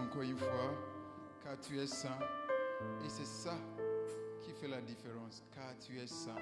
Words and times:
encore 0.00 0.22
une 0.22 0.36
fois, 0.36 0.74
car 1.42 1.58
tu 1.60 1.78
es 1.78 1.86
saint. 1.86 2.18
Et 3.04 3.08
c'est 3.08 3.26
ça 3.26 3.54
qui 4.42 4.52
fait 4.52 4.68
la 4.68 4.80
différence, 4.80 5.42
car 5.54 5.78
tu 5.78 5.98
es 5.98 6.06
saint. 6.06 6.34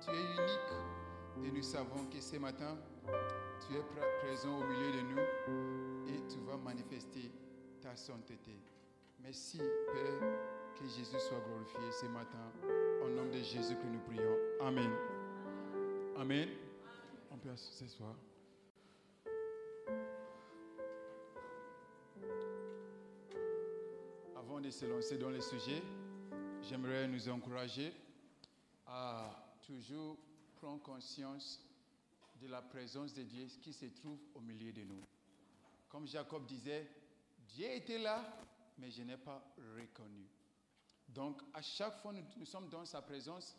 Tu 0.00 0.10
es 0.10 0.20
unique. 0.20 1.44
Et 1.44 1.50
nous 1.50 1.62
savons 1.62 2.06
que 2.10 2.20
ce 2.20 2.36
matin, 2.36 2.76
tu 3.66 3.76
es 3.76 3.82
présent 4.22 4.58
au 4.58 4.64
milieu 4.64 4.92
de 4.92 5.00
nous 5.02 5.20
et 6.08 6.26
tu 6.28 6.38
vas 6.40 6.56
manifester 6.56 7.30
ta 7.80 7.94
sainteté. 7.96 8.52
Merci, 9.22 9.58
Père, 9.58 10.20
que 10.78 10.86
Jésus 10.86 11.18
soit 11.18 11.40
glorifié 11.46 11.92
ce 11.92 12.06
matin. 12.06 12.52
Au 13.04 13.08
nom 13.08 13.26
de 13.26 13.42
Jésus 13.42 13.76
que 13.76 13.86
nous 13.86 14.00
prions. 14.00 14.36
Amen. 14.60 14.90
Amen. 16.18 16.48
On 17.30 17.36
peut 17.36 17.50
ce 17.56 17.84
de 24.70 24.74
se 24.76 24.86
lancer 24.86 25.18
dans 25.18 25.30
le 25.30 25.40
sujet, 25.40 25.82
j'aimerais 26.62 27.08
nous 27.08 27.28
encourager 27.28 27.92
à 28.86 29.58
toujours 29.66 30.16
prendre 30.54 30.80
conscience 30.80 31.60
de 32.40 32.46
la 32.46 32.62
présence 32.62 33.12
de 33.12 33.24
Dieu 33.24 33.48
qui 33.60 33.72
se 33.72 33.86
trouve 33.86 34.20
au 34.32 34.40
milieu 34.40 34.72
de 34.72 34.82
nous. 34.84 35.02
Comme 35.88 36.06
Jacob 36.06 36.46
disait, 36.46 36.88
Dieu 37.48 37.66
était 37.68 37.98
là, 37.98 38.24
mais 38.78 38.92
je 38.92 39.02
n'ai 39.02 39.16
pas 39.16 39.42
reconnu. 39.76 40.28
Donc, 41.08 41.42
à 41.52 41.62
chaque 41.62 42.00
fois 42.00 42.12
que 42.12 42.38
nous, 42.38 42.46
sommes 42.46 42.68
dans 42.68 42.84
sa 42.84 43.02
présence, 43.02 43.56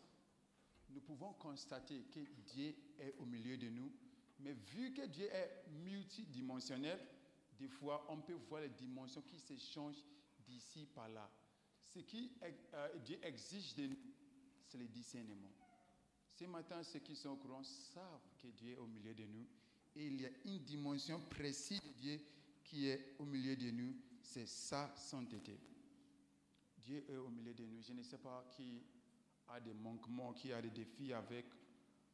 nous 0.91 1.01
pouvons 1.01 1.33
constater 1.33 2.05
que 2.13 2.21
Dieu 2.53 2.73
est 2.97 3.15
au 3.19 3.25
milieu 3.25 3.57
de 3.57 3.67
nous. 3.67 3.91
Mais 4.39 4.53
vu 4.53 4.93
que 4.93 5.05
Dieu 5.07 5.25
est 5.25 5.65
multidimensionnel, 5.83 7.05
des 7.59 7.67
fois, 7.67 8.05
on 8.07 8.21
peut 8.21 8.37
voir 8.47 8.61
les 8.61 8.69
dimensions 8.69 9.21
qui 9.23 9.37
s'échangent 9.37 10.05
d'ici 10.51 10.85
par 10.93 11.07
là. 11.09 11.29
Ce 11.85 11.99
qui 11.99 12.31
euh, 12.43 12.97
Dieu 12.99 13.19
exige 13.23 13.75
de 13.75 13.87
nous, 13.87 13.97
c'est 14.67 14.77
le 14.77 14.87
discernement. 14.87 15.51
Ce 16.33 16.45
matin, 16.45 16.83
ceux 16.83 16.99
qui 16.99 17.15
sont 17.15 17.29
au 17.29 17.35
courant 17.35 17.63
savent 17.63 18.29
que 18.41 18.47
Dieu 18.47 18.71
est 18.73 18.77
au 18.77 18.87
milieu 18.87 19.13
de 19.13 19.25
nous. 19.25 19.47
Et 19.95 20.07
il 20.07 20.21
y 20.21 20.25
a 20.25 20.29
une 20.45 20.59
dimension 20.59 21.19
précise 21.29 21.81
de 21.81 21.89
Dieu 21.89 22.21
qui 22.63 22.87
est 22.87 23.15
au 23.19 23.25
milieu 23.25 23.55
de 23.55 23.69
nous, 23.71 23.93
c'est 24.21 24.47
sa 24.47 24.93
sainteté. 24.95 25.59
Dieu 26.77 27.03
est 27.09 27.17
au 27.17 27.29
milieu 27.29 27.53
de 27.53 27.65
nous. 27.65 27.81
Je 27.81 27.93
ne 27.93 28.01
sais 28.01 28.17
pas 28.17 28.45
qui 28.55 28.81
a 29.49 29.59
des 29.59 29.73
manquements, 29.73 30.33
qui 30.33 30.53
a 30.53 30.61
des 30.61 30.69
défis 30.69 31.11
avec 31.13 31.45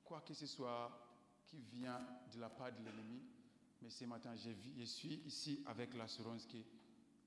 quoi 0.03 0.21
que 0.21 0.33
ce 0.33 0.47
soit 0.47 0.89
qui 1.45 1.59
vient 1.61 2.01
de 2.33 2.39
la 2.39 2.49
part 2.49 2.71
de 2.71 2.83
l'ennemi. 2.83 3.21
Mais 3.81 3.89
ce 3.91 4.05
matin, 4.05 4.35
je, 4.35 4.49
je 4.75 4.83
suis 4.83 5.21
ici 5.25 5.61
avec 5.67 5.93
l'assurance 5.93 6.47
que 6.47 6.57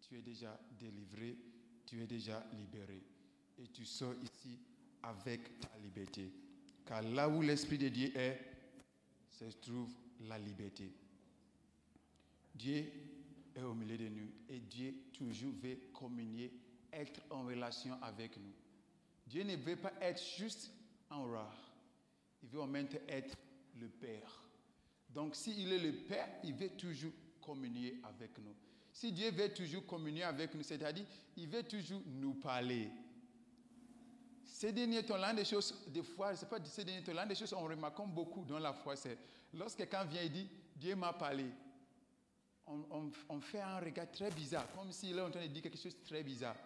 tu 0.01 0.19
es 0.19 0.23
déjà 0.23 0.59
délivré, 0.79 1.37
tu 1.87 2.01
es 2.03 2.07
déjà 2.07 2.45
libéré. 2.53 3.03
Et 3.59 3.69
tu 3.69 3.85
sors 3.85 4.15
ici 4.23 4.59
avec 5.03 5.61
ta 5.61 5.71
liberté. 5.83 6.33
Car 6.87 7.03
là 7.03 7.29
où 7.29 7.43
l'Esprit 7.43 7.79
de 7.79 7.89
Dieu 7.89 8.17
est, 8.17 8.41
se 9.29 9.45
trouve 9.61 9.93
la 10.21 10.39
liberté. 10.39 10.91
Dieu 12.55 12.93
est 13.55 13.63
au 13.63 13.75
milieu 13.75 13.97
de 13.97 14.09
nous 14.09 14.31
et 14.49 14.61
Dieu 14.61 14.95
toujours 15.13 15.53
veut 15.63 15.79
communier, 15.93 16.53
être 16.93 17.21
en 17.31 17.45
relation 17.45 17.95
avec 18.03 18.37
nous. 18.37 18.53
Dieu 19.27 19.45
ne 19.45 19.57
veut 19.57 19.77
pas 19.77 19.93
être 20.01 20.23
juste 20.37 20.73
un 21.11 21.19
roi. 21.19 21.53
Il 22.43 22.49
veut 22.49 22.61
en 22.61 22.67
même 22.67 22.89
temps 22.89 22.99
être 23.09 23.37
le 23.79 23.89
Père. 23.89 24.45
Donc 25.09 25.35
s'il 25.35 25.73
est 25.73 25.79
le 25.79 25.93
Père, 25.93 26.29
il 26.45 26.55
veut 26.55 26.71
toujours 26.71 27.13
communier 27.41 28.01
avec 28.05 28.39
nous. 28.39 28.55
Si 28.93 29.13
Dieu 29.13 29.31
veut 29.31 29.53
toujours 29.53 29.87
communier 29.87 30.25
avec 30.25 30.55
nous, 30.55 30.63
c'est-à-dire, 30.63 31.07
il 31.37 31.49
veut 31.49 31.63
toujours 31.63 32.03
nous 32.07 32.35
parler. 32.35 32.91
Ces 34.45 34.73
derniers 34.73 35.05
temps, 35.05 35.17
l'un 35.17 35.33
des 35.33 35.45
choses, 35.45 35.75
des 35.89 36.03
fois, 36.03 36.35
c'est 36.35 36.49
pas 36.49 36.63
ces 36.65 36.85
derniers 36.85 37.03
temps, 37.03 37.13
l'un 37.15 37.27
des 37.27 37.35
choses 37.35 37.53
on 37.53 37.65
remarque 37.65 38.01
beaucoup 38.09 38.45
dans 38.45 38.59
la 38.59 38.73
foi, 38.73 38.97
c'est 38.97 39.17
lorsque 39.55 39.79
quelqu'un 39.79 40.05
vient 40.05 40.23
et 40.23 40.29
dit, 40.29 40.49
Dieu 40.77 40.97
m'a 40.97 41.13
parlé, 41.13 41.47
on, 42.67 43.41
fait 43.41 43.61
un 43.61 43.81
regard 43.81 44.11
très 44.11 44.31
bizarre, 44.31 44.67
comme 44.73 44.93
s'il 44.93 45.17
est 45.17 45.21
en 45.21 45.31
train 45.31 45.43
de 45.43 45.47
dire 45.49 45.63
quelque 45.63 45.79
chose 45.79 45.97
de 45.97 46.05
très 46.05 46.23
bizarre. 46.23 46.57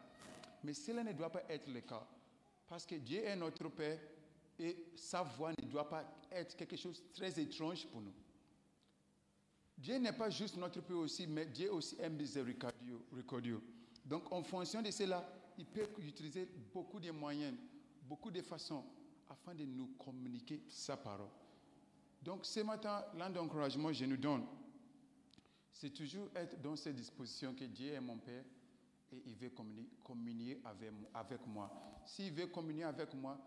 Mais 0.63 0.75
cela 0.75 1.03
ne 1.03 1.13
doit 1.13 1.31
pas 1.31 1.43
être 1.49 1.69
le 1.69 1.81
cas. 1.81 2.07
Parce 2.67 2.85
que 2.85 2.95
Dieu 2.97 3.25
est 3.25 3.37
notre 3.37 3.69
Père 3.69 3.99
et 4.59 4.77
sa 4.97 5.23
voix 5.23 5.53
ne 5.53 5.67
doit 5.67 5.89
pas 5.89 6.05
être 6.31 6.57
quelque 6.57 6.77
chose 6.77 7.03
de 7.03 7.13
très 7.15 7.41
étrange 7.41 7.87
pour 7.87 8.01
nous. 8.01 8.13
Dieu 9.77 9.97
n'est 9.99 10.13
pas 10.13 10.31
juste 10.31 10.57
notre 10.57 10.81
Père 10.81 10.99
aussi, 10.99 11.27
mais 11.27 11.47
Dieu 11.47 11.73
aussi 11.73 11.97
aime 12.01 12.17
miséricordieux. 12.17 13.61
Donc, 14.05 14.31
en 14.33 14.43
fonction 14.43 14.81
de 14.83 14.91
cela, 14.91 15.27
il 15.59 15.67
peut 15.67 15.87
utiliser 15.99 16.49
beaucoup 16.73 17.01
de 17.01 17.11
moyens, 17.11 17.55
beaucoup 18.03 18.31
de 18.31 18.41
façons 18.43 18.85
afin 19.29 19.55
de 19.55 19.65
nous 19.65 19.89
communiquer 19.99 20.63
sa 20.69 20.97
parole. 20.97 21.29
Donc, 22.23 22.47
ce 22.47 22.61
matin, 22.61 23.05
l'un 23.17 23.31
d'encouragement 23.31 23.89
que 23.89 23.95
je 23.95 24.05
nous 24.05 24.17
donne, 24.17 24.45
c'est 25.73 25.91
toujours 25.91 26.29
être 26.35 26.61
dans 26.63 26.77
cette 26.77 26.97
disposition 26.97 27.55
que 27.55 27.65
Dieu 27.65 27.93
est 27.93 28.01
mon 28.01 28.17
Père 28.17 28.45
et 29.13 29.23
il 29.27 29.35
veut 29.35 29.51
communier 30.03 30.61
avec 31.13 31.47
moi. 31.47 31.71
S'il 32.07 32.33
veut 32.33 32.47
communier 32.47 32.85
avec 32.85 33.13
moi, 33.15 33.39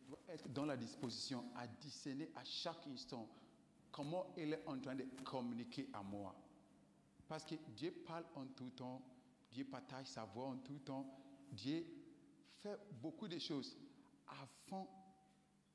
il 0.00 0.08
doit 0.08 0.18
être 0.28 0.48
dans 0.52 0.64
la 0.64 0.76
disposition 0.76 1.44
à 1.54 1.66
discerner 1.66 2.30
à 2.34 2.44
chaque 2.44 2.86
instant 2.92 3.28
comment 3.96 4.26
il 4.36 4.52
est 4.52 4.62
en 4.66 4.78
train 4.78 4.94
de 4.94 5.06
communiquer 5.24 5.88
à 5.94 6.02
moi. 6.02 6.36
Parce 7.26 7.46
que 7.46 7.54
Dieu 7.74 7.92
parle 8.06 8.26
en 8.34 8.44
tout 8.48 8.68
temps, 8.70 9.00
Dieu 9.50 9.64
partage 9.64 10.06
sa 10.06 10.24
voix 10.26 10.48
en 10.48 10.58
tout 10.58 10.78
temps, 10.80 11.06
Dieu 11.50 11.82
fait 12.62 12.78
beaucoup 13.00 13.26
de 13.26 13.38
choses 13.38 13.74
afin, 14.26 14.86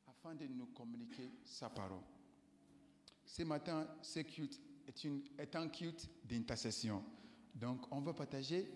afin 0.07 0.35
de 0.35 0.45
nous 0.45 0.67
communiquer 0.67 1.31
sa 1.43 1.71
parole. 1.71 2.03
Ce 3.25 3.41
matin, 3.41 3.87
c'est 4.03 4.37
une, 4.37 5.23
est 5.39 5.55
un 5.55 5.67
culte 5.69 6.07
d'intercession. 6.23 7.03
Donc, 7.55 7.91
on 7.91 8.01
va 8.01 8.13
partager 8.13 8.71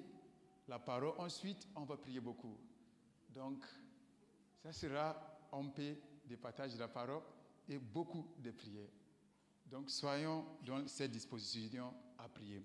la 0.68 0.80
parole. 0.80 1.13
Ensuite, 1.19 1.68
on 1.75 1.83
va 1.83 1.97
prier 1.97 2.19
beaucoup. 2.19 2.57
Donc, 3.30 3.63
ça 4.63 4.74
sera 4.74 5.15
un 5.51 5.65
peu 5.68 5.95
de 6.25 6.36
partage 6.36 6.74
de 6.74 6.80
la 6.80 6.88
parole 6.88 7.21
et 7.69 7.77
beaucoup 7.77 8.25
de 8.39 8.50
prières. 8.50 8.89
Donc, 9.65 9.89
soyons 9.89 10.45
dans 10.65 10.88
cette 10.88 11.12
disposition 11.12 11.94
à 12.17 12.29
prier. 12.29 12.63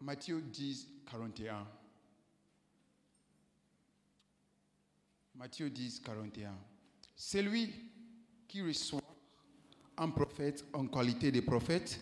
Matthieu 0.00 0.40
10, 0.40 0.88
41. 1.10 1.66
Matthieu 5.34 5.70
10, 5.70 6.00
41. 6.00 6.58
Celui 7.14 7.70
qui 8.48 8.62
reçoit 8.62 9.02
un 9.96 10.10
prophète 10.10 10.64
en 10.72 10.86
qualité 10.86 11.30
de 11.30 11.40
prophète 11.40 12.00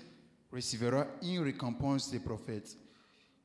recevra 0.50 1.06
une 1.22 1.40
récompense 1.40 2.10
de 2.10 2.18
prophète. 2.18 2.78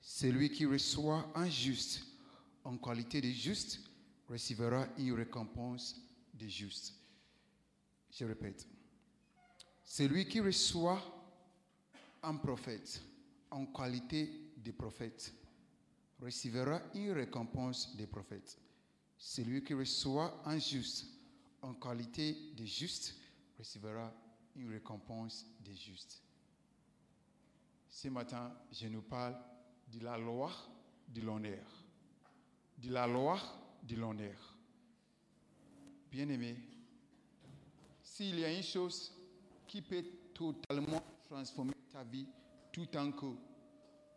Celui 0.02 0.50
qui 0.50 0.66
reçoit 0.66 1.30
un 1.36 1.50
juste 1.50 2.06
en 2.64 2.78
qualité 2.78 3.22
de 3.22 3.30
juste 3.30 3.82
recevra 4.30 4.88
une 4.98 5.14
récompense 5.14 6.02
de 6.34 6.48
juste. 6.48 6.94
Je 8.12 8.26
répète. 8.26 8.68
Celui 9.86 10.28
qui 10.28 10.40
reçoit 10.40 11.02
un 12.24 12.36
prophète 12.36 13.02
en 13.52 13.68
qualité 13.68 14.52
de 14.58 14.72
prophète 14.72 15.34
recevra 16.20 16.82
une 16.96 17.12
récompense 17.12 17.96
de 17.96 18.06
prophète. 18.06 18.58
Celui 19.18 19.64
qui 19.64 19.74
reçoit 19.74 20.42
un 20.46 20.58
juste 20.58 21.06
en 21.62 21.74
qualité 21.76 22.36
de 22.58 22.66
juste 22.66 23.16
recevra 23.58 24.12
une 24.56 24.72
récompense 24.72 25.46
des 25.60 25.76
justes. 25.76 26.22
Ce 27.88 28.08
matin, 28.10 28.54
je 28.72 28.88
nous 28.88 29.02
parle 29.04 29.38
de 29.88 30.04
la 30.04 30.18
loi 30.18 30.52
de 31.08 31.22
l'honneur. 31.22 31.66
De 32.78 32.92
la 32.92 33.08
loi 33.08 33.40
de 33.84 33.96
l'honneur. 33.96 34.58
Bien-aimé, 36.12 36.58
s'il 38.02 38.40
y 38.40 38.46
a 38.46 38.52
une 38.52 38.64
chose 38.64 39.15
qui 39.68 39.82
peut 39.82 40.04
totalement 40.34 41.02
transformer 41.28 41.74
ta 41.92 42.04
vie 42.04 42.28
tout 42.72 42.98
en 42.98 43.12
coup, 43.12 43.38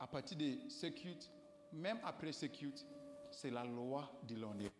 à 0.00 0.06
partir 0.06 0.36
de 0.36 0.58
ce 0.68 0.86
culte, 0.86 1.30
même 1.72 1.98
après 2.04 2.32
ce 2.32 2.46
culte, 2.46 2.84
c'est 3.30 3.50
la 3.50 3.64
loi 3.64 4.10
de 4.24 4.34
l'honneur. 4.34 4.70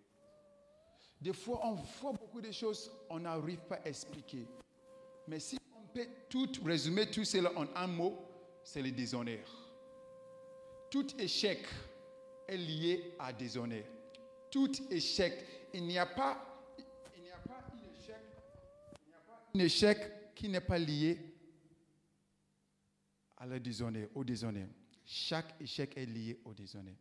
Des 1.20 1.32
fois, 1.32 1.60
on 1.64 1.74
voit 1.74 2.12
beaucoup 2.12 2.40
de 2.40 2.50
choses, 2.50 2.90
on 3.10 3.20
n'arrive 3.20 3.60
pas 3.60 3.76
à 3.76 3.88
expliquer. 3.88 4.46
Mais 5.26 5.40
si 5.40 5.58
on 5.76 5.86
peut 5.92 6.08
tout 6.28 6.50
résumer 6.64 7.10
tout 7.10 7.24
cela 7.24 7.52
en 7.56 7.66
un 7.74 7.86
mot, 7.86 8.18
c'est 8.64 8.82
le 8.82 8.90
déshonneur. 8.90 9.46
Tout 10.90 11.06
échec 11.20 11.66
est 12.46 12.56
lié 12.56 13.14
à 13.18 13.32
déshonneur. 13.32 13.84
Tout 14.50 14.72
échec, 14.90 15.44
il 15.74 15.84
n'y 15.84 15.98
a 15.98 16.06
pas, 16.06 16.64
échec, 16.78 16.86
il 17.16 17.22
n'y 17.22 17.30
a 17.30 17.38
pas 17.38 17.62
un 19.54 19.58
échec 19.58 20.17
qui 20.38 20.48
n'est 20.48 20.60
pas 20.60 20.78
lié 20.78 21.18
à 23.36 23.58
déshonneur, 23.58 24.08
au 24.14 24.22
déshonneur. 24.22 24.68
Chaque 25.04 25.60
échec 25.60 25.96
est 25.96 26.06
lié 26.06 26.40
au 26.44 26.54
déshonneur. 26.54 26.94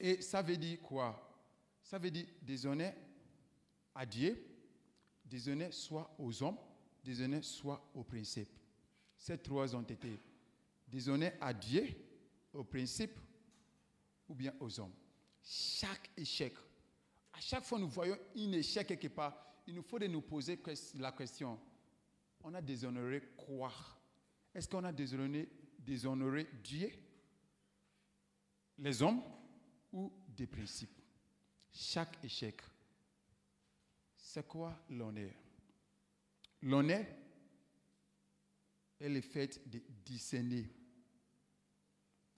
Et 0.00 0.22
ça 0.22 0.40
veut 0.40 0.56
dire 0.56 0.80
quoi? 0.80 1.14
Ça 1.82 1.98
veut 1.98 2.10
dire 2.10 2.24
déshonneur 2.40 2.94
à 3.94 4.06
Dieu, 4.06 4.42
déshonneur 5.26 5.74
soit 5.74 6.10
aux 6.18 6.42
hommes, 6.42 6.56
déshonneur 7.04 7.44
soit 7.44 7.86
aux 7.94 8.04
principes. 8.04 8.56
Ces 9.18 9.36
trois 9.36 9.76
ont 9.76 9.82
été 9.82 10.18
déshonneur 10.86 11.32
à 11.38 11.52
Dieu, 11.52 11.86
aux 12.54 12.64
principes 12.64 13.18
ou 14.26 14.34
bien 14.34 14.54
aux 14.58 14.80
hommes. 14.80 14.94
Chaque 15.42 16.08
échec, 16.16 16.54
à 17.34 17.40
chaque 17.40 17.64
fois 17.64 17.78
nous 17.78 17.90
voyons 17.90 18.16
un 18.36 18.52
échec 18.52 18.86
quelque 18.86 19.08
part, 19.08 19.47
il 19.68 19.74
nous 19.74 19.82
faut 19.82 19.98
de 19.98 20.06
nous 20.06 20.22
poser 20.22 20.58
la 20.94 21.12
question, 21.12 21.60
on 22.42 22.54
a 22.54 22.62
déshonoré 22.62 23.20
quoi? 23.36 23.70
Est-ce 24.54 24.66
qu'on 24.66 24.82
a 24.82 24.92
déshonoré, 24.92 25.46
Dieu, 26.64 26.90
les 28.78 29.02
hommes 29.02 29.22
ou 29.92 30.10
des 30.26 30.46
principes? 30.46 30.98
Chaque 31.70 32.24
échec, 32.24 32.62
c'est 34.16 34.48
quoi 34.48 34.74
l'honneur? 34.88 35.32
L'honneur 36.62 37.04
est 38.98 39.08
le 39.10 39.20
fait 39.20 39.68
de 39.68 39.82
discerner 40.02 40.66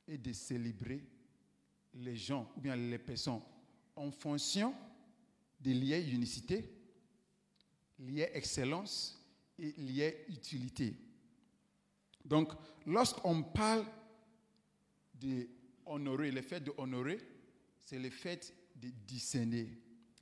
et 0.09 0.19
de 0.19 0.33
célébrer 0.33 1.07
les 1.95 2.17
gens 2.17 2.53
ou 2.57 2.61
bien 2.61 2.75
les 2.75 2.99
personnes 2.99 3.41
en 3.95 4.11
fonction 4.11 4.75
des 5.61 5.75
liens 5.75 6.01
unicité, 8.01 8.07
liens 8.09 8.27
excellence 8.33 9.21
et 9.59 9.73
liens 9.79 10.11
utilité. 10.29 10.95
Donc, 12.25 12.53
lorsqu'on 12.87 13.43
parle 13.43 13.85
d'honorer, 15.15 16.31
le 16.31 16.43
fait 16.43 16.61
d'honorer, 16.61 17.19
c'est 17.81 17.99
le 17.99 18.11
fait 18.11 18.55
de 18.77 18.89
discerner, 19.07 19.79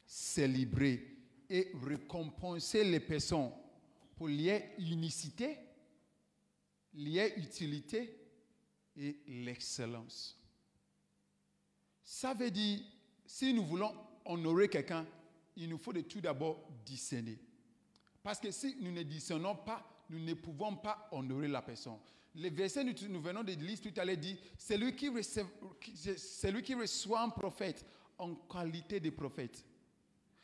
célébrer 0.07 1.17
et 1.49 1.73
récompenser 1.85 2.85
les 2.85 3.01
personnes 3.01 3.53
pour 4.17 4.29
lier 4.29 4.71
unicité, 4.79 5.59
lier 6.95 7.35
utilité 7.37 8.19
et 8.97 9.21
l'excellence. 9.27 10.37
Ça 12.03 12.35
veut 12.35 12.51
dire, 12.51 12.81
si 13.27 13.53
nous 13.53 13.65
voulons 13.65 13.95
honorer 14.25 14.69
quelqu'un, 14.69 15.07
il 15.57 15.69
nous 15.69 15.79
faut 15.79 15.93
de 15.93 16.01
tout 16.01 16.21
d'abord 16.21 16.69
discerner. 16.85 17.39
Parce 18.29 18.41
que 18.41 18.51
si 18.51 18.77
nous 18.83 18.93
ne 18.93 19.05
discernons 19.05 19.55
pas, 19.57 19.83
nous 20.11 20.19
ne 20.19 20.35
pouvons 20.35 20.77
pas 20.77 21.09
honorer 21.13 21.49
la 21.49 21.63
personne. 21.63 21.97
Le 22.35 22.51
verset 22.51 22.85
nous 22.85 23.23
venons 23.23 23.43
de 23.43 23.53
lire 23.53 23.81
tout 23.81 23.95
à 23.97 24.05
l'heure 24.05 24.19
dit, 24.19 24.39
celui 24.59 24.95
qui, 24.95 25.11
celui 26.19 26.63
qui 26.63 26.75
reçoit 26.75 27.23
un 27.23 27.31
prophète 27.31 27.87
en 28.19 28.35
qualité 28.35 29.01
de 29.01 29.09
prophète. 29.09 29.65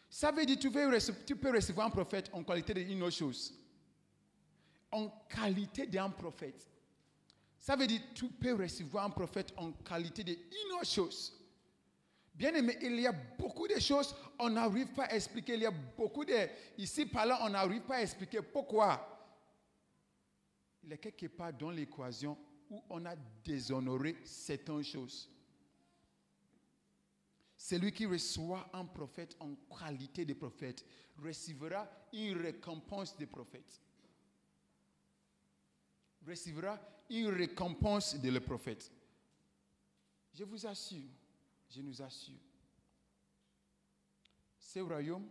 Ça 0.09 0.33
veut 0.33 0.47
dire 0.47 0.57
tu 0.59 0.71
peux 0.71 1.55
recevoir 1.55 1.89
un 1.89 1.91
prophète 1.91 2.31
en 2.33 2.43
qualité 2.43 2.73
d'une 2.73 3.03
autre 3.03 3.17
chose. 3.17 3.53
En 4.91 5.11
qualité 5.29 5.87
d'un 5.87 6.09
prophète. 6.09 6.67
Ça 7.61 7.77
veut 7.77 7.87
dire 7.87 8.01
tu 8.15 8.29
peux 8.29 8.55
recevoir 8.55 9.05
un 9.05 9.11
prophète 9.11 9.53
en 9.59 9.73
qualité 9.73 10.25
d'une 10.25 10.39
autre 10.81 10.87
chose. 10.87 11.35
Bien 12.35 12.53
aimé, 12.55 12.77
il 12.83 13.01
y 13.01 13.07
a 13.07 13.13
beaucoup 13.13 13.69
de 13.69 13.79
choses 13.79 14.15
on 14.39 14.51
n'arrive 14.51 14.89
pas 14.89 15.05
à 15.05 15.15
expliquer. 15.15 15.55
Il 15.55 15.61
y 15.61 15.67
a 15.67 15.71
beaucoup 15.71 16.25
de... 16.25 16.35
Ici, 16.79 17.07
par 17.07 17.27
là, 17.27 17.39
on 17.43 17.51
n'arrive 17.51 17.83
pas 17.83 17.97
à 17.97 18.03
expliquer 18.03 18.43
pourquoi. 18.43 19.11
Il 20.83 20.91
y 20.91 20.93
a 20.93 20.97
quelque 20.97 21.27
part 21.27 21.53
dans 21.53 21.71
l'équation 21.71 22.37
où 22.71 22.83
on 22.91 23.05
a 23.07 23.15
déshonoré 23.45 24.17
certaines 24.25 24.83
choses. 24.83 25.31
Celui 27.57 27.93
qui 27.93 28.05
reçoit 28.05 28.69
un 28.73 28.85
prophète 28.85 29.37
en 29.41 29.55
qualité 29.79 30.25
de 30.25 30.35
prophète 30.35 30.85
recevra 31.23 31.89
une 32.13 32.37
récompense 32.37 33.17
de 33.17 33.25
prophète. 33.25 33.81
Recevra 36.27 36.79
une 37.09 37.29
récompense 37.29 38.21
de 38.21 38.31
le 38.31 38.41
prophète. 38.41 38.91
Je 40.35 40.45
vous 40.45 40.67
assure, 40.67 41.09
je 41.75 41.83
nous 41.83 42.01
assure, 42.01 42.39
ce 44.59 44.79
royaume 44.79 45.27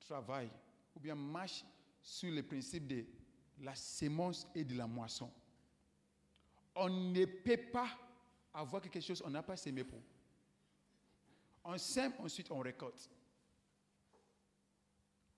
travaille 0.00 0.50
ou 0.94 1.00
bien 1.00 1.14
marche 1.14 1.64
sur 2.00 2.30
le 2.30 2.42
principe 2.42 2.86
de 2.86 3.04
la 3.58 3.74
sémence 3.74 4.46
et 4.54 4.64
de 4.64 4.76
la 4.76 4.86
moisson. 4.86 5.30
On 6.76 6.88
ne 6.88 7.24
peut 7.24 7.70
pas 7.72 7.88
avoir 8.54 8.80
quelque 8.82 9.00
chose 9.00 9.22
on 9.24 9.30
n'a 9.30 9.42
pas 9.42 9.56
semé 9.56 9.82
pour. 9.82 10.00
On 11.64 11.76
sème, 11.78 12.12
ensuite 12.20 12.50
on 12.50 12.60
récolte. 12.60 13.10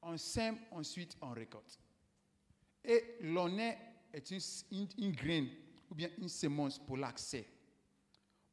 On 0.02 0.16
sème, 0.16 0.58
ensuite 0.70 1.16
on 1.23 1.30
récolte. 1.30 1.78
Et 2.85 3.16
l'honneur 3.20 3.76
est 4.12 4.30
une, 4.30 4.88
une, 4.99 5.12
graine 5.12 5.49
ou 5.90 5.94
bien 5.94 6.11
une 6.18 6.28
semence 6.28 6.78
pour 6.78 6.97
l'accès. 6.97 7.47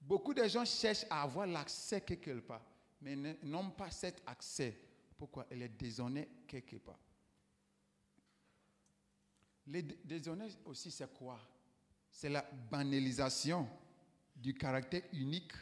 Beaucoup 0.05 0.35
de 0.35 0.47
gens 0.47 0.65
cherchent 0.65 1.05
à 1.09 1.23
avoir 1.23 1.47
l'accès 1.47 2.01
quelque 2.01 2.39
part, 2.39 2.61
mais 3.01 3.15
n'ont 3.41 3.71
pas 3.71 3.89
cet 3.89 4.21
accès. 4.27 4.79
Pourquoi? 5.17 5.47
Elle 5.49 5.63
est 5.63 5.69
déshonnée 5.69 6.29
quelque 6.47 6.75
part. 6.75 6.99
Le 9.65 9.81
déshonneur 9.81 10.49
aussi, 10.65 10.91
c'est 10.91 11.11
quoi? 11.11 11.39
C'est 12.11 12.29
la 12.29 12.43
banalisation 12.43 13.67
du 14.35 14.53
caractère 14.53 15.01
unique 15.11 15.53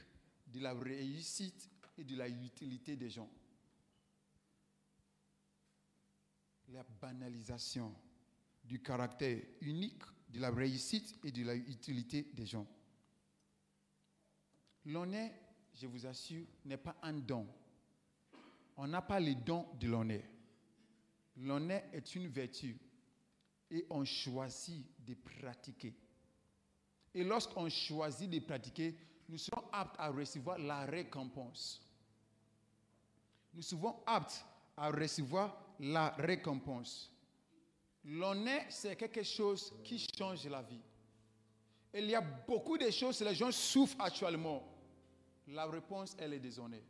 de 0.47 0.59
la 0.59 0.73
réussite 0.73 1.69
et 1.97 2.03
de 2.03 2.17
la 2.17 2.27
utilité 2.27 2.97
des 2.97 3.09
gens. 3.09 3.29
La 6.67 6.83
banalisation 6.83 7.95
du 8.61 8.81
caractère 8.81 9.39
unique 9.61 10.03
de 10.27 10.39
la 10.41 10.51
réussite 10.51 11.17
et 11.23 11.31
de 11.31 11.45
la 11.45 11.55
utilité 11.55 12.23
des 12.33 12.45
gens. 12.45 12.67
L'honneur, 14.85 15.29
je 15.73 15.87
vous 15.87 16.05
assure, 16.05 16.45
n'est 16.65 16.77
pas 16.77 16.95
un 17.01 17.13
don. 17.13 17.47
On 18.75 18.87
n'a 18.87 19.01
pas 19.01 19.19
les 19.19 19.35
dons 19.35 19.65
de 19.79 19.87
l'honneur. 19.87 20.23
L'honneur 21.37 21.81
est 21.93 22.15
une 22.15 22.27
vertu 22.27 22.77
et 23.71 23.85
on 23.89 24.03
choisit 24.03 24.85
de 25.05 25.15
pratiquer. 25.15 25.93
Et 27.13 27.23
lorsqu'on 27.23 27.69
choisit 27.69 28.29
de 28.29 28.39
pratiquer, 28.39 28.95
nous 29.29 29.37
sommes 29.37 29.63
aptes 29.71 29.95
à 29.97 30.09
recevoir 30.09 30.57
la 30.57 30.85
récompense. 30.85 31.81
Nous 33.53 33.61
sommes 33.61 33.93
aptes 34.05 34.43
à 34.75 34.89
recevoir 34.89 35.57
la 35.79 36.09
récompense. 36.09 37.11
L'honneur, 38.03 38.63
c'est 38.69 38.95
quelque 38.95 39.23
chose 39.23 39.73
qui 39.83 40.05
change 40.17 40.45
la 40.47 40.61
vie. 40.61 40.81
Il 41.93 42.09
y 42.09 42.15
a 42.15 42.21
beaucoup 42.21 42.77
de 42.77 42.89
choses, 42.89 43.21
les 43.21 43.35
gens 43.35 43.51
souffrent 43.51 44.01
actuellement. 44.01 44.72
La 45.47 45.65
réponse, 45.65 46.15
elle 46.19 46.33
est 46.33 46.39
déshonneur. 46.39 46.81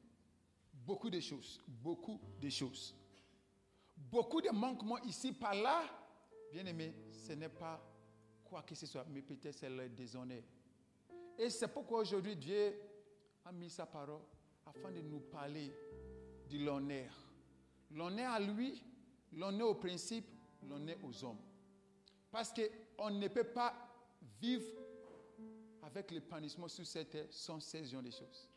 Beaucoup 0.74 1.10
de 1.10 1.20
choses, 1.20 1.62
beaucoup 1.68 2.20
de 2.40 2.50
choses. 2.50 2.96
Beaucoup 3.96 4.42
de 4.42 4.50
manquements 4.50 5.02
ici, 5.04 5.32
par 5.32 5.54
là. 5.54 5.84
Bien 6.52 6.66
aimé, 6.66 6.94
ce 7.12 7.34
n'est 7.34 7.50
pas 7.50 7.82
quoi 8.44 8.62
que 8.62 8.76
ce 8.76 8.86
soit, 8.86 9.06
mais 9.10 9.22
peut-être 9.22 9.56
c'est 9.56 9.70
le 9.70 9.90
déshonneur. 9.90 10.44
Et 11.38 11.50
c'est 11.50 11.68
pourquoi 11.68 12.02
aujourd'hui 12.02 12.36
Dieu 12.36 12.80
a 13.46 13.52
mis 13.52 13.70
sa 13.70 13.86
parole 13.86 14.22
afin 14.66 14.92
de 14.92 15.02
nous 15.02 15.20
parler 15.20 15.74
de 16.50 16.58
l'honneur. 16.60 17.12
L'honneur 17.92 18.34
à 18.34 18.40
lui, 18.40 18.84
l'honneur 19.32 19.70
au 19.70 19.76
principe, 19.76 20.26
l'honneur 20.68 20.98
aux 21.04 21.24
hommes. 21.24 21.42
Parce 22.32 22.54
qu'on 22.54 23.10
ne 23.10 23.28
peut 23.28 23.44
pas 23.44 23.74
vivre 24.40 24.83
avec 25.84 26.12
l'épanouissement 26.12 26.68
sur 26.68 26.86
cette 26.86 27.10
terre 27.10 27.26
sans 27.30 27.60
ces 27.60 27.86
gens 27.86 28.02
de 28.02 28.10
choses. 28.10 28.50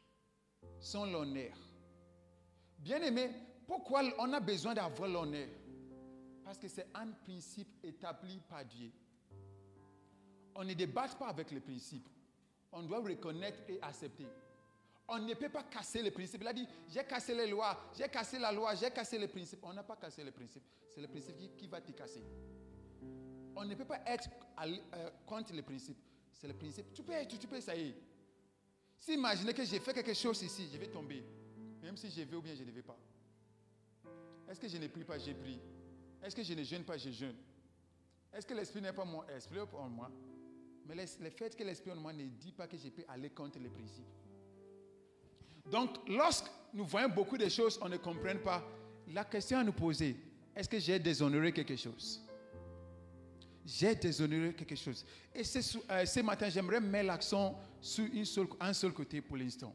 Sans 0.81 1.07
l'honneur. 1.07 1.57
Bien 2.79 3.03
aimé, 3.03 3.31
pourquoi 3.67 4.03
on 4.19 4.33
a 4.33 4.41
besoin 4.41 4.75
d'avoir 4.75 5.09
l'honneur? 5.09 5.49
Parce 6.45 6.59
que 6.59 6.69
c'est 6.69 6.87
un 6.95 7.09
principe 7.11 7.85
établi 7.85 8.41
par 8.49 8.65
Dieu. 8.65 8.93
On 10.55 10.65
ne 10.65 10.75
débat 10.75 11.09
pas 11.09 11.29
avec 11.29 11.51
les 11.51 11.61
principes. 11.61 12.09
On 12.73 12.83
doit 12.83 13.01
reconnaître 13.01 13.59
et 13.69 13.81
accepter. 13.83 14.27
On 15.09 15.19
ne 15.19 15.35
peut 15.35 15.49
pas 15.49 15.65
casser 15.65 16.03
les 16.03 16.11
principes. 16.11 16.41
Il 16.43 16.49
a 16.49 16.53
dit, 16.53 16.67
j'ai 16.89 17.05
cassé 17.05 17.35
les 17.35 17.47
lois, 17.47 17.91
j'ai 17.97 18.09
cassé 18.09 18.39
la 18.39 18.53
loi, 18.53 18.75
j'ai 18.75 18.91
cassé 18.91 19.19
les 19.19 19.29
principes. 19.29 19.61
On 19.63 19.73
n'a 19.73 19.83
pas 19.83 19.97
cassé 19.97 20.23
les 20.25 20.33
principes. 20.33 20.65
C'est 20.89 21.01
le 21.01 21.09
principe 21.09 21.37
qui, 21.57 21.67
va 21.67 21.81
te 21.81 21.93
casser. 21.93 22.23
On 23.55 23.65
ne 23.65 23.75
peut 23.75 23.85
pas 23.85 24.01
être 24.07 24.29
euh, 24.63 25.11
contre 25.27 25.53
les 25.53 25.63
principes 25.63 25.99
c'est 26.37 26.49
le 26.49 26.55
principe. 26.55 26.93
Tu 26.93 27.03
peux, 27.03 27.13
tu, 27.29 27.39
tu 27.39 27.47
peux 27.47 27.57
essayer. 27.57 27.95
Si 28.99 29.15
imaginez 29.15 29.55
que 29.55 29.65
j'ai 29.65 29.79
fait 29.79 29.95
quelque 29.95 30.15
chose 30.15 30.43
ici, 30.43 30.69
je 30.73 30.79
vais 30.79 30.89
tomber. 30.89 31.25
Même 31.83 31.97
si 31.97 32.11
je 32.11 32.23
vais 32.23 32.37
ou 32.37 32.43
bien 32.43 32.55
je 32.55 32.65
ne 32.65 32.71
vais 32.71 32.83
pas. 32.83 32.99
Est-ce 34.49 34.61
que 34.61 34.69
je 34.69 34.77
ne 34.77 34.87
prie 34.89 35.05
pas, 35.05 35.19
j'ai 35.19 35.35
pris 35.35 35.59
Est-ce 36.23 36.35
que 36.35 36.43
je 36.43 36.55
ne 36.55 36.63
jeûne 36.63 36.85
pas, 36.85 36.97
je 36.97 37.11
jeûne 37.11 37.37
Est-ce 38.33 38.47
que 38.47 38.55
l'esprit 38.55 38.81
n'est 38.81 38.93
pas 38.93 39.05
mon 39.05 39.25
esprit 39.29 39.61
en 39.61 39.89
moi 39.89 40.11
Mais 40.87 40.95
le 40.95 41.31
fait 41.31 41.57
que 41.57 41.65
l'Esprit 41.65 41.93
en 41.93 41.97
moi 41.97 42.13
ne 42.13 42.25
dit 42.27 42.53
pas 42.53 42.67
que 42.67 42.77
je 42.77 42.89
peux 42.89 43.05
aller 43.09 43.31
contre 43.31 43.59
les 43.59 43.69
principes. 43.69 44.05
Donc, 45.71 45.97
lorsque 46.09 46.47
nous 46.73 46.85
voyons 46.85 47.09
beaucoup 47.09 47.37
de 47.37 47.49
choses, 47.49 47.79
on 47.83 47.89
ne 47.89 47.97
comprend 47.97 48.37
pas, 48.43 48.65
la 49.09 49.25
question 49.25 49.59
à 49.59 49.65
nous 49.65 49.73
poser, 49.73 50.17
est-ce 50.55 50.69
que 50.69 50.79
j'ai 50.79 50.99
déshonoré 50.99 51.53
quelque 51.53 51.77
chose? 51.77 52.23
J'ai 53.67 53.97
déshonoré 53.97 54.53
quelque 54.55 54.77
chose. 54.77 55.05
Et 55.35 55.41
euh, 55.41 56.07
ce 56.07 56.21
matin, 56.21 56.49
j'aimerais 56.49 56.81
mettre 56.81 57.09
l'accent 57.09 57.59
sur 57.81 58.07
un 58.61 58.73
seul 58.73 58.93
côté 58.93 59.21
pour 59.21 59.37
l'instant. 59.37 59.75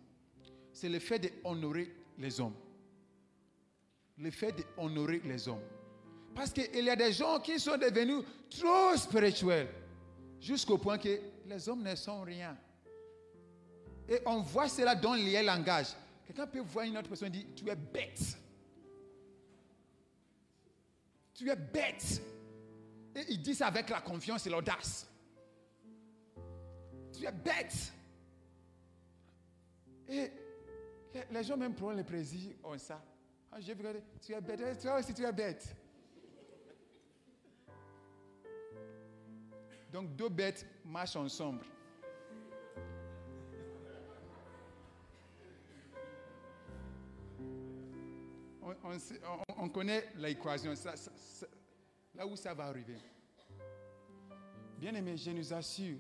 C'est 0.72 0.88
le 0.88 1.00
fait 1.00 1.20
d'honorer 1.20 1.94
les 2.18 2.40
hommes. 2.40 2.56
Le 4.18 4.32
fait 4.32 4.56
d'honorer 4.78 5.22
les 5.26 5.46
hommes. 5.50 5.64
Parce 6.34 6.52
qu'il 6.52 6.86
y 6.86 6.90
a 6.90 6.96
des 6.96 7.12
gens 7.12 7.40
qui 7.42 7.60
sont 7.60 7.78
devenus 7.78 8.24
trop 8.50 8.96
spirituels, 8.96 9.68
jusqu'au 10.40 10.78
point 10.78 10.98
que 10.98 11.20
les 11.46 11.68
hommes 11.68 11.84
ne 11.84 11.96
sont 11.96 12.22
rien. 12.22 12.58
Et 14.08 14.20
on 14.26 14.40
voit 14.40 14.70
cela 14.70 14.96
dans 14.96 15.16
les 15.16 15.44
langages. 15.44 15.94
Quelqu'un 16.26 16.48
peut 16.48 16.62
voir 16.62 16.86
une 16.86 16.98
autre 16.98 17.10
personne 17.10 17.28
et 17.28 17.40
dire, 17.40 17.48
tu 17.54 17.70
es 17.70 17.76
bête. 17.76 18.38
Tu 21.34 21.50
es 21.50 21.56
bête. 21.58 22.22
Et 23.16 23.26
il 23.30 23.42
dit 23.42 23.56
ça 23.56 23.68
avec 23.68 23.90
la 23.90 24.02
confiance 24.02 24.46
et 24.48 24.50
l'audace. 24.50 25.08
Tu 27.14 27.26
es 27.26 27.32
bête. 27.32 27.94
Et 30.08 30.32
les 31.30 31.44
gens 31.44 31.58
même 31.58 31.76
prennent 31.76 31.98
le 31.98 32.04
plaisir 32.04 32.54
en 32.64 32.78
ça. 32.78 33.04
Ah, 33.52 33.60
je 33.60 33.74
vais 33.74 34.04
tu 34.22 34.34
es 34.34 34.42
bête. 34.42 34.82
Toi 34.82 35.00
aussi, 35.00 35.14
tu 35.14 35.24
es 35.24 35.32
bête. 35.32 35.76
Donc, 39.92 40.16
deux 40.16 40.30
bêtes 40.30 40.66
marchent 40.86 41.18
ensemble. 41.18 41.66
On, 49.58 49.70
connaît 49.70 50.08
l'équation, 50.16 50.74
là 52.16 52.26
où 52.26 52.36
ça 52.36 52.54
va 52.54 52.66
arriver. 52.66 52.98
Bien 54.78 54.94
aimé, 54.96 55.16
je 55.18 55.32
nous 55.32 55.54
assure, 55.54 55.98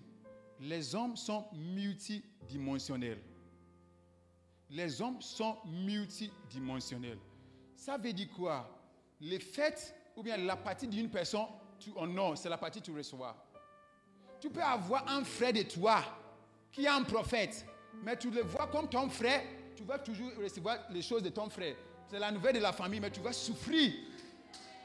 les 0.60 0.96
hommes 0.96 1.15
sont 1.15 1.46
multidimensionnels. 1.53 3.22
Les 4.70 5.01
hommes 5.01 5.22
sont 5.22 5.58
multidimensionnels. 5.65 7.20
Ça 7.75 7.98
veut 7.98 8.13
dire 8.13 8.30
quoi? 8.36 8.70
Le 9.20 9.38
fait 9.39 9.94
ou 10.15 10.24
bien 10.24 10.38
la 10.38 10.56
partie 10.56 10.88
d'une 10.88 11.10
personne, 11.10 11.46
tu 11.80 11.91
honores, 11.96 12.38
c'est 12.38 12.50
la 12.50 12.58
partie 12.58 12.80
que 12.80 12.86
tu 12.86 12.91
reçois. 12.91 13.36
Tu 14.39 14.50
peux 14.50 14.63
avoir 14.63 15.08
un 15.08 15.24
frère 15.24 15.53
de 15.53 15.63
toi 15.63 16.03
qui 16.72 16.86
est 16.86 16.89
un 16.89 17.03
prophète, 17.03 17.65
mais 18.03 18.18
tu 18.18 18.32
le 18.32 18.41
vois 18.41 18.68
comme 18.68 18.89
ton 18.89 19.10
frère, 19.10 19.44
tu 19.75 19.84
vas 19.84 20.00
toujours 20.00 20.32
recevoir 20.41 20.77
les 20.89 21.01
choses 21.01 21.24
de 21.24 21.30
ton 21.30 21.50
frère. 21.50 21.75
C'est 22.08 22.20
la 22.20 22.32
nouvelle 22.32 22.56
de 22.56 22.60
la 22.60 22.74
famille, 22.74 23.00
mais 23.00 23.12
tu 23.12 23.20
vas 23.20 23.34
souffrir 23.34 23.94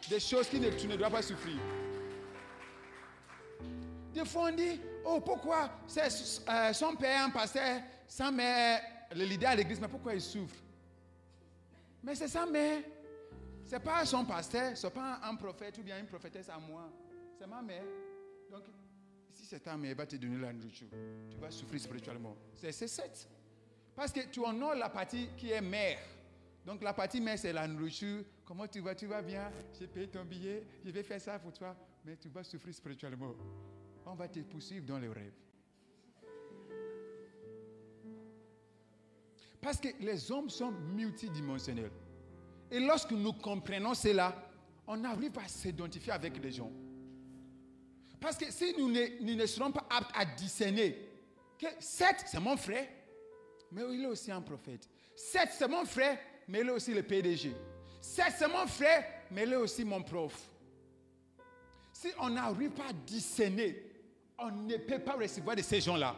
des 0.09 0.21
choses 0.21 0.49
que 0.49 0.57
tu 0.57 0.87
ne 0.87 0.97
dois 0.97 1.11
pas 1.11 1.23
souffrir. 1.23 1.57
Des 4.13 4.25
fois, 4.25 4.51
on 4.51 4.57
dit, 4.57 4.81
oh, 5.05 5.21
pourquoi 5.21 5.71
c'est 5.87 6.09
euh, 6.49 6.73
son 6.73 6.97
père 6.97 7.25
un 7.25 7.31
pasteur, 7.31 7.83
sa 8.09 8.31
mère 8.31 8.81
le 9.15 9.25
leader 9.25 9.51
à 9.51 9.55
l'église, 9.55 9.81
mais 9.81 9.89
pourquoi 9.89 10.15
il 10.15 10.21
souffre? 10.21 10.57
Mais 12.03 12.15
c'est 12.15 12.29
sa 12.29 12.47
mère. 12.47 12.83
Ce 13.67 13.73
n'est 13.73 13.81
pas 13.81 14.05
son 14.05 14.25
pasteur, 14.25 14.77
ce 14.77 14.87
n'est 14.87 14.93
pas 14.93 15.21
un 15.23 15.35
prophète 15.35 15.77
ou 15.79 15.83
bien 15.83 15.99
une 15.99 16.07
prophétesse 16.07 16.49
à 16.49 16.59
moi. 16.59 16.89
C'est 17.39 17.47
ma 17.47 17.61
mère. 17.63 17.83
Donc, 18.51 18.63
si 19.33 19.45
c'est 19.45 19.61
ta 19.61 19.77
mère, 19.77 19.91
elle 19.91 19.97
va 19.97 20.07
te 20.07 20.17
donner 20.17 20.39
la 20.39 20.53
nourriture. 20.53 20.89
Tu 21.31 21.37
vas 21.37 21.51
souffrir 21.51 21.81
spirituellement. 21.81 22.37
C'est 22.55 22.73
cette. 22.73 23.29
Parce 23.95 24.13
que 24.13 24.21
tu 24.31 24.41
honores 24.41 24.77
la 24.77 24.89
partie 24.89 25.29
qui 25.37 25.51
est 25.51 25.61
mère. 25.61 25.99
Donc 26.67 26.83
la 26.83 26.93
partie 26.93 27.21
mère, 27.21 27.39
c'est 27.39 27.53
la 27.53 27.69
nourriture. 27.69 28.25
Comment 28.45 28.67
tu 28.67 28.81
vas? 28.81 28.97
Tu 28.97 29.07
vas 29.07 29.23
bien? 29.23 29.53
J'ai 29.79 29.87
payé 29.87 30.09
ton 30.09 30.25
billet, 30.25 30.67
je 30.85 30.91
vais 30.91 31.05
faire 31.05 31.21
ça 31.21 31.39
pour 31.39 31.53
toi. 31.53 31.77
Mais 32.05 32.17
tu 32.17 32.29
vas 32.29 32.43
souffrir 32.43 32.75
spirituellement. 32.75 33.35
On 34.05 34.15
va 34.15 34.27
te 34.27 34.41
poursuivre 34.41 34.85
dans 34.85 34.99
les 34.99 35.09
rêves. 35.09 35.33
Parce 39.61 39.81
que 39.81 39.89
les 40.01 40.31
hommes 40.31 40.51
sont 40.51 40.73
multidimensionnels. 40.73 41.91
Et 42.71 42.81
lorsque 42.81 43.13
nous 43.13 43.33
comprenons 43.33 43.95
cela, 43.95 44.35
on 44.89 45.03
arrive 45.05 45.39
à 45.39 45.47
s'identifier 45.47 46.13
avec 46.13 46.43
les 46.43 46.51
gens. 46.51 46.73
Parce 48.21 48.37
que 48.37 48.51
si 48.51 48.75
nous 48.77 48.91
ne, 48.91 49.35
ne 49.35 49.47
serons 49.47 49.71
pas 49.71 49.87
aptes 49.89 50.11
à 50.15 50.25
discerner 50.25 50.97
que 51.59 51.67
certes, 51.79 52.25
c'est 52.27 52.41
mon 52.41 52.57
frère, 52.57 52.89
mais 53.71 53.83
il 53.93 54.03
est 54.03 54.07
aussi 54.07 54.33
un 54.33 54.41
prophète. 54.41 54.89
Certes, 55.15 55.53
c'est 55.53 55.69
mon 55.69 55.85
frère, 55.85 56.19
est 56.55 56.71
aussi 56.71 56.95
le 56.95 57.03
PDG. 57.03 57.55
C'est 58.01 58.49
mon 58.49 58.67
frère, 58.67 59.05
est 59.35 59.55
aussi 59.57 59.85
mon 59.85 60.03
prof. 60.03 60.35
Si 61.93 62.09
on 62.19 62.31
n'arrive 62.31 62.71
pas 62.71 62.89
à 62.91 62.93
discerner, 62.93 63.83
on 64.39 64.51
ne 64.51 64.77
peut 64.77 64.99
pas 64.99 65.15
recevoir 65.15 65.57
de 65.57 65.63
ces 65.63 65.81
gens-là. 65.81 66.15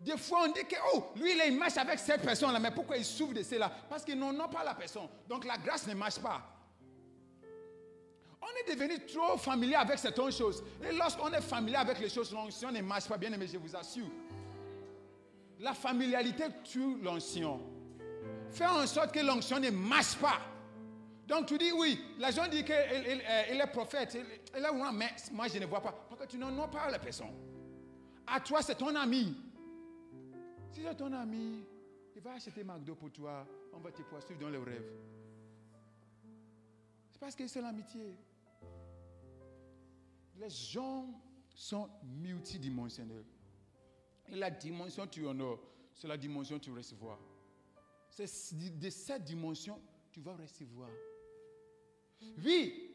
Des 0.00 0.16
fois, 0.16 0.44
on 0.46 0.52
dit 0.52 0.64
que, 0.64 0.76
oh, 0.94 1.12
lui, 1.16 1.32
il 1.46 1.56
marche 1.56 1.76
avec 1.76 1.98
cette 1.98 2.22
personne-là, 2.22 2.58
mais 2.58 2.70
pourquoi 2.70 2.96
il 2.96 3.04
souffre 3.04 3.34
de 3.34 3.42
cela? 3.42 3.70
Parce 3.88 4.02
qu'ils 4.04 4.18
n'ont 4.18 4.48
pas 4.48 4.64
la 4.64 4.74
personne. 4.74 5.08
Donc 5.28 5.44
la 5.44 5.58
grâce 5.58 5.86
ne 5.86 5.94
marche 5.94 6.18
pas. 6.18 6.42
On 8.42 8.46
est 8.46 8.74
devenu 8.74 8.98
trop 9.06 9.36
familier 9.36 9.74
avec 9.74 9.98
certaines 9.98 10.32
choses. 10.32 10.64
Et 10.82 10.92
lorsqu'on 10.92 11.30
est 11.32 11.42
familier 11.42 11.76
avec 11.76 12.00
les 12.00 12.08
choses, 12.08 12.32
l'onction 12.32 12.72
ne 12.72 12.80
marche 12.80 13.06
pas 13.06 13.18
bien, 13.18 13.30
mais 13.36 13.46
je 13.46 13.58
vous 13.58 13.76
assure. 13.76 14.06
La 15.58 15.74
familiarité 15.74 16.44
tue 16.64 16.96
l'onction. 17.02 17.60
Fais 18.50 18.66
en 18.66 18.86
sorte 18.86 19.12
que 19.12 19.20
l'onction 19.20 19.58
ne 19.60 19.70
marche 19.70 20.16
pas. 20.16 20.40
Donc 21.26 21.46
tu 21.46 21.56
dis 21.56 21.70
oui, 21.70 22.00
la 22.18 22.32
gens 22.32 22.48
dit 22.48 22.64
qu'il 22.64 22.74
est 22.74 23.70
prophète, 23.72 24.14
il 24.14 24.64
est 24.64 24.92
mais 24.92 25.14
moi 25.32 25.46
je 25.46 25.58
ne 25.58 25.66
vois 25.66 25.80
pas. 25.80 26.08
Que 26.18 26.26
tu 26.26 26.36
n'en 26.38 26.58
as 26.60 26.68
pas 26.68 26.90
la 26.90 26.98
personne? 26.98 27.32
À 28.26 28.40
toi, 28.40 28.60
c'est 28.62 28.74
ton 28.74 28.94
ami. 28.96 29.36
Si 30.72 30.82
c'est 30.82 30.94
ton 30.96 31.12
ami, 31.12 31.64
il 32.14 32.20
va 32.20 32.32
acheter 32.32 32.62
McDo 32.64 32.94
pour 32.94 33.10
toi, 33.10 33.46
on 33.72 33.78
va 33.78 33.90
te 33.92 34.02
poursuivre 34.02 34.40
dans 34.40 34.50
les 34.50 34.58
rêves. 34.58 34.92
C'est 37.12 37.20
parce 37.20 37.34
que 37.34 37.46
c'est 37.46 37.62
l'amitié. 37.62 38.16
Les 40.36 40.50
gens 40.50 41.06
sont 41.54 41.88
multidimensionnels. 42.02 43.24
Et 44.28 44.36
la 44.36 44.50
dimension 44.50 45.06
tu 45.06 45.26
honores, 45.26 45.60
c'est 45.94 46.08
la 46.08 46.16
dimension 46.16 46.58
tu 46.58 46.70
recevoir. 46.72 47.18
C'est 48.10 48.78
de 48.78 48.90
cette 48.90 49.24
dimension 49.24 49.80
tu 50.10 50.20
vas 50.20 50.34
recevoir. 50.34 50.90
Oui, 52.44 52.90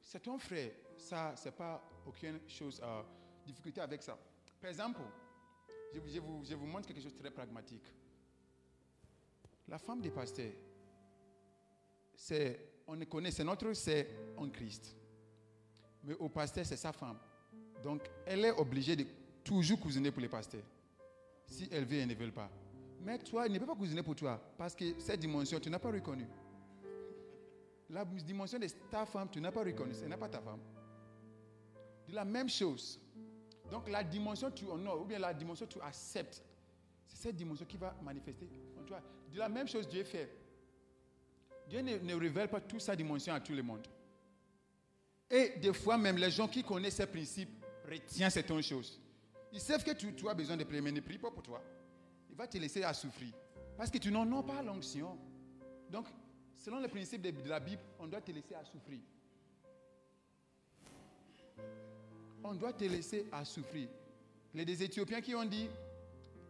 c'est 0.00 0.20
ton 0.20 0.38
frère. 0.38 0.70
Ça, 0.96 1.34
c'est 1.36 1.52
pas 1.52 1.82
aucune 2.06 2.40
chose, 2.48 2.80
à 2.82 3.04
difficulté 3.46 3.80
avec 3.80 4.02
ça. 4.02 4.18
Par 4.60 4.70
exemple, 4.70 5.00
je, 5.92 6.20
vous, 6.20 6.66
montre 6.66 6.88
quelque 6.88 7.00
chose 7.00 7.14
de 7.14 7.18
très 7.18 7.30
pragmatique. 7.30 7.86
La 9.66 9.78
femme 9.78 10.00
des 10.00 10.10
pasteurs, 10.10 10.52
c'est, 12.14 12.82
on 12.86 12.98
connaît, 13.04 13.30
c'est 13.30 13.44
notre 13.44 13.72
c'est 13.74 14.08
en 14.36 14.48
Christ. 14.48 14.96
Mais 16.04 16.14
au 16.14 16.28
pasteur, 16.28 16.64
c'est 16.64 16.76
sa 16.76 16.92
femme. 16.92 17.18
Donc, 17.82 18.02
elle 18.26 18.44
est 18.44 18.52
obligée 18.52 18.96
de 18.96 19.06
toujours 19.44 19.80
cousiner 19.80 20.10
pour 20.10 20.20
les 20.20 20.28
pasteurs. 20.28 20.64
Si 21.46 21.68
elle 21.70 21.84
veut, 21.84 21.98
elle 21.98 22.08
ne 22.08 22.14
veut 22.14 22.32
pas. 22.32 22.50
Mais 23.00 23.18
toi, 23.18 23.46
elle 23.46 23.52
ne 23.52 23.58
peut 23.58 23.66
pas 23.66 23.74
cousiner 23.74 24.02
pour 24.02 24.16
toi. 24.16 24.40
Parce 24.56 24.74
que 24.74 24.98
cette 24.98 25.20
dimension, 25.20 25.60
tu 25.60 25.70
n'as 25.70 25.78
pas 25.78 25.90
reconnu. 25.90 26.26
La 27.90 28.04
dimension 28.04 28.58
de 28.58 28.66
ta 28.90 29.06
femme, 29.06 29.28
tu 29.30 29.40
n'as 29.40 29.52
pas 29.52 29.64
reconnu. 29.64 29.94
Ce 29.94 30.04
n'est 30.04 30.16
pas 30.16 30.28
ta 30.28 30.40
femme. 30.40 30.60
De 32.06 32.14
la 32.14 32.24
même 32.24 32.48
chose. 32.48 33.00
Donc 33.70 33.88
la 33.88 34.02
dimension 34.02 34.50
tu 34.50 34.64
honores, 34.66 35.02
ou 35.02 35.04
bien 35.04 35.18
la 35.18 35.34
dimension 35.34 35.66
tu 35.66 35.80
acceptes, 35.80 36.42
c'est 37.06 37.16
cette 37.16 37.36
dimension 37.36 37.66
qui 37.66 37.76
va 37.76 37.94
manifester 38.02 38.48
en 38.78 38.84
toi. 38.84 39.00
De 39.32 39.38
la 39.38 39.48
même 39.48 39.68
chose, 39.68 39.86
Dieu 39.88 40.04
fait. 40.04 40.30
Dieu 41.68 41.80
ne, 41.82 42.14
révèle 42.14 42.48
pas 42.48 42.60
toute 42.60 42.80
sa 42.80 42.96
dimension 42.96 43.32
à 43.34 43.40
tout 43.40 43.52
le 43.52 43.62
monde. 43.62 43.86
Et 45.30 45.58
des 45.58 45.74
fois 45.74 45.98
même, 45.98 46.16
les 46.16 46.30
gens 46.30 46.48
qui 46.48 46.64
connaissent 46.64 46.96
ces 46.96 47.06
principes 47.06 47.62
retiennent 47.86 48.30
certaines 48.30 48.62
choses. 48.62 48.98
Ils 49.52 49.60
savent 49.60 49.84
que 49.84 49.92
tu, 49.92 50.28
as 50.28 50.34
besoin 50.34 50.56
de 50.56 50.64
prier, 50.64 50.80
mais 50.80 50.92
ne 50.92 51.00
prie 51.00 51.18
pas 51.18 51.30
pour 51.30 51.42
toi. 51.42 51.62
Va 52.38 52.46
te 52.46 52.56
laisser 52.56 52.82
à 52.82 52.94
souffrir. 52.94 53.34
Parce 53.76 53.90
que 53.90 53.98
tu 53.98 54.10
n'en 54.10 54.38
as 54.38 54.42
pas 54.42 54.62
l'onction. 54.62 55.18
Donc, 55.90 56.06
selon 56.54 56.80
le 56.80 56.88
principe 56.88 57.20
de 57.20 57.48
la 57.48 57.60
Bible, 57.60 57.82
on 57.98 58.06
doit 58.06 58.22
te 58.22 58.32
laisser 58.32 58.54
à 58.54 58.64
souffrir. 58.64 59.00
on 62.48 62.54
doit 62.54 62.72
te 62.72 62.84
laisser 62.84 63.26
à 63.30 63.44
souffrir. 63.44 63.88
Les 64.54 64.64
des 64.64 64.82
Éthiopiens 64.82 65.20
qui 65.20 65.34
ont 65.34 65.44
dit, 65.44 65.68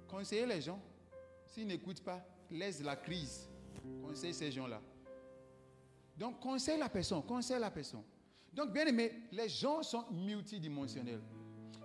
conseillez 0.07 0.47
les 0.47 0.61
gens. 0.61 0.81
S'ils 1.47 1.67
n'écoutent 1.67 2.03
pas, 2.03 2.25
laisse 2.51 2.83
la 2.83 2.95
crise. 2.95 3.49
Conseille 4.03 4.35
ces 4.35 4.53
gens-là. 4.53 4.81
Donc, 6.17 6.41
conseille 6.41 6.79
la 6.79 6.89
personne, 6.89 7.23
conseille 7.23 7.61
la 7.61 7.71
personne. 7.71 8.03
Donc, 8.53 8.73
bien 8.73 8.87
aimé, 8.87 9.13
les 9.33 9.49
gens 9.49 9.83
sont 9.83 10.05
multidimensionnels. 10.11 11.21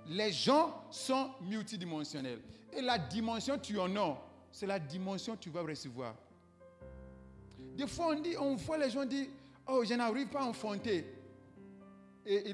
Les 0.08 0.32
gens 0.32 0.86
sont 0.92 1.32
multidimensionnels. 1.42 2.42
Et 2.76 2.82
la 2.82 2.98
dimension 2.98 3.58
tu 3.58 3.80
en 3.80 3.96
as, 3.96 4.18
c'est 4.52 4.68
la 4.68 4.80
dimension 4.80 5.36
que 5.36 5.42
tu 5.42 5.50
vas 5.50 5.62
recevoir. 5.62 6.16
Des 7.76 7.88
fois, 7.88 8.10
on, 8.16 8.20
dit, 8.20 8.36
on 8.38 8.56
voit 8.56 8.78
les 8.78 8.90
gens 8.90 9.06
dire 9.06 9.28
Oh, 9.68 9.84
je 9.86 9.94
n'arrive 9.94 10.28
pas 10.28 10.42
à 10.42 10.46
enfanter. 10.46 11.06
Et 12.26 12.54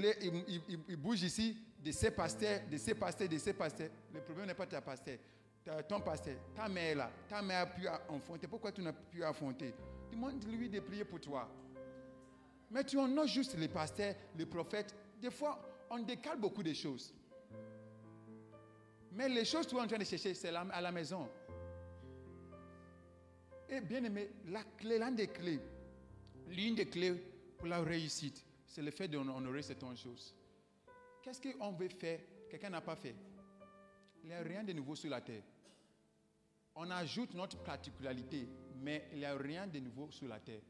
il, 0.87 0.95
bouge 0.95 1.23
ici 1.23 1.57
de 1.83 1.91
ces 1.91 2.11
pasteurs, 2.11 2.61
de 2.69 2.77
ces 2.77 2.93
pasteurs, 2.93 3.27
de 3.27 3.37
ces 3.37 3.53
pasteurs. 3.53 3.89
Le 4.13 4.21
problème 4.21 4.47
n'est 4.47 4.53
pas 4.53 4.65
ta 4.65 4.81
pasteur, 4.81 5.17
ton 5.87 5.99
pasteur. 6.01 6.35
Ta 6.55 6.67
mère 6.67 6.97
là, 6.97 7.11
ta 7.27 7.41
mère 7.41 7.61
a 7.61 7.65
pu 7.67 7.87
enfanter. 8.09 8.47
Pourquoi 8.47 8.71
tu 8.71 8.81
n'as 8.81 8.93
pu 8.93 9.23
enfanter? 9.23 9.73
Demande-lui 10.11 10.69
de 10.69 10.79
prier 10.79 11.03
pour 11.03 11.19
toi. 11.19 11.47
Mais 12.71 12.83
tu 12.83 12.97
en 12.97 13.17
as 13.17 13.25
juste 13.25 13.55
les 13.57 13.67
pasteurs, 13.67 14.15
les 14.35 14.45
prophètes. 14.45 14.95
Des 15.21 15.31
fois, 15.31 15.59
on 15.89 15.99
décale 15.99 16.39
beaucoup 16.39 16.63
de 16.63 16.73
choses. 16.73 17.13
Mais 19.11 19.27
les 19.29 19.45
choses 19.45 19.65
que 19.65 19.71
tu 19.71 19.77
es 19.77 19.81
en 19.81 19.87
train 19.87 19.97
de 19.97 20.03
chercher, 20.03 20.33
c'est 20.33 20.53
à 20.53 20.81
la 20.81 20.91
maison. 20.91 21.27
Et 23.69 23.81
bien 23.81 24.03
aimé, 24.03 24.29
la 24.47 24.63
clé, 24.63 24.97
l'une 24.97 25.15
des 25.15 25.27
clés, 25.27 25.59
l'une 26.47 26.75
des 26.75 26.87
clés 26.87 27.13
pour 27.57 27.67
la 27.67 27.81
réussite, 27.81 28.43
c'est 28.65 28.81
le 28.81 28.91
fait 28.91 29.07
d'honorer 29.07 29.61
certaines 29.61 29.97
choses. 29.97 30.35
Qu'est-ce 31.21 31.41
qu'on 31.41 31.71
veut 31.73 31.89
faire? 31.89 32.19
Quelqu'un 32.49 32.69
n'a 32.69 32.81
pas 32.81 32.95
fait. 32.95 33.15
Il 34.23 34.29
n'y 34.29 34.33
a 34.33 34.41
rien 34.41 34.63
de 34.63 34.73
nouveau 34.73 34.95
sur 34.95 35.09
la 35.09 35.21
terre. 35.21 35.43
On 36.75 36.89
ajoute 36.89 37.33
notre 37.33 37.57
particularité, 37.57 38.47
mais 38.75 39.07
il 39.11 39.19
n'y 39.19 39.25
a 39.25 39.35
rien 39.35 39.67
de 39.67 39.79
nouveau 39.79 40.09
sur 40.11 40.27
la 40.27 40.39
terre. 40.39 40.61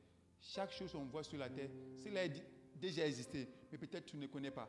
Chaque 0.41 0.71
chose 0.71 0.91
qu'on 0.91 1.06
voit 1.06 1.23
sur 1.23 1.38
la 1.38 1.49
terre, 1.49 1.69
c'est 1.97 2.17
a 2.17 2.28
déjà 2.75 3.06
existé, 3.06 3.47
mais 3.71 3.78
peut-être 3.78 4.06
tu 4.06 4.17
ne 4.17 4.28
connais 4.28 4.52
pas. 4.52 4.67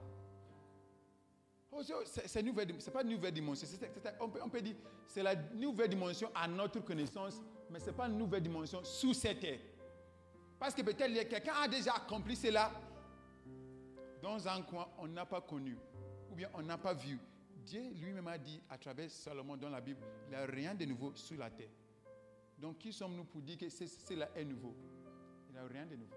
Oh, 1.73 1.83
c'est 2.05 2.43
n'est 2.43 2.53
pas 2.93 3.03
une 3.03 3.11
nouvelle 3.11 3.33
dimension. 3.33 3.69
on, 4.21 4.29
peut, 4.29 4.41
on, 4.43 4.49
peut, 4.49 4.61
dire 4.61 4.75
c'est 5.07 5.23
la 5.23 5.37
nouvelle 5.37 5.89
dimension 5.89 6.31
à 6.35 6.49
notre 6.49 6.81
connaissance, 6.81 7.41
mais 7.71 7.79
ce 7.79 7.87
n'est 7.87 7.97
pas 7.97 8.09
une 8.09 8.19
nouvelle 8.19 8.43
dimension 8.43 8.83
sous 8.83 9.15
cette 9.15 9.41
terre. 9.41 9.61
Parce 10.59 10.75
que 10.75 10.83
peut-être 10.83 11.29
quelqu'un 11.29 11.55
a 11.63 11.69
déjà 11.69 11.93
accompli 11.95 12.35
cela 12.35 12.73
dans 14.21 14.47
un 14.49 14.63
coin 14.63 14.89
on 14.99 15.07
n'a 15.07 15.25
pas 15.25 15.41
connu, 15.41 15.79
ou 16.31 16.35
bien 16.35 16.51
on 16.55 16.63
n'a 16.63 16.77
pas 16.77 16.93
vu. 16.93 17.19
Dieu 17.65 17.83
lui-même 18.01 18.27
a 18.27 18.37
dit 18.37 18.61
à 18.69 18.77
travers 18.77 19.11
Salomon 19.11 19.57
dans 19.57 19.71
la 19.71 19.81
Bible, 19.81 20.01
il 20.27 20.31
n'y 20.31 20.37
a 20.37 20.47
rien 20.47 20.75
de 20.75 20.85
nouveau 20.87 21.13
sous 21.15 21.37
la 21.37 21.51
terre. 21.51 21.71
Donc 22.59 22.79
qui 22.79 22.93
sommes-nous 22.93 23.25
pour 23.25 23.43
dire 23.43 23.57
que 23.57 23.69
cela 23.71 24.29
est 24.35 24.45
nouveau? 24.45 24.75
Il 25.49 25.53
n'y 25.53 25.59
a 25.59 25.65
rien 25.67 25.87
de 25.87 25.95
nouveau. 25.95 26.17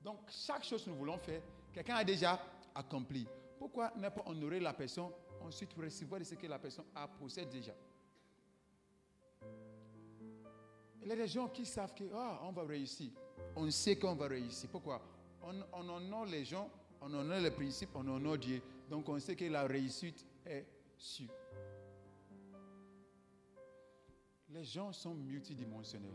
Donc 0.00 0.20
chaque 0.28 0.64
chose 0.64 0.82
que 0.84 0.90
nous 0.90 0.96
voulons 0.96 1.18
faire, 1.18 1.42
quelqu'un 1.72 1.96
a 1.96 2.04
déjà 2.04 2.40
accompli. 2.74 3.28
Pourquoi 3.62 3.92
ne 3.94 4.08
pas 4.08 4.24
honorer 4.26 4.58
la 4.58 4.72
personne, 4.72 5.12
ensuite 5.40 5.72
recevoir 5.74 6.18
de 6.18 6.24
ce 6.24 6.34
que 6.34 6.48
la 6.48 6.58
personne 6.58 6.84
a 6.96 7.06
possède 7.06 7.48
déjà? 7.48 7.72
Il 11.00 11.06
y 11.06 11.12
a 11.12 11.14
des 11.14 11.28
gens 11.28 11.46
qui 11.46 11.64
savent 11.64 11.94
que 11.94 12.02
ah, 12.12 12.40
on 12.42 12.50
va 12.50 12.64
réussir. 12.64 13.12
On 13.54 13.70
sait 13.70 13.94
qu'on 13.94 14.16
va 14.16 14.26
réussir. 14.26 14.68
Pourquoi? 14.68 15.00
On, 15.44 15.54
on 15.74 15.88
honore 15.90 16.26
les 16.26 16.44
gens, 16.44 16.68
on 17.00 17.14
honore 17.14 17.38
les 17.38 17.52
principes, 17.52 17.90
on 17.94 18.04
honore 18.08 18.36
Dieu. 18.36 18.60
Donc 18.90 19.08
on 19.08 19.20
sait 19.20 19.36
que 19.36 19.44
la 19.44 19.62
réussite 19.62 20.26
est 20.44 20.66
sûre. 20.98 21.30
Les 24.50 24.64
gens 24.64 24.92
sont 24.92 25.14
multidimensionnels. 25.14 26.10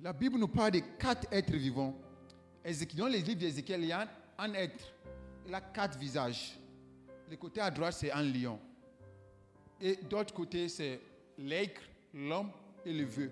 La 0.00 0.12
Bible 0.12 0.38
nous 0.38 0.48
parle 0.48 0.72
de 0.72 0.80
quatre 0.98 1.32
êtres 1.32 1.54
vivants. 1.54 1.94
Dans 2.96 3.06
les 3.06 3.22
livres 3.22 3.38
d'Ézéchiel, 3.38 3.82
il 3.82 3.86
y 3.86 3.92
a 3.92 4.08
un 4.38 4.54
être. 4.54 4.92
Il 5.46 5.54
a 5.54 5.60
quatre 5.60 5.98
visages. 5.98 6.56
Le 7.28 7.36
côté 7.36 7.60
à 7.60 7.70
droite, 7.70 7.94
c'est 7.94 8.10
un 8.10 8.22
lion. 8.22 8.58
Et 9.80 9.96
d'autre 9.96 10.32
côté, 10.32 10.68
c'est 10.68 11.00
l'aigle, 11.36 11.80
l'homme 12.14 12.50
et 12.84 12.92
le 12.92 13.04
vœu. 13.04 13.30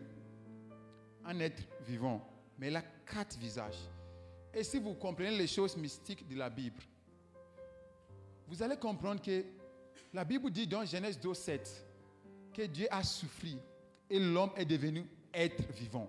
Un 1.24 1.40
être 1.40 1.62
vivant. 1.86 2.26
Mais 2.58 2.68
il 2.68 2.76
a 2.76 2.82
quatre 2.82 3.38
visages. 3.38 3.88
Et 4.52 4.64
si 4.64 4.78
vous 4.78 4.94
comprenez 4.94 5.36
les 5.36 5.46
choses 5.46 5.76
mystiques 5.76 6.26
de 6.26 6.36
la 6.36 6.48
Bible, 6.48 6.80
vous 8.48 8.62
allez 8.62 8.76
comprendre 8.76 9.20
que 9.20 9.44
la 10.14 10.24
Bible 10.24 10.50
dit 10.50 10.66
dans 10.66 10.84
Genèse 10.84 11.18
2, 11.18 11.34
7 11.34 11.86
que 12.54 12.62
Dieu 12.62 12.86
a 12.90 13.02
souffri 13.02 13.58
et 14.08 14.18
l'homme 14.18 14.52
est 14.56 14.64
devenu 14.64 15.04
être 15.34 15.62
vivant. 15.72 16.08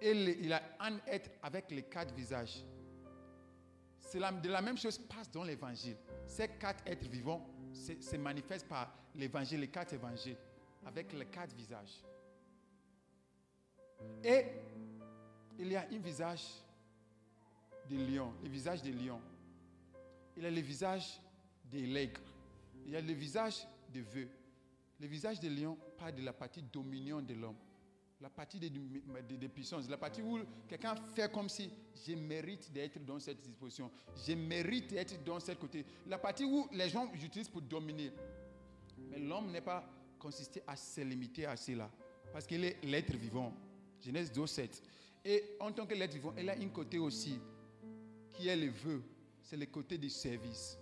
Et 0.00 0.12
il 0.12 0.52
a 0.52 0.62
un 0.80 0.96
être 1.06 1.30
avec 1.42 1.70
les 1.70 1.82
quatre 1.82 2.14
visages. 2.14 2.64
C'est 4.00 4.18
de 4.18 4.48
la 4.48 4.62
même 4.62 4.78
chose 4.78 4.98
passe 4.98 5.30
dans 5.30 5.44
l'évangile. 5.44 5.96
Ces 6.26 6.48
quatre 6.48 6.82
êtres 6.86 7.08
vivants 7.08 7.46
se 7.72 8.16
manifestent 8.16 8.68
par 8.68 8.92
l'évangile, 9.14 9.60
les 9.60 9.68
quatre 9.68 9.92
évangiles 9.92 10.36
avec 10.86 11.12
les 11.12 11.26
quatre 11.26 11.54
visages. 11.54 12.02
Et 14.24 14.44
il 15.58 15.72
y 15.72 15.76
a 15.76 15.86
un 15.90 15.98
visage 15.98 16.46
de 17.90 17.96
lion, 17.96 18.32
le 18.42 18.48
visage 18.48 18.82
de 18.82 18.92
lion. 18.92 19.20
Il 20.36 20.44
y 20.44 20.46
a 20.46 20.50
le 20.50 20.60
visage 20.60 21.20
de 21.70 21.80
l'aigle. 21.80 22.20
Il 22.86 22.92
y 22.92 22.96
a 22.96 23.00
le 23.00 23.12
visage 23.12 23.66
de 23.92 24.00
vœux. 24.00 24.28
Le 25.00 25.06
visage 25.06 25.40
de 25.40 25.48
lion 25.48 25.76
parle 25.96 26.14
de 26.14 26.22
la 26.22 26.32
partie 26.32 26.62
dominion 26.62 27.20
de 27.20 27.34
l'homme. 27.34 27.56
La 28.20 28.30
partie 28.30 28.58
de, 28.58 28.68
de, 28.68 29.46
puissance. 29.46 29.88
La 29.88 29.96
partie 29.96 30.22
où 30.22 30.40
quelqu'un 30.68 30.96
fait 31.14 31.30
comme 31.30 31.48
si 31.48 31.70
je 32.06 32.14
mérite 32.14 32.72
d'être 32.72 33.04
dans 33.04 33.20
cette 33.20 33.40
disposition. 33.40 33.90
Je 34.26 34.32
mérite 34.32 34.90
d'être 34.90 35.22
dans 35.22 35.38
ce 35.38 35.52
côté. 35.52 35.84
La 36.06 36.18
partie 36.18 36.44
où 36.44 36.66
les 36.72 36.88
gens 36.88 37.08
utilisent 37.14 37.48
pour 37.48 37.62
dominer. 37.62 38.10
Mais 39.10 39.18
l'homme 39.20 39.52
n'est 39.52 39.60
pas 39.60 39.88
consisté 40.18 40.62
à 40.66 40.74
se 40.74 41.00
limiter 41.00 41.46
à 41.46 41.56
cela. 41.56 41.88
Parce 42.32 42.44
qu'il 42.44 42.64
est 42.64 42.82
l'être 42.84 43.14
vivant. 43.14 43.54
Genèse 44.04 44.32
2, 44.32 44.46
7. 44.46 44.82
Et 45.24 45.44
en 45.60 45.70
tant 45.70 45.86
que 45.86 45.94
l'être 45.94 46.14
vivant, 46.14 46.34
il 46.36 46.50
a 46.50 46.54
un 46.54 46.68
côté 46.68 46.98
aussi 46.98 47.38
qui 48.32 48.48
est 48.48 48.56
le 48.56 48.70
vœu. 48.70 49.02
C'est 49.42 49.56
le 49.56 49.66
côté 49.66 49.96
du 49.96 50.10
service. 50.10 50.76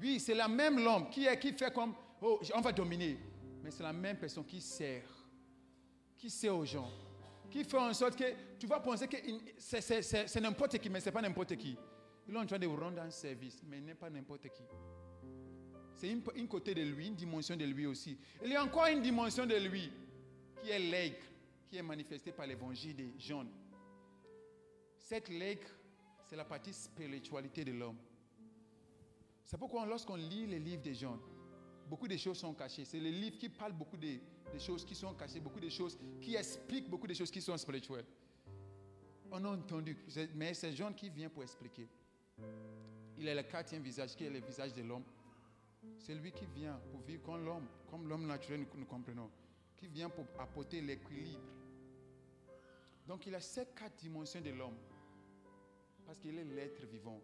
Oui, 0.00 0.20
c'est 0.20 0.34
la 0.34 0.46
même 0.46 0.78
l'homme 0.78 1.10
qui, 1.10 1.26
qui 1.40 1.52
fait 1.52 1.72
comme, 1.72 1.94
oh, 2.22 2.40
on 2.54 2.60
va 2.60 2.72
dominer. 2.72 3.18
Mais 3.62 3.70
c'est 3.72 3.82
la 3.82 3.92
même 3.92 4.16
personne 4.18 4.44
qui 4.44 4.60
sert. 4.60 5.17
Qui 6.18 6.28
sert 6.30 6.54
aux 6.54 6.64
gens? 6.64 6.90
Qui 7.50 7.64
fait 7.64 7.78
en 7.78 7.94
sorte 7.94 8.16
que 8.16 8.24
tu 8.58 8.66
vas 8.66 8.80
penser 8.80 9.06
que 9.08 9.16
c'est 9.56 10.40
n'importe 10.40 10.78
qui, 10.78 10.90
mais 10.90 11.00
ce 11.00 11.06
n'est 11.06 11.12
pas 11.12 11.22
n'importe 11.22 11.56
qui. 11.56 11.78
Il 12.28 12.34
est 12.34 12.38
en 12.38 12.44
train 12.44 12.58
de 12.58 12.66
vous 12.66 12.76
rendre 12.76 13.00
un 13.00 13.10
service, 13.10 13.62
mais 13.66 13.78
il 13.78 13.84
n'est 13.84 13.94
pas 13.94 14.10
n'importe 14.10 14.48
qui. 14.50 14.62
C'est 15.94 16.10
une, 16.10 16.46
côté 16.46 16.74
de 16.74 16.82
lui, 16.82 17.06
une 17.06 17.14
dimension 17.14 17.56
de 17.56 17.64
lui 17.64 17.86
aussi. 17.86 18.18
Il 18.44 18.50
y 18.50 18.56
a 18.56 18.62
encore 18.62 18.86
une 18.86 19.00
dimension 19.00 19.46
de 19.46 19.56
lui 19.56 19.90
qui 20.62 20.70
est 20.70 20.78
l'aigle, 20.78 21.16
qui 21.68 21.76
est 21.76 21.82
manifestée 21.82 22.32
par 22.32 22.46
l'évangile 22.46 22.94
de 22.94 23.04
Jean. 23.18 23.46
Cette 24.96 25.28
l'aigle, 25.28 25.66
c'est 26.26 26.36
la 26.36 26.44
partie 26.44 26.72
spiritualité 26.72 27.64
de 27.64 27.72
l'homme. 27.72 27.96
C'est 29.44 29.56
pourquoi 29.56 29.86
lorsqu'on 29.86 30.16
lit 30.16 30.46
les 30.46 30.58
livres 30.58 30.82
de 30.82 30.92
Jean, 30.92 31.18
beaucoup 31.88 32.06
de 32.08 32.16
choses 32.16 32.38
sont 32.38 32.54
cachées. 32.54 32.84
C'est 32.84 33.00
les 33.00 33.10
livres 33.10 33.38
qui 33.38 33.48
parlent 33.48 33.72
beaucoup 33.72 33.96
de, 33.96 34.18
choses 34.58 34.84
qui 34.84 34.94
sont 34.94 35.14
cachées, 35.14 35.40
beaucoup 35.40 35.60
de 35.60 35.68
choses 35.68 35.98
qui 36.20 36.36
expliquent 36.36 36.88
beaucoup 36.88 37.06
de 37.06 37.14
choses 37.14 37.30
qui 37.30 37.40
sont 37.40 37.56
spirituelles. 37.56 38.04
On 39.30 39.44
a 39.44 39.48
entendu, 39.50 39.96
mais 40.34 40.54
c'est 40.54 40.72
Jean 40.72 40.92
qui 40.92 41.10
vient 41.10 41.28
pour 41.28 41.42
expliquer. 41.42 41.86
Il 43.18 43.28
a 43.28 43.34
le 43.34 43.42
quatrième 43.42 43.82
visage 43.82 44.14
qui 44.14 44.24
est 44.24 44.30
le 44.30 44.40
visage 44.40 44.72
de 44.72 44.82
l'homme. 44.82 45.04
C'est 45.98 46.14
lui 46.14 46.32
qui 46.32 46.46
vient 46.46 46.80
pour 46.90 47.00
vivre 47.00 47.22
comme 47.22 47.44
l'homme, 47.44 47.66
comme 47.90 48.08
l'homme 48.08 48.26
naturel, 48.26 48.60
nous, 48.60 48.80
nous 48.80 48.86
comprenons, 48.86 49.30
qui 49.76 49.86
vient 49.86 50.08
pour 50.08 50.24
apporter 50.38 50.80
l'équilibre. 50.80 51.40
Donc 53.06 53.26
il 53.26 53.34
a 53.34 53.40
ces 53.40 53.66
quatre 53.66 53.96
dimensions 53.96 54.40
de 54.40 54.50
l'homme, 54.50 54.76
parce 56.06 56.18
qu'il 56.18 56.38
est 56.38 56.44
l'être 56.44 56.84
vivant. 56.86 57.20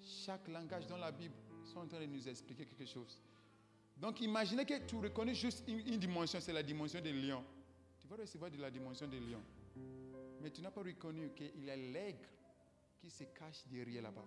Chaque 0.00 0.48
langage 0.48 0.86
dans 0.86 0.98
la 0.98 1.12
Bible 1.12 1.34
sont 1.64 1.80
en 1.80 1.86
train 1.86 2.00
de 2.00 2.06
nous 2.06 2.28
expliquer 2.28 2.66
quelque 2.66 2.86
chose. 2.86 3.18
Donc 3.96 4.20
imaginez 4.20 4.64
que 4.64 4.78
tu 4.86 4.96
reconnais 4.96 5.34
juste 5.34 5.64
une, 5.68 5.98
dimension, 5.98 6.40
c'est 6.40 6.52
la 6.52 6.62
dimension 6.62 7.00
des 7.00 7.12
lions. 7.12 7.44
Tu 8.00 8.08
vas 8.08 8.16
recevoir 8.16 8.50
de 8.50 8.56
la 8.58 8.70
dimension 8.70 9.06
des 9.06 9.20
lions. 9.20 9.42
Mais 10.40 10.50
tu 10.50 10.60
n'as 10.60 10.70
pas 10.70 10.82
reconnu 10.82 11.30
qu'il 11.34 11.64
y 11.64 11.70
a 11.70 11.76
l'aigle 11.76 12.28
qui 12.98 13.10
se 13.10 13.24
cache 13.24 13.64
derrière 13.70 14.02
là-bas. 14.02 14.24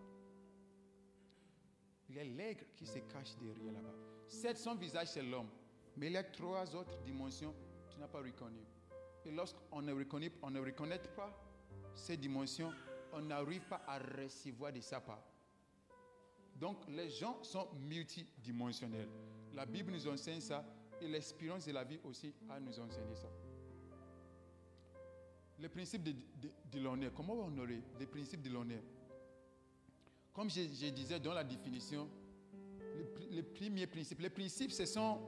Il 2.10 2.16
y 2.16 2.20
a 2.20 2.24
l'aigle 2.24 2.66
qui 2.76 2.86
se 2.86 3.00
cache 3.00 3.36
derrière 3.42 3.74
là-bas. 3.74 3.94
C'est 4.28 4.58
son 4.58 4.76
visage, 4.76 5.08
c'est 5.10 5.24
l'homme. 5.24 5.50
Mais 5.98 6.08
il 6.08 6.14
y 6.14 6.18
a 6.18 6.24
trois 6.24 6.74
autres 6.76 6.98
dimensions 7.04 7.54
que 7.88 7.94
tu 7.94 8.00
n'as 8.00 8.08
pas 8.08 8.20
reconnues. 8.20 8.66
Et 9.26 9.32
lorsqu'on 9.32 9.82
ne 9.82 9.94
on 10.42 10.52
ne 10.52 10.60
reconnaît 10.60 11.00
pas 11.00 11.34
ces 11.96 12.16
dimensions, 12.18 12.72
on 13.14 13.22
n'arrive 13.22 13.62
pas 13.68 13.82
à 13.88 13.98
recevoir 13.98 14.72
de 14.72 14.82
sa 14.82 15.00
part. 15.00 15.24
Donc 16.56 16.78
les 16.88 17.10
gens 17.10 17.42
sont 17.44 17.68
multidimensionnels. 17.80 19.10
La 19.56 19.66
Bible 19.66 19.94
nous 19.94 20.08
enseigne 20.08 20.42
ça 20.42 20.66
et 21.02 21.08
l'expérience 21.08 21.66
de 21.66 21.72
la 21.72 21.84
vie 21.84 22.00
aussi 22.04 22.34
a 22.50 22.60
nous 22.60 22.78
enseigné 22.80 23.16
ça. 23.16 23.30
Le 25.58 25.70
principe 25.70 26.04
de, 26.04 26.80
l'honneur, 26.80 27.14
comment 27.14 27.46
honorer 27.46 27.82
le 27.98 28.06
principe 28.06 28.42
de 28.42 28.50
l'honneur? 28.50 28.82
Comme 30.34 30.50
je, 30.50 30.90
disais 30.90 31.20
dans 31.22 31.34
la 31.34 31.46
définition, 31.46 32.10
les, 33.32 33.44
premiers 33.44 33.88
principes, 33.88 34.20
les 34.20 34.30
principes, 34.30 34.72
ce 34.72 34.86
sont 34.86 35.22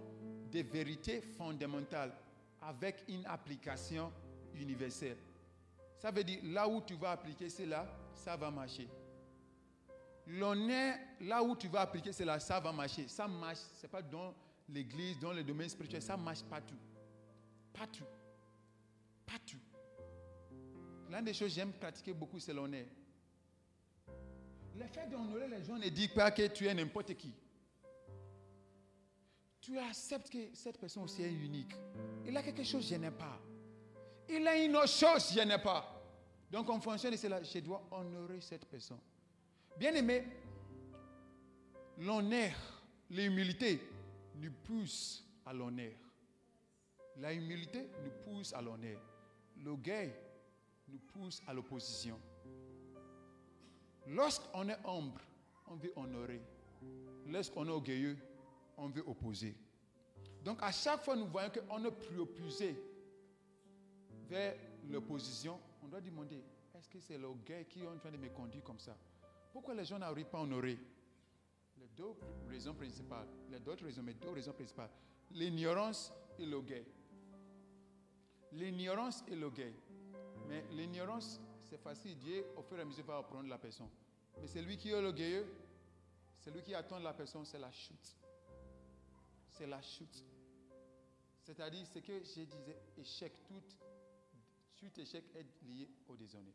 des 0.51 0.63
vérités 0.63 1.21
fondamentales 1.21 2.13
avec 2.61 3.05
une 3.07 3.25
application 3.25 4.11
universelle. 4.53 5.17
Ça 5.97 6.11
veut 6.11 6.25
dire, 6.25 6.39
là 6.43 6.67
où 6.67 6.81
tu 6.81 6.95
vas 6.95 7.11
appliquer 7.11 7.49
cela, 7.49 7.87
ça 8.13 8.35
va 8.35 8.51
marcher. 8.51 8.89
L'honneur, 10.27 10.97
là 11.21 11.41
où 11.41 11.55
tu 11.55 11.69
vas 11.69 11.81
appliquer 11.81 12.11
cela, 12.11 12.39
ça 12.39 12.59
va 12.59 12.71
marcher. 12.73 13.07
Ça 13.07 13.27
marche, 13.27 13.59
ce 13.79 13.83
n'est 13.83 13.89
pas 13.89 14.01
dans 14.01 14.33
l'église, 14.67 15.17
dans 15.19 15.31
le 15.31 15.43
domaine 15.43 15.69
spirituel, 15.69 16.01
ça 16.01 16.17
marche 16.17 16.43
partout. 16.43 16.75
Partout. 17.73 18.03
Partout. 19.25 19.57
L'une 21.09 21.23
des 21.23 21.33
choses 21.33 21.49
que 21.49 21.55
j'aime 21.55 21.71
pratiquer 21.71 22.11
beaucoup, 22.13 22.39
c'est 22.39 22.53
l'honneur. 22.53 22.85
Le 24.75 24.85
fait 24.87 25.07
d'honorer 25.09 25.47
les 25.47 25.63
gens 25.63 25.77
ne 25.77 25.87
dit 25.87 26.09
pas 26.09 26.29
que 26.31 26.45
tu 26.47 26.67
es 26.67 26.73
n'importe 26.73 27.15
qui. 27.15 27.33
Tu 29.61 29.77
acceptes 29.79 30.29
que 30.29 30.53
cette 30.53 30.77
personne 30.77 31.03
aussi 31.03 31.23
est 31.23 31.31
unique. 31.31 31.73
Il 32.25 32.35
a 32.35 32.43
quelque 32.43 32.63
chose 32.63 32.83
que 32.83 32.95
je 32.95 32.99
n'ai 32.99 33.11
pas. 33.11 33.39
Il 34.29 34.45
a 34.45 34.57
une 34.57 34.75
autre 34.75 34.89
chose 34.89 35.27
que 35.27 35.39
je 35.39 35.45
n'ai 35.45 35.57
pas. 35.57 35.93
Donc 36.51 36.69
en 36.69 36.79
fonction 36.81 37.09
de 37.09 37.15
cela, 37.15 37.41
je 37.41 37.59
dois 37.59 37.87
honorer 37.91 38.41
cette 38.41 38.65
personne. 38.65 38.99
Bien 39.79 39.93
aimé, 39.93 40.23
l'honneur, 41.99 42.51
l'humilité 43.11 43.79
nous 44.35 44.51
pousse 44.63 45.23
à 45.45 45.53
l'honneur. 45.53 45.93
La 47.17 47.31
humilité 47.31 47.87
nous 48.03 48.11
pousse 48.23 48.53
à 48.53 48.61
l'honneur. 48.61 48.99
L'orgueil 49.63 50.11
nous 50.87 50.97
pousse 50.97 51.43
à 51.47 51.53
l'opposition. 51.53 52.19
Lorsqu'on 54.07 54.67
est 54.69 54.79
humble, 54.85 55.21
on 55.67 55.75
veut 55.75 55.93
honorer. 55.95 56.41
Lorsqu'on 57.27 57.67
est 57.67 57.71
orgueilleux, 57.71 58.17
on 58.77 58.87
veut 58.87 59.03
opposer. 59.05 59.55
Donc 60.43 60.57
à 60.63 60.71
chaque 60.71 61.03
fois 61.03 61.15
nous 61.15 61.27
voyons 61.27 61.51
qu'on 61.51 61.83
est 61.85 61.91
préoppusé 61.91 62.75
vers 64.27 64.55
l'opposition, 64.89 65.59
on 65.83 65.87
doit 65.87 66.01
demander, 66.01 66.43
est-ce 66.73 66.89
que 66.89 66.99
c'est 66.99 67.17
l'orgueil 67.17 67.65
qui 67.65 67.83
est 67.83 67.87
en 67.87 67.97
train 67.97 68.11
de 68.11 68.17
me 68.17 68.29
conduire 68.29 68.63
comme 68.63 68.79
ça? 68.79 68.95
Pourquoi 69.57 69.73
les 69.73 69.85
gens 69.85 69.97
n'arrivent 69.97 70.29
pas 70.29 70.37
à 70.37 70.41
honorer 70.43 70.77
Les 71.79 71.87
deux 71.87 72.13
raisons 72.47 72.75
principales, 72.75 73.27
les 73.49 73.59
d'autres 73.59 73.85
raisons, 73.85 74.03
mais 74.03 74.13
deux 74.13 74.29
raisons 74.29 74.53
principales? 74.53 74.91
L'ignorance 75.31 76.13
et 76.37 76.45
l'orgueil. 76.45 76.85
L'ignorance 78.51 79.23
et 79.27 79.35
l'orgueil. 79.35 79.73
Mais 80.47 80.63
l'ignorance, 80.73 81.41
c'est 81.63 81.79
facile. 81.79 82.15
Dieu, 82.19 82.45
au 82.55 82.61
fur 82.61 82.77
et 82.77 82.81
à 82.81 82.85
mesure, 82.85 83.03
va 83.05 83.17
apprendre 83.17 83.49
la 83.49 83.57
personne. 83.57 83.89
Mais 84.39 84.45
c'est 84.45 84.61
lui 84.61 84.77
qui 84.77 84.91
est 84.91 85.01
l'orgueilleux, 85.01 85.47
c'est 86.37 86.51
lui 86.51 86.61
qui 86.61 86.75
attend 86.75 86.99
la 86.99 87.15
personne, 87.15 87.43
c'est 87.43 87.57
la 87.57 87.71
chute. 87.71 88.15
C'est 89.49 89.65
la 89.65 89.81
chute. 89.81 90.23
C'est-à-dire, 91.41 91.83
ce 91.87 91.97
que 91.97 92.23
je 92.23 92.41
disais, 92.43 92.77
échec, 92.95 93.33
tout, 93.43 93.63
suite 94.75 94.99
échec 94.99 95.23
est 95.33 95.47
lié 95.65 95.89
au 96.07 96.15
déshonneur. 96.15 96.53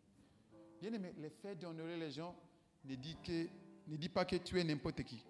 Bien 0.80 0.92
aimé, 0.92 1.12
le 1.18 1.30
fait 1.30 1.56
d'honorer 1.56 1.96
les 1.96 2.12
gens 2.12 2.36
ne 2.84 3.96
dit 3.96 4.08
pas 4.08 4.24
que 4.24 4.36
tu 4.36 4.58
es 4.60 4.64
n'importe 4.64 5.02
qui. 5.02 5.24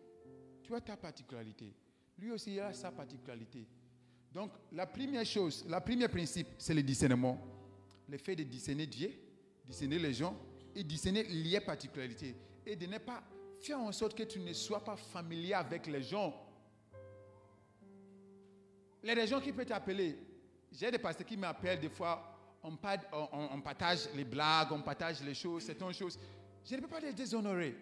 Tu 0.62 0.75
as 0.75 0.81
ta 0.81 0.97
particularité. 0.97 1.73
Lui 2.19 2.31
aussi, 2.31 2.55
il 2.55 2.61
a 2.61 2.73
sa 2.73 2.91
particularité. 2.91 3.67
Donc, 4.33 4.53
la 4.73 4.87
première 4.87 5.27
chose, 5.27 5.65
le 5.69 5.81
premier 5.81 6.09
principe, 6.09 6.49
c'est 6.59 6.75
le 6.75 6.83
discernement 6.83 7.38
le 8.12 8.19
fait 8.19 8.37
de 8.37 8.43
discerner 8.43 8.87
Dieu, 8.87 9.11
discerner 9.65 9.99
les 9.99 10.12
gens 10.12 10.37
et 10.75 10.85
discerner 10.85 11.25
les 11.25 11.61
particularités. 11.61 12.37
Et 12.67 12.77
de 12.77 12.87
ne 12.87 12.99
pas 12.99 13.23
faire 13.61 13.81
en 13.81 13.91
sorte 13.91 14.15
que 14.15 14.23
tu 14.23 14.38
ne 14.38 14.53
sois 14.53 14.85
pas 14.85 14.97
familier 14.97 15.55
avec 15.55 15.87
les 15.87 16.03
gens. 16.03 16.35
Les 19.03 19.27
gens 19.27 19.41
qui 19.41 19.53
peuvent 19.53 19.67
t'appeler, 19.67 20.17
j'ai 20.71 20.91
des 20.91 20.99
pasteurs 20.99 21.27
qui 21.27 21.37
m'appellent 21.38 21.81
des 21.81 21.88
fois, 21.88 22.29
on, 22.62 22.77
partage 22.77 24.09
les 24.15 24.25
blagues, 24.25 24.69
on 24.71 24.83
partage 24.83 25.23
les 25.23 25.35
choses, 25.35 25.65
certaines 25.65 25.93
choses. 25.93 26.19
Je 26.64 26.77
ne 26.77 26.81
peux 26.81 26.88
pas 26.88 27.01
les 27.01 27.12
déshonorer. 27.12 27.75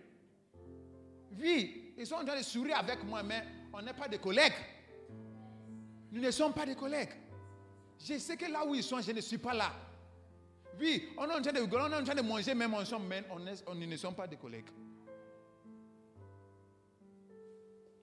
Oui, 1.38 1.94
ils 1.96 2.06
sont 2.06 2.16
en 2.16 2.24
train 2.24 2.38
de 2.38 2.42
sourire 2.42 2.78
avec 2.78 3.04
moi, 3.04 3.22
mais 3.22 3.44
on 3.72 3.82
n'est 3.82 3.94
pas 3.94 4.08
des 4.08 4.18
collègues. 4.18 4.54
Nous 6.10 6.20
ne 6.20 6.30
sommes 6.30 6.52
pas 6.52 6.66
des 6.66 6.74
collègues. 6.74 7.10
Je 7.98 8.18
sais 8.18 8.36
que 8.36 8.50
là 8.50 8.64
où 8.66 8.74
ils 8.74 8.82
sont, 8.82 9.00
je 9.00 9.12
ne 9.12 9.20
suis 9.20 9.38
pas 9.38 9.54
là. 9.54 9.72
Oui, 10.78 11.10
on 11.18 11.28
est 11.28 11.34
en 11.34 11.42
train 11.42 11.52
de 11.52 11.60
on 11.60 11.92
est 11.92 11.94
en 11.96 12.04
train 12.04 12.14
de 12.14 12.22
manger 12.22 12.54
même 12.54 12.72
ensemble, 12.72 13.06
mais 13.06 13.22
on, 13.30 13.38
on, 13.70 13.74
nous 13.74 13.86
ne 13.86 13.96
sommes 13.96 14.14
pas 14.14 14.26
des 14.26 14.36
collègues. 14.36 14.68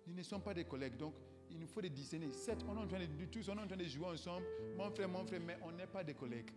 Nous 0.05 0.13
ne 0.13 0.21
sommes 0.23 0.41
pas 0.41 0.53
des 0.53 0.63
collègues, 0.63 0.95
donc 0.95 1.15
il 1.49 1.59
nous 1.59 1.67
faut 1.67 1.81
des 1.81 1.89
discerner. 1.89 2.31
Certes, 2.31 2.63
on 2.67 2.75
est 2.77 2.79
en 2.79 2.87
train 2.87 2.99
de, 2.99 3.05
on 3.05 3.57
est 3.57 3.61
en 3.63 3.67
train 3.67 3.75
de 3.75 3.83
jouer 3.85 4.05
ensemble, 4.05 4.45
mon 4.77 4.91
frère, 4.91 5.09
mon 5.09 5.25
frère, 5.25 5.41
mais 5.45 5.57
on 5.63 5.71
n'est 5.71 5.87
pas 5.87 6.03
des 6.03 6.13
collègues. 6.13 6.51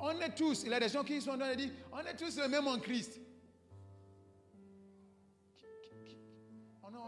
On 0.00 0.20
est 0.20 0.34
tous, 0.34 0.64
il 0.64 0.70
y 0.70 0.74
a 0.74 0.80
des 0.80 0.88
gens 0.88 1.04
qui 1.04 1.20
sont 1.20 1.38
train 1.38 1.50
de 1.50 1.56
dire, 1.56 1.70
on 1.92 2.00
est 2.00 2.16
tous 2.16 2.36
le 2.38 2.48
même 2.48 2.66
en 2.66 2.78
Christ. 2.78 3.20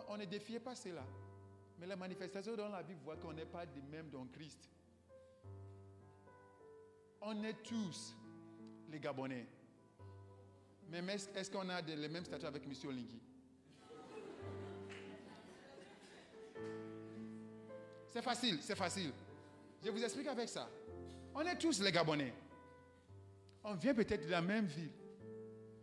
On, 0.09 0.17
ne 0.17 0.25
défiait 0.25 0.61
pas 0.61 0.75
cela. 0.75 1.05
Mais 1.79 1.87
la 1.87 1.97
manifestation 1.97 2.57
dans 2.57 2.69
la 2.69 2.83
vie 2.83 2.95
voit 3.05 3.17
qu'on 3.17 3.35
n'est 3.35 3.45
pas 3.45 3.67
des 3.67 3.83
mêmes 3.83 4.09
dans 4.09 4.25
Christ 4.27 4.71
on 7.27 7.43
est 7.43 7.63
tous 7.65 8.15
les 8.91 9.01
Gabonais. 9.01 9.47
Mais 10.89 11.03
est-ce 11.35 11.51
qu'on 11.51 11.69
a 11.69 11.81
les 11.81 12.09
mêmes 12.09 12.25
statuts 12.25 12.47
avec 12.47 12.63
M. 12.65 12.73
Olingi 12.89 13.21
C'est 18.09 18.23
facile, 18.23 18.59
c'est 18.63 18.77
facile. 18.77 19.13
Je 19.85 19.91
vous 19.91 20.03
explique 20.03 20.29
avec 20.29 20.49
ça. 20.49 20.69
On 21.35 21.41
est 21.41 21.59
tous 21.59 21.81
les 21.81 21.91
Gabonais. 21.91 22.33
On 23.69 23.75
vient 23.75 23.95
peut-être 23.95 24.25
de 24.25 24.31
la 24.31 24.41
même 24.41 24.67
ville. 24.67 24.93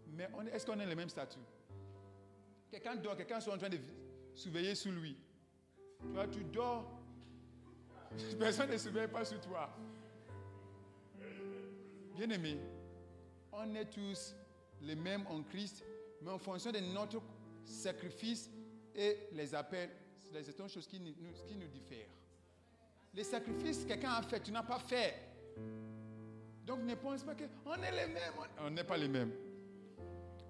Mais 0.08 0.30
est-ce 0.54 0.66
qu'on 0.66 0.80
a 0.80 0.86
les 0.86 0.96
mêmes 0.96 1.10
statuts 1.10 1.38
Quelqu'un 2.72 2.96
dort, 2.96 3.18
quelqu'un 3.18 3.40
est 3.40 3.50
en 3.50 3.58
train 3.58 3.70
de 3.70 3.78
surveiller 4.34 4.74
sur 4.74 4.94
lui. 4.94 5.18
Toi, 6.14 6.28
tu 6.28 6.46
dors. 6.46 6.90
Personne 8.40 8.72
ne 8.72 8.78
surveille 8.78 9.10
pas 9.10 9.26
sur 9.26 9.42
toi. 9.42 9.70
Bien-aimés, 12.16 12.58
on 13.52 13.76
est 13.76 13.86
tous 13.86 14.34
les 14.82 14.96
mêmes 14.96 15.26
en 15.28 15.44
Christ, 15.44 15.84
mais 16.22 16.32
en 16.32 16.38
fonction 16.40 16.72
de 16.72 16.80
notre 16.80 17.22
sacrifice 17.66 18.50
et 18.96 19.28
les 19.34 19.54
appels, 19.54 19.90
c'est 20.22 20.44
certaines 20.44 20.70
choses 20.70 20.88
qui 20.88 21.02
nous, 21.02 21.12
qui. 21.12 21.56
Les 23.14 23.24
sacrifices 23.26 23.84
que 23.84 23.90
quelqu'un 23.90 24.12
a 24.12 24.22
fait, 24.22 24.40
tu 24.40 24.52
n'as 24.52 24.64
pas 24.64 24.80
fait. 24.80 25.16
Donc 26.66 26.80
ne 26.82 26.96
pense 26.96 27.24
pas 27.24 27.34
qu'on 27.36 27.84
est 27.84 27.92
les 27.92 28.14
mêmes. 28.14 28.34
On 28.60 28.70
n'est 28.70 28.84
pas 28.84 28.98
les 28.98 29.08
mêmes. 29.08 29.32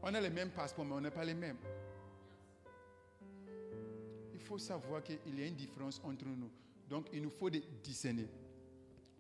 On 0.02 0.14
a 0.14 0.22
les 0.22 0.30
mêmes 0.30 0.50
passeports, 0.50 0.86
mais 0.86 0.94
on 0.94 1.02
n'est 1.02 1.12
pas 1.12 1.24
les 1.24 1.34
mêmes. 1.34 1.58
Il 4.34 4.40
faut 4.40 4.58
savoir 4.58 5.02
qu'il 5.02 5.40
y 5.40 5.44
a 5.44 5.48
une 5.48 5.56
différence 5.56 6.02
entre 6.04 6.26
nous. 6.26 6.52
Donc 6.90 7.08
il 7.14 7.22
nous 7.22 7.30
faut 7.30 7.50
discerner. 7.50 8.28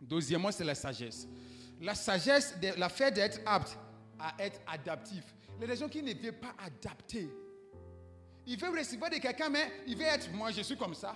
Deuxièmement, 0.01 0.51
c'est 0.51 0.65
la 0.65 0.75
sagesse 0.75 1.27
la 1.83 1.95
sagesse, 1.95 2.55
la 2.77 2.89
fait 2.89 3.11
d'être 3.11 3.39
apte 3.45 3.77
à 4.19 4.33
être 4.39 4.59
adaptif. 4.67 5.23
Les 5.59 5.75
gens 5.75 5.89
qui 5.89 6.01
ne 6.01 6.13
veulent 6.13 6.39
pas 6.39 6.55
adapter. 6.59 7.29
Ils 8.45 8.59
veulent 8.59 8.77
recevoir 8.77 9.09
de 9.09 9.17
quelqu'un, 9.17 9.49
mais 9.49 9.71
ils 9.87 9.95
veulent 9.95 10.07
être, 10.07 10.31
moi 10.33 10.51
je 10.51 10.61
suis 10.61 10.77
comme 10.77 10.93
ça. 10.93 11.15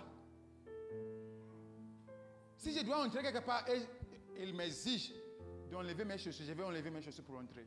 Si 2.58 2.78
je 2.78 2.84
dois 2.84 3.06
entrer 3.06 3.22
quelque 3.22 3.46
part 3.46 3.66
et 3.70 4.44
il 4.44 4.54
m'exige 4.54 5.14
d'enlever 5.70 6.06
mes 6.06 6.18
chaussures, 6.18 6.46
je 6.46 6.54
vais 6.54 6.64
enlever 6.64 6.90
mes 6.90 7.02
chaussures 7.02 7.24
pour 7.24 7.38
entrer. 7.38 7.66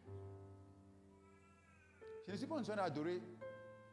Je 2.26 2.32
ne 2.32 2.36
suis 2.36 2.46
pas 2.46 2.56
en 2.56 2.62
train 2.62 2.76
d'adorer 2.76 3.20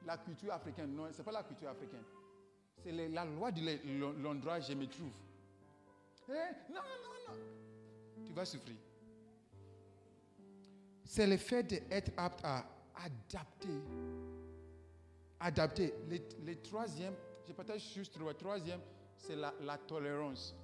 la 0.05 0.17
culture 0.17 0.53
africaine. 0.53 0.93
Non, 0.95 1.07
ce 1.11 1.17
n'est 1.17 1.23
pas 1.23 1.31
la 1.31 1.43
culture 1.43 1.69
africaine. 1.69 2.03
C'est 2.83 2.91
la 2.91 3.25
loi 3.25 3.51
de 3.51 4.21
l'endroit 4.21 4.59
où 4.59 4.61
je 4.61 4.73
me 4.73 4.87
trouve. 4.87 5.11
Eh, 6.29 6.71
non, 6.71 6.81
non, 6.81 7.33
non. 7.33 8.25
Tu 8.25 8.33
vas 8.33 8.45
souffrir 8.45 8.75
c'est 11.07 11.25
le 11.25 11.37
fait 11.37 11.63
d'être 11.63 12.11
apte 12.17 12.41
à 12.43 12.65
adapter. 12.95 13.81
Adapter. 15.39 15.93
Le, 16.45 16.55
troisième, 16.61 17.13
je 17.47 17.53
partage 17.53 17.93
juste 17.93 18.17
le 18.17 18.33
troisième, 18.33 18.81
c'est 19.15 19.35
la, 19.35 19.77
tolérance. 19.87 20.55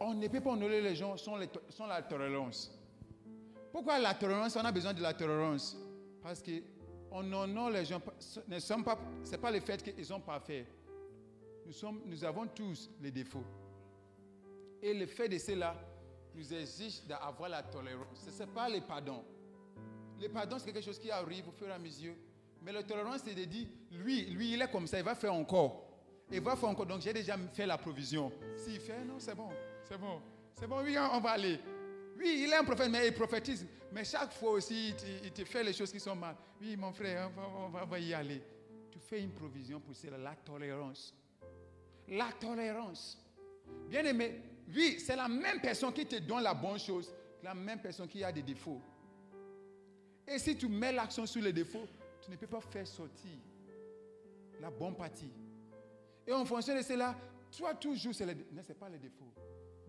On 0.00 0.14
ne 0.14 0.28
peut 0.28 0.40
pas 0.40 0.50
honorer 0.50 0.80
les 0.80 0.94
gens 0.94 1.16
sans, 1.16 1.36
la 1.36 2.02
tolérance. 2.02 2.70
Pourquoi 3.72 3.98
la 3.98 4.14
tolérance? 4.14 4.56
On 4.56 4.64
a 4.64 4.72
besoin 4.72 4.92
de 4.92 5.02
la 5.02 5.14
tolérance. 5.14 5.76
Parce 6.22 6.42
que 6.42 6.62
on 7.10 7.32
honore 7.32 7.70
les 7.70 7.84
gens. 7.84 8.00
Ce 8.18 8.40
n'est 8.40 8.84
pas, 8.84 8.98
pas 9.40 9.50
le 9.50 9.60
fait 9.60 9.82
qu'ils 9.82 10.04
sont 10.04 10.20
parfaits. 10.20 10.66
Nous, 11.64 11.72
sommes, 11.72 12.00
nous 12.04 12.24
avons 12.24 12.46
tous 12.46 12.90
les 13.00 13.10
défauts. 13.10 13.44
Et 14.82 14.92
le 14.92 15.06
fait 15.06 15.28
de 15.28 15.38
cela, 15.38 15.74
nous 16.34 16.52
exige 16.52 17.02
d'avoir 17.06 17.48
la 17.48 17.62
tolérance. 17.62 18.28
Ce 18.28 18.42
n'est 18.42 18.50
pas 18.50 18.68
le 18.68 18.80
pardon. 18.80 19.24
Le 20.20 20.28
pardon, 20.28 20.58
c'est 20.58 20.72
quelque 20.72 20.84
chose 20.84 20.98
qui 20.98 21.10
arrive 21.10 21.48
au 21.48 21.52
fur 21.52 21.68
et 21.68 21.72
à 21.72 21.78
mesure. 21.78 22.14
Mais 22.62 22.72
la 22.72 22.82
tolérance, 22.82 23.22
c'est 23.24 23.34
de 23.34 23.44
dire, 23.44 23.66
lui, 23.90 24.26
lui, 24.26 24.52
il 24.52 24.62
est 24.62 24.70
comme 24.70 24.86
ça, 24.86 24.98
il 24.98 25.04
va 25.04 25.14
faire 25.14 25.32
encore. 25.32 25.86
Il 26.30 26.40
va 26.40 26.56
faire 26.56 26.68
encore. 26.68 26.86
Donc, 26.86 27.00
j'ai 27.00 27.12
déjà 27.12 27.36
fait 27.52 27.66
la 27.66 27.78
provision. 27.78 28.32
S'il 28.56 28.80
fait, 28.80 29.04
non, 29.04 29.18
c'est 29.18 29.34
bon. 29.34 29.48
C'est 29.88 29.98
bon. 29.98 30.20
C'est 30.58 30.66
bon, 30.66 30.82
oui, 30.82 30.96
on 30.98 31.20
va 31.20 31.30
aller. 31.30 31.60
Oui, 32.18 32.42
il 32.44 32.52
est 32.52 32.56
un 32.56 32.64
prophète, 32.64 32.90
mais 32.90 33.06
il 33.06 33.14
prophétise. 33.14 33.66
Mais 33.92 34.04
chaque 34.04 34.32
fois 34.32 34.52
aussi, 34.52 34.94
il 35.24 35.32
te, 35.32 35.44
fait 35.44 35.62
les 35.62 35.72
choses 35.72 35.92
qui 35.92 36.00
sont 36.00 36.16
mal. 36.16 36.34
Oui, 36.60 36.76
mon 36.76 36.92
frère, 36.92 37.30
on 37.36 37.68
va, 37.68 37.98
y 37.98 38.12
aller. 38.12 38.42
Tu 38.90 38.98
fais 38.98 39.20
une 39.20 39.32
provision 39.32 39.80
pour 39.80 39.94
cela, 39.94 40.18
la 40.18 40.34
tolérance. 40.34 41.14
La 42.08 42.30
tolérance. 42.32 43.18
Bien 43.88 44.04
aimé, 44.04 44.40
oui, 44.74 44.96
c'est 44.98 45.16
la 45.16 45.28
même 45.28 45.60
personne 45.60 45.92
qui 45.92 46.06
te 46.06 46.16
donne 46.16 46.42
la 46.42 46.54
bonne 46.54 46.78
chose, 46.78 47.12
la 47.42 47.54
même 47.54 47.80
personne 47.80 48.08
qui 48.08 48.24
a 48.24 48.32
des 48.32 48.42
défauts. 48.42 48.80
Et 50.26 50.38
si 50.38 50.56
tu 50.56 50.68
mets 50.68 50.92
l'accent 50.92 51.26
sur 51.26 51.42
les 51.42 51.52
défauts, 51.52 51.86
tu 52.20 52.30
ne 52.30 52.36
peux 52.36 52.46
pas 52.46 52.60
faire 52.60 52.86
sortir 52.86 53.30
la 54.60 54.70
bonne 54.70 54.96
partie. 54.96 55.30
Et 56.26 56.32
en 56.32 56.44
fonction 56.44 56.74
de 56.74 56.82
cela, 56.82 57.14
toi 57.56 57.74
toujours, 57.74 58.14
ce 58.14 58.24
pas 58.72 58.88
les 58.88 58.98
défauts. 58.98 59.32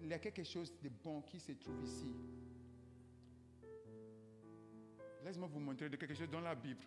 Il 0.02 0.10
y 0.10 0.14
a 0.14 0.20
quelque 0.20 0.44
chose 0.44 0.74
de 0.82 0.90
bon 1.04 1.22
qui 1.22 1.40
se 1.40 1.52
trouve 1.54 1.84
ici. 1.84 2.08
Laisse-moi 5.24 5.50
vous 5.52 5.60
montrer 5.60 5.90
de 5.90 5.96
quelque 5.98 6.14
chose 6.14 6.30
dans 6.30 6.40
la 6.40 6.56
Bible. 6.56 6.84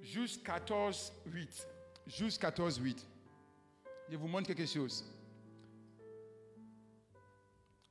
Juste 0.00 0.44
14, 0.44 1.12
8. 1.26 1.68
Juste 2.06 2.40
14, 2.40 2.78
8. 2.78 3.06
Je 4.08 4.16
vous 4.16 4.28
montre 4.28 4.46
quelque 4.48 4.66
chose. 4.66 5.04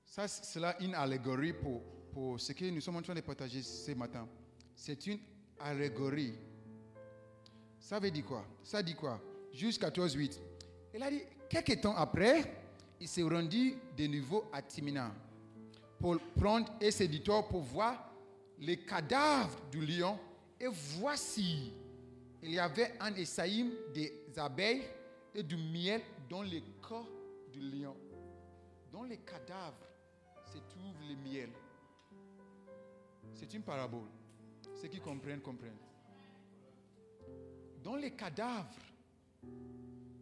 Ça, 0.06 0.28
c'est 0.28 0.60
là 0.60 0.76
une 0.82 0.94
allégorie 0.94 1.54
pour, 1.54 1.82
pour 2.14 2.40
ce 2.40 2.52
que 2.52 2.70
nous 2.70 2.82
sommes 2.82 2.98
en 2.98 3.02
train 3.02 3.16
de 3.16 3.22
partager 3.22 3.62
ce 3.62 3.92
matin. 3.94 4.28
C'est 4.76 5.08
une 5.08 5.20
allégorie. 5.60 6.34
Ça 7.80 8.00
veut 8.00 8.12
dire 8.12 8.26
quoi? 8.26 8.46
Ça 8.64 8.84
dit 8.84 8.96
quoi? 8.96 9.22
Juste 9.54 9.82
14, 9.82 10.14
8. 10.14 10.42
Il 10.94 11.04
a 11.04 11.10
dit, 11.10 11.24
quelques 11.50 11.82
temps 11.82 11.96
après, 11.96 12.61
il 13.02 13.08
s'est 13.08 13.24
rendu 13.24 13.74
de 13.98 14.06
nouveau 14.06 14.46
à 14.54 14.62
Timina 14.62 15.12
pour 16.00 16.20
prendre 16.40 16.72
et 16.80 16.92
séducteur 16.92 17.48
pour 17.48 17.62
voir 17.62 18.14
les 18.60 18.78
cadavres 18.78 19.60
du 19.72 19.84
lion. 19.84 20.20
Et 20.60 20.68
voici, 21.00 21.74
il 22.44 22.52
y 22.52 22.60
avait 22.60 22.94
un 23.00 23.14
essaïm 23.16 23.72
des 23.92 24.14
abeilles 24.38 24.84
et 25.34 25.42
du 25.42 25.58
miel 25.58 26.02
dans 26.30 26.44
le 26.44 26.60
corps 26.80 27.10
du 27.52 27.60
lion. 27.60 27.96
Dans 28.92 29.04
les 29.04 29.18
cadavres 29.18 29.88
se 30.46 30.60
trouve 30.60 30.96
le 31.10 31.16
miel. 31.28 31.50
C'est 33.34 33.52
une 33.56 33.64
parabole. 33.64 34.10
Ceux 34.80 34.90
qui 34.90 35.00
comprennent, 35.00 35.42
comprennent. 35.42 35.74
Dans 37.84 37.96
les 37.96 38.12
cadavres 38.12 38.70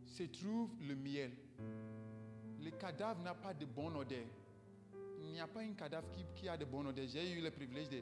se 0.06 0.24
trouve 0.24 0.70
le 0.88 0.96
miel. 0.96 1.32
Le 2.62 2.72
cadavre 2.72 3.22
n'a 3.22 3.34
pas 3.34 3.54
de 3.54 3.66
bonne 3.66 3.96
odeur. 3.96 4.26
Il 5.22 5.32
n'y 5.32 5.40
a 5.40 5.48
pas 5.48 5.62
un 5.62 5.74
cadavre 5.74 6.08
qui, 6.36 6.48
a 6.48 6.58
de 6.58 6.66
bonne 6.66 6.88
odeur. 6.88 7.06
J'ai 7.08 7.32
eu 7.32 7.42
le 7.42 7.52
privilège 7.52 7.90
de 7.90 8.02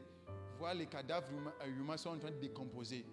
voir 0.58 0.74
les 0.74 0.88
cadavres 0.88 1.28
humains 1.66 1.98
sont 1.98 2.10
en 2.10 2.18
train 2.18 2.32
de 2.32 2.40
décomposer. 2.40 3.06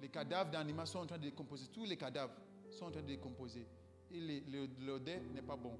Les 0.00 0.08
cadavres 0.08 0.50
d'animaux 0.50 0.86
sont 0.86 0.98
en 0.98 1.06
train 1.06 1.18
de 1.18 1.22
décomposer. 1.24 1.68
Tous 1.72 1.84
les 1.84 1.96
cadavres 1.96 2.34
sont 2.70 2.86
en 2.86 2.90
train 2.90 3.02
de 3.02 3.06
décomposer. 3.06 3.66
Et 4.10 4.42
l'odeur 4.80 5.20
n'est 5.32 5.42
pas 5.42 5.56
bon. 5.56 5.78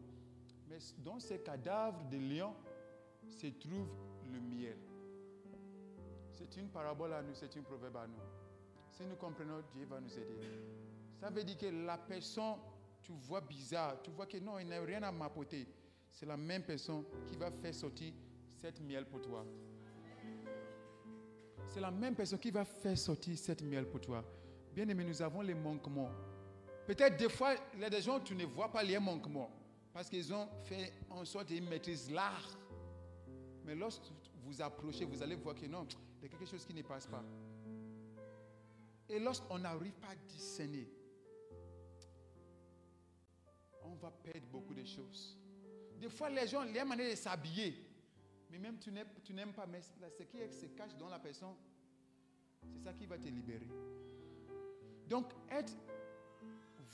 Mais 0.68 0.78
dans 0.98 1.18
ces 1.20 1.38
cadavres 1.40 2.08
de 2.08 2.16
lions 2.16 2.54
se 3.26 3.46
trouve 3.48 3.88
le 4.32 4.40
miel. 4.40 4.76
C'est 6.30 6.56
une 6.56 6.68
parabole 6.68 7.12
à 7.12 7.22
nous, 7.22 7.34
c'est 7.34 7.54
une 7.56 7.62
proverbe 7.62 7.96
à 7.96 8.06
nous. 8.06 8.14
Si 8.90 9.04
nous 9.04 9.16
comprenons, 9.16 9.62
Dieu 9.74 9.86
va 9.86 10.00
nous 10.00 10.12
aider. 10.12 10.36
Ça 11.20 11.30
veut 11.30 11.44
dire 11.44 11.56
que 11.56 11.66
la 11.66 11.98
personne, 11.98 12.56
tu 13.02 13.12
vois 13.12 13.40
bizarre, 13.40 14.00
tu 14.02 14.10
vois 14.10 14.26
que 14.26 14.38
non, 14.38 14.58
il 14.58 14.68
n'a 14.68 14.80
rien 14.80 15.02
à 15.02 15.12
m'apporter. 15.12 15.66
C'est 16.10 16.26
la 16.26 16.36
même 16.36 16.62
personne 16.62 17.04
qui 17.26 17.36
va 17.36 17.50
faire 17.50 17.74
sortir 17.74 18.12
cette 18.60 18.80
miel 18.80 19.06
pour 19.06 19.20
toi. 19.20 19.44
C'est 21.68 21.80
la 21.80 21.90
même 21.90 22.14
personne 22.14 22.38
qui 22.38 22.50
va 22.50 22.64
faire 22.64 22.96
sortir 22.98 23.36
cette 23.38 23.62
miel 23.62 23.88
pour 23.88 24.00
toi. 24.00 24.24
Bien 24.74 24.88
aimé, 24.88 25.04
nous 25.04 25.22
avons 25.22 25.40
les 25.40 25.54
manquements. 25.54 26.10
Peut-être 26.86 27.16
des 27.16 27.28
fois, 27.28 27.54
il 27.74 27.80
y 27.80 27.84
a 27.84 27.90
des 27.90 28.02
gens, 28.02 28.20
tu 28.20 28.34
ne 28.34 28.44
vois 28.44 28.70
pas 28.70 28.82
les 28.82 28.98
manquements. 28.98 29.50
Parce 29.92 30.08
qu'ils 30.08 30.32
ont 30.32 30.48
fait 30.64 30.92
en 31.10 31.24
sorte 31.24 31.46
qu'ils 31.46 31.62
maîtrisent 31.62 32.10
l'art. 32.10 32.58
Mais 33.64 33.74
lorsque 33.74 34.02
vous 34.44 34.60
approchez, 34.60 35.04
vous 35.04 35.22
allez 35.22 35.36
voir 35.36 35.54
que 35.54 35.66
non, 35.66 35.86
il 36.18 36.24
y 36.24 36.26
a 36.26 36.28
quelque 36.28 36.46
chose 36.46 36.64
qui 36.64 36.74
ne 36.74 36.82
passe 36.82 37.06
pas. 37.06 37.22
Et 39.08 39.18
lorsqu'on 39.18 39.58
n'arrive 39.58 39.92
pas 39.92 40.08
à 40.08 40.16
discerner, 40.28 40.88
va 44.02 44.10
perdre 44.10 44.46
beaucoup 44.50 44.74
de 44.74 44.84
choses. 44.84 45.38
Des 46.00 46.08
fois, 46.08 46.28
les 46.28 46.46
gens, 46.48 46.64
manières 46.64 47.10
de 47.10 47.14
s'habiller, 47.14 47.74
mais 48.50 48.58
même 48.58 48.78
tu 48.78 48.90
n'aimes 49.32 49.52
pas, 49.52 49.66
mais 49.66 49.80
ce 49.82 50.22
qui 50.24 50.38
se 50.52 50.66
cache 50.66 50.96
dans 50.98 51.08
la 51.08 51.18
personne, 51.18 51.54
c'est 52.72 52.82
ça 52.82 52.92
qui 52.92 53.06
va 53.06 53.16
te 53.16 53.28
libérer. 53.28 53.68
Donc, 55.08 55.32
être, 55.50 55.72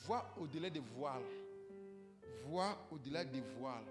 voir 0.07 0.35
au-delà 0.39 0.71
des 0.71 0.81
voiles, 0.81 1.23
voir 2.47 2.79
au-delà 2.91 3.25
des 3.25 3.41
voiles, 3.59 3.87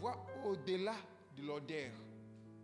voir 0.00 0.26
au-delà 0.44 0.96
de 1.36 1.42
l'odeur 1.42 1.92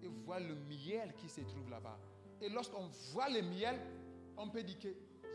et 0.03 0.09
voir 0.09 0.41
le 0.41 0.55
miel 0.55 1.15
qui 1.19 1.29
se 1.29 1.41
trouve 1.43 1.69
là-bas. 1.71 1.99
Et 2.41 2.49
lorsqu'on 2.49 2.87
voit 3.13 3.29
le 3.29 3.43
miel, 3.43 3.79
on 4.37 4.49
peut 4.49 4.63
dire 4.63 4.79
que 4.79 4.95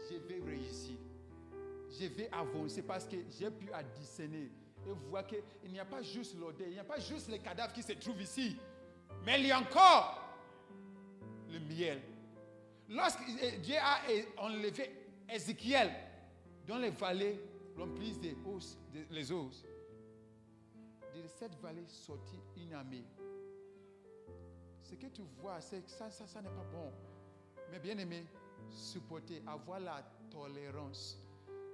je 0.10 0.18
vais 0.18 0.40
réussir. 0.44 0.98
Je 1.92 2.06
vais 2.08 2.30
avancer 2.32 2.82
parce 2.82 3.06
que 3.06 3.18
j'ai 3.30 3.52
pu 3.52 3.70
discerner 4.00 4.50
et 4.88 4.92
voir 5.10 5.28
qu'il 5.28 5.72
n'y 5.72 5.80
a 5.80 5.86
pas 5.86 6.02
juste 6.02 6.38
l'odeur, 6.40 6.68
il 6.68 6.74
n'y 6.74 6.80
a 6.80 6.84
pas 6.84 7.00
juste 7.00 7.30
les 7.30 7.40
cadavres 7.40 7.74
qui 7.74 7.84
se 7.84 7.92
trouvent 7.94 8.22
ici, 8.22 8.58
mais 9.26 9.40
il 9.40 9.48
y 9.48 9.52
a 9.52 9.60
encore 9.60 10.22
le 11.50 11.60
miel. 11.60 12.02
Lorsque 12.90 13.24
Dieu 13.62 13.76
a 13.78 14.00
enlevé 14.44 14.90
Ézéchiel 15.30 15.92
dans 16.68 16.78
les 16.78 16.90
vallées 16.90 17.40
remplies 17.78 18.18
des 18.18 18.36
os, 18.46 18.78
les 19.10 19.32
os, 19.32 19.64
de 21.14 21.28
cette 21.28 21.56
vallée 21.62 21.86
sortit 21.88 22.40
une 22.58 22.74
armée. 22.74 23.04
Ce 24.84 24.96
que 24.96 25.08
tu 25.08 25.22
vois, 25.42 25.62
c'est 25.62 25.82
que 25.82 25.92
ça, 25.92 26.10
ça, 26.10 26.26
ça 26.26 26.42
n'est 26.42 26.50
pas 26.50 26.66
bon. 26.72 26.92
Mais 27.72 27.80
bien 27.80 27.98
aimé, 27.98 28.26
supporter, 28.70 29.42
avoir 29.48 29.80
la 29.80 30.04
tolérance. 30.30 31.18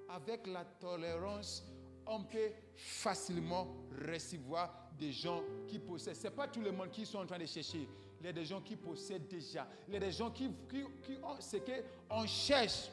Avec 0.09 0.47
la 0.47 0.63
tolérance, 0.63 1.65
on 2.05 2.23
peut 2.23 2.51
facilement 2.75 3.67
recevoir 4.07 4.91
des 4.97 5.11
gens 5.11 5.41
qui 5.67 5.79
possèdent. 5.79 6.15
Ce 6.15 6.23
n'est 6.23 6.33
pas 6.33 6.47
tout 6.47 6.61
le 6.61 6.71
monde 6.71 6.89
qui 6.91 7.05
sont 7.05 7.19
en 7.19 7.25
train 7.25 7.37
de 7.39 7.45
chercher. 7.45 7.87
Il 8.19 8.25
y 8.25 8.29
a 8.29 8.33
des 8.33 8.45
gens 8.45 8.61
qui 8.61 8.75
possèdent 8.75 9.27
déjà. 9.27 9.67
Il 9.87 9.93
y 9.93 9.97
a 9.97 9.99
des 9.99 10.11
gens 10.11 10.31
qui, 10.31 10.49
qui, 10.69 11.17
ont 11.23 11.39
ce 11.39 11.57
qu'on 11.57 12.25
cherche. 12.25 12.89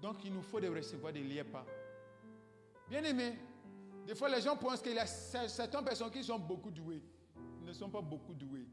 Donc 0.00 0.24
il 0.24 0.32
nous 0.32 0.42
faut 0.42 0.60
de 0.60 0.68
recevoir 0.68 1.12
des 1.12 1.22
liens 1.22 1.44
pas. 1.44 1.66
Bien 2.88 3.04
aimé, 3.04 3.34
des 4.06 4.14
fois, 4.14 4.28
les 4.28 4.40
gens 4.40 4.56
pensent 4.56 4.80
qu'il 4.80 4.94
y 4.94 4.98
a 4.98 5.06
certaines 5.06 5.84
personnes 5.84 6.10
qui 6.10 6.24
sont 6.24 6.38
beaucoup 6.38 6.70
douées. 6.70 7.02
Ils 7.60 7.66
ne 7.66 7.72
sont 7.72 7.90
pas 7.90 8.00
beaucoup 8.00 8.34
doués. 8.34 8.66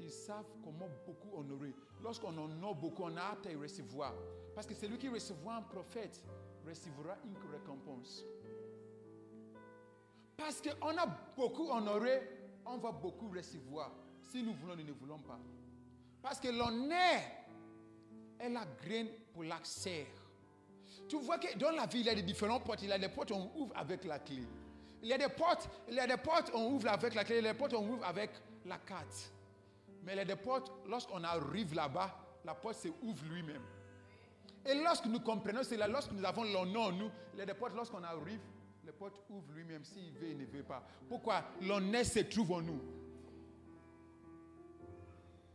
Ils 0.00 0.10
savent 0.10 0.44
comment 0.62 0.88
beaucoup 1.06 1.34
honorer. 1.36 1.74
Lorsqu'on 2.02 2.36
honore 2.36 2.74
beaucoup, 2.74 3.04
on 3.04 3.16
a 3.16 3.20
hâte 3.20 3.46
à 3.46 3.58
recevoir. 3.58 4.14
Parce 4.58 4.66
que 4.66 4.74
celui 4.74 4.98
qui 4.98 5.08
recevra 5.08 5.58
un 5.58 5.62
prophète 5.62 6.20
recevra 6.66 7.16
une 7.24 7.36
récompense. 7.52 8.24
Parce 10.36 10.60
qu'on 10.60 10.98
a 10.98 11.06
beaucoup 11.36 11.70
honoré, 11.70 12.28
on 12.66 12.76
va 12.78 12.90
beaucoup 12.90 13.28
recevoir. 13.28 13.92
Si 14.20 14.42
nous 14.42 14.54
voulons, 14.54 14.74
nous 14.74 14.82
ne 14.82 14.90
voulons 14.90 15.20
pas. 15.20 15.38
Parce 16.20 16.40
que 16.40 16.48
l'honneur 16.48 17.20
est 18.40 18.48
la 18.48 18.64
graine 18.82 19.06
pour 19.32 19.44
l'accès. 19.44 20.08
Tu 21.08 21.20
vois 21.20 21.38
que 21.38 21.56
dans 21.56 21.70
la 21.70 21.86
vie, 21.86 22.00
il 22.00 22.06
y 22.06 22.10
a 22.10 22.16
des 22.16 22.22
différentes 22.22 22.64
portes. 22.64 22.82
Il 22.82 22.88
y 22.88 22.92
a 22.92 22.98
des 22.98 23.10
portes 23.10 23.30
on 23.30 23.52
ouvre 23.54 23.76
avec 23.76 24.04
la 24.06 24.18
clé. 24.18 24.42
Il 25.04 25.08
y 25.08 25.12
a 25.12 25.18
des 25.18 25.28
portes, 25.28 25.70
il 25.86 25.94
y 25.94 26.00
a 26.00 26.06
des 26.08 26.16
portes 26.16 26.50
on 26.52 26.72
ouvre 26.72 26.88
avec 26.88 27.14
la 27.14 27.22
clé. 27.22 27.38
Il 27.38 27.44
y 27.44 27.46
a 27.46 27.52
des 27.52 27.56
portes 27.56 27.74
on 27.74 27.88
ouvre 27.88 28.04
avec 28.04 28.32
la 28.66 28.78
carte. 28.78 29.30
Mais 30.02 30.14
il 30.14 30.16
y 30.16 30.22
a 30.22 30.24
des 30.24 30.34
portes, 30.34 30.72
lorsqu'on 30.88 31.22
arrive 31.22 31.74
là-bas, 31.74 32.12
la 32.44 32.56
porte 32.56 32.78
se 32.78 32.88
ouvre 32.88 33.24
lui-même. 33.30 33.62
Et 34.66 34.74
lorsque 34.74 35.06
nous 35.06 35.20
comprenons 35.20 35.62
cela, 35.62 35.88
lorsque 35.88 36.12
nous 36.12 36.24
avons 36.24 36.44
l'honneur 36.44 36.92
nous, 36.92 37.10
des 37.36 37.54
portes, 37.54 37.74
lorsqu'on 37.74 38.02
arrive, 38.02 38.40
les 38.84 38.92
portes 38.92 39.20
ouvrent 39.30 39.52
lui-même. 39.52 39.84
S'il 39.84 40.12
veut, 40.12 40.30
il 40.30 40.38
ne 40.38 40.46
veut 40.46 40.62
pas. 40.62 40.86
Pourquoi 41.08 41.44
L'honneur 41.62 42.04
se 42.04 42.20
trouve 42.20 42.52
en 42.52 42.62
nous? 42.62 42.80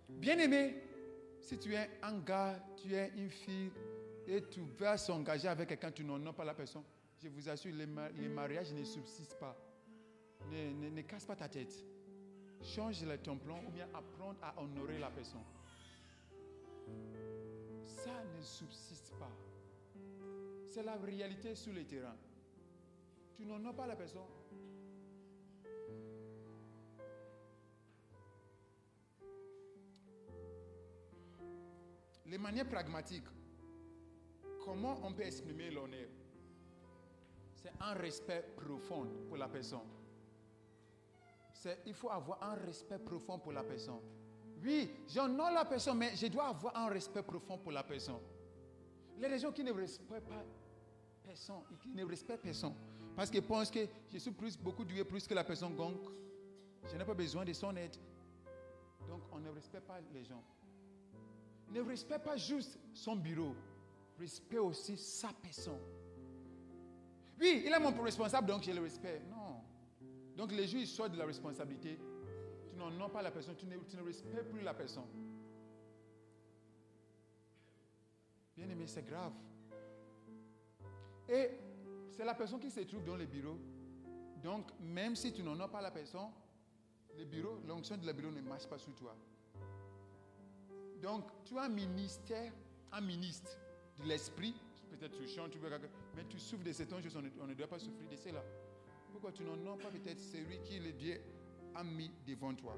Bien 0.09 0.37
aimé, 0.37 0.81
si 1.41 1.57
tu 1.57 1.73
es 1.73 1.89
un 2.01 2.19
gars, 2.19 2.57
tu 2.77 2.93
es 2.93 3.11
une 3.17 3.29
fille, 3.29 3.71
et 4.27 4.41
tu 4.43 4.61
vas 4.79 4.97
s'engager 4.97 5.47
avec 5.47 5.69
quelqu'un, 5.69 5.91
tu 5.91 6.03
n'honores 6.03 6.33
pas 6.33 6.45
la 6.45 6.53
personne, 6.53 6.83
je 7.21 7.27
vous 7.27 7.49
assure, 7.49 7.73
les, 7.73 7.85
mariages 8.27 8.71
ne 8.73 8.83
subsistent 8.83 9.37
pas. 9.39 9.57
Ne, 10.51 10.89
ne, 10.89 11.01
casse 11.01 11.25
pas 11.25 11.35
ta 11.35 11.47
tête. 11.47 11.73
Change 12.61 13.03
ton 13.23 13.37
plan 13.37 13.59
ou 13.67 13.71
bien 13.71 13.87
apprendre 13.93 14.37
à 14.41 14.61
honorer 14.61 14.99
la 14.99 15.09
personne. 15.09 15.43
Ça 18.03 18.23
ne 18.37 18.41
subsiste 18.41 19.13
pas. 19.17 19.31
C'est 20.69 20.83
la 20.83 20.95
réalité 20.95 21.55
sur 21.55 21.73
le 21.73 21.85
terrain. 21.85 22.15
Tu 23.33 23.45
n'honores 23.45 23.75
pas 23.75 23.87
la 23.87 23.95
personne. 23.95 24.21
Les 32.25 32.37
manières 32.37 32.67
pragmatiques, 32.67 33.27
comment 34.65 34.99
on 35.03 35.13
peut 35.13 35.23
exprimer 35.23 35.69
l'honneur? 35.69 36.09
C'est 37.53 37.71
un 37.79 37.93
respect 37.93 38.43
profond 38.57 39.07
pour 39.27 39.37
la 39.37 39.47
personne. 39.47 39.87
il 41.85 41.93
faut 41.93 42.09
avoir 42.09 42.43
un 42.43 42.55
respect 42.55 42.99
profond 42.99 43.39
pour 43.39 43.53
la 43.53 43.63
personne. 43.63 44.01
Oui, 44.63 44.89
j'honore 45.13 45.51
la 45.51 45.65
personne, 45.65 45.97
mais 45.97 46.15
je 46.15 46.27
dois 46.27 46.47
avoir 46.47 46.75
un 46.77 46.87
respect 46.87 47.21
profond 47.21 47.57
pour 47.57 47.71
la 47.71 47.83
personne. 47.83 48.19
Les 49.19 49.37
gens 49.37 49.51
qui 49.51 49.63
ne 49.63 49.73
respectent 49.73 50.27
pas 50.27 50.43
personne, 51.23 51.61
qui 51.81 51.89
ne 51.89 52.05
respectent 52.05 52.43
personne, 52.43 52.73
parce 53.15 53.29
qu'ils 53.29 53.43
pensent 53.43 53.69
que 53.69 53.85
je 54.11 54.17
suis 54.17 54.31
plus, 54.31 54.57
beaucoup 54.57 54.85
doué 54.85 55.03
plus 55.03 55.27
que 55.27 55.33
la 55.33 55.43
personne, 55.43 55.75
donc 55.75 55.97
je 56.89 56.95
n'ai 56.95 57.03
pas 57.03 57.13
besoin 57.13 57.43
de 57.43 57.51
son 57.51 57.75
aide. 57.75 57.95
Donc 59.07 59.23
on 59.33 59.39
ne 59.39 59.49
respecte 59.49 59.85
pas 59.85 59.99
les 60.13 60.23
gens. 60.23 60.43
Ne 61.69 61.81
respecte 61.81 62.23
pas 62.23 62.37
juste 62.37 62.79
son 62.93 63.17
bureau, 63.17 63.55
respecte 64.17 64.61
aussi 64.61 64.97
sa 64.97 65.29
personne. 65.41 65.79
Oui, 67.39 67.63
il 67.65 67.73
est 67.73 67.79
mon 67.79 67.91
responsable, 68.01 68.47
donc 68.47 68.63
je 68.63 68.71
le 68.71 68.81
respecte. 68.81 69.27
Non. 69.29 69.61
Donc 70.37 70.53
les 70.53 70.67
juges 70.67 70.87
sortent 70.87 71.11
de 71.11 71.17
la 71.17 71.25
responsabilité. 71.25 71.99
Tu 72.73 72.79
n'honores 72.79 73.11
pas 73.11 73.21
la 73.21 73.29
personne, 73.29 73.55
tu 73.55 73.67
ne, 73.67 74.03
respectes 74.03 74.49
plus 74.49 74.61
la 74.61 74.73
personne. 74.73 75.05
Bien 78.57 78.67
aimé, 78.67 78.87
c'est 78.87 79.05
grave. 79.05 79.33
Et 81.29 81.51
c'est 82.09 82.25
la 82.25 82.33
personne 82.33 82.59
qui 82.59 82.71
se 82.71 82.79
trouve 82.81 83.03
dans 83.03 83.15
le 83.15 83.25
bureau. 83.25 83.57
Donc, 84.41 84.71
même 84.79 85.15
si 85.15 85.31
tu 85.31 85.43
n'en 85.43 85.59
as 85.59 85.67
pas 85.67 85.81
la 85.81 85.91
personne, 85.91 86.29
le 87.17 87.25
bureau, 87.25 87.59
l'onction 87.67 87.95
de 87.97 88.05
la 88.07 88.13
bureau 88.13 88.31
ne 88.31 88.41
marche 88.41 88.67
pas 88.67 88.79
sur 88.79 88.95
toi. 88.95 89.15
Donc, 91.01 91.25
tu 91.45 91.57
as 91.57 91.63
un 91.63 91.69
ministère, 91.69 92.51
un 92.91 93.01
ministre 93.01 93.51
de 93.99 94.03
l'esprit. 94.05 94.55
Peut-être 94.89 95.15
tu 95.15 95.27
chantes, 95.27 95.51
tu 95.51 95.59
veux 95.59 95.69
mais 96.15 96.25
tu 96.25 96.39
souffres 96.39 96.63
de 96.63 96.71
cette 96.71 96.89
chose, 96.89 97.17
on 97.39 97.47
ne 97.47 97.53
doit 97.53 97.67
pas 97.67 97.79
souffrir 97.79 98.09
de 98.09 98.15
cela. 98.15 98.43
Pourquoi 99.11 99.31
tu 99.31 99.43
n'en 99.43 99.73
as 99.73 99.77
pas 99.77 99.89
peut-être 99.89 100.19
celui 100.19 100.59
qui 100.61 100.79
le 100.79 100.91
Dieu 100.91 101.21
a 101.75 101.83
mis 101.83 102.11
devant 102.27 102.53
toi 102.53 102.75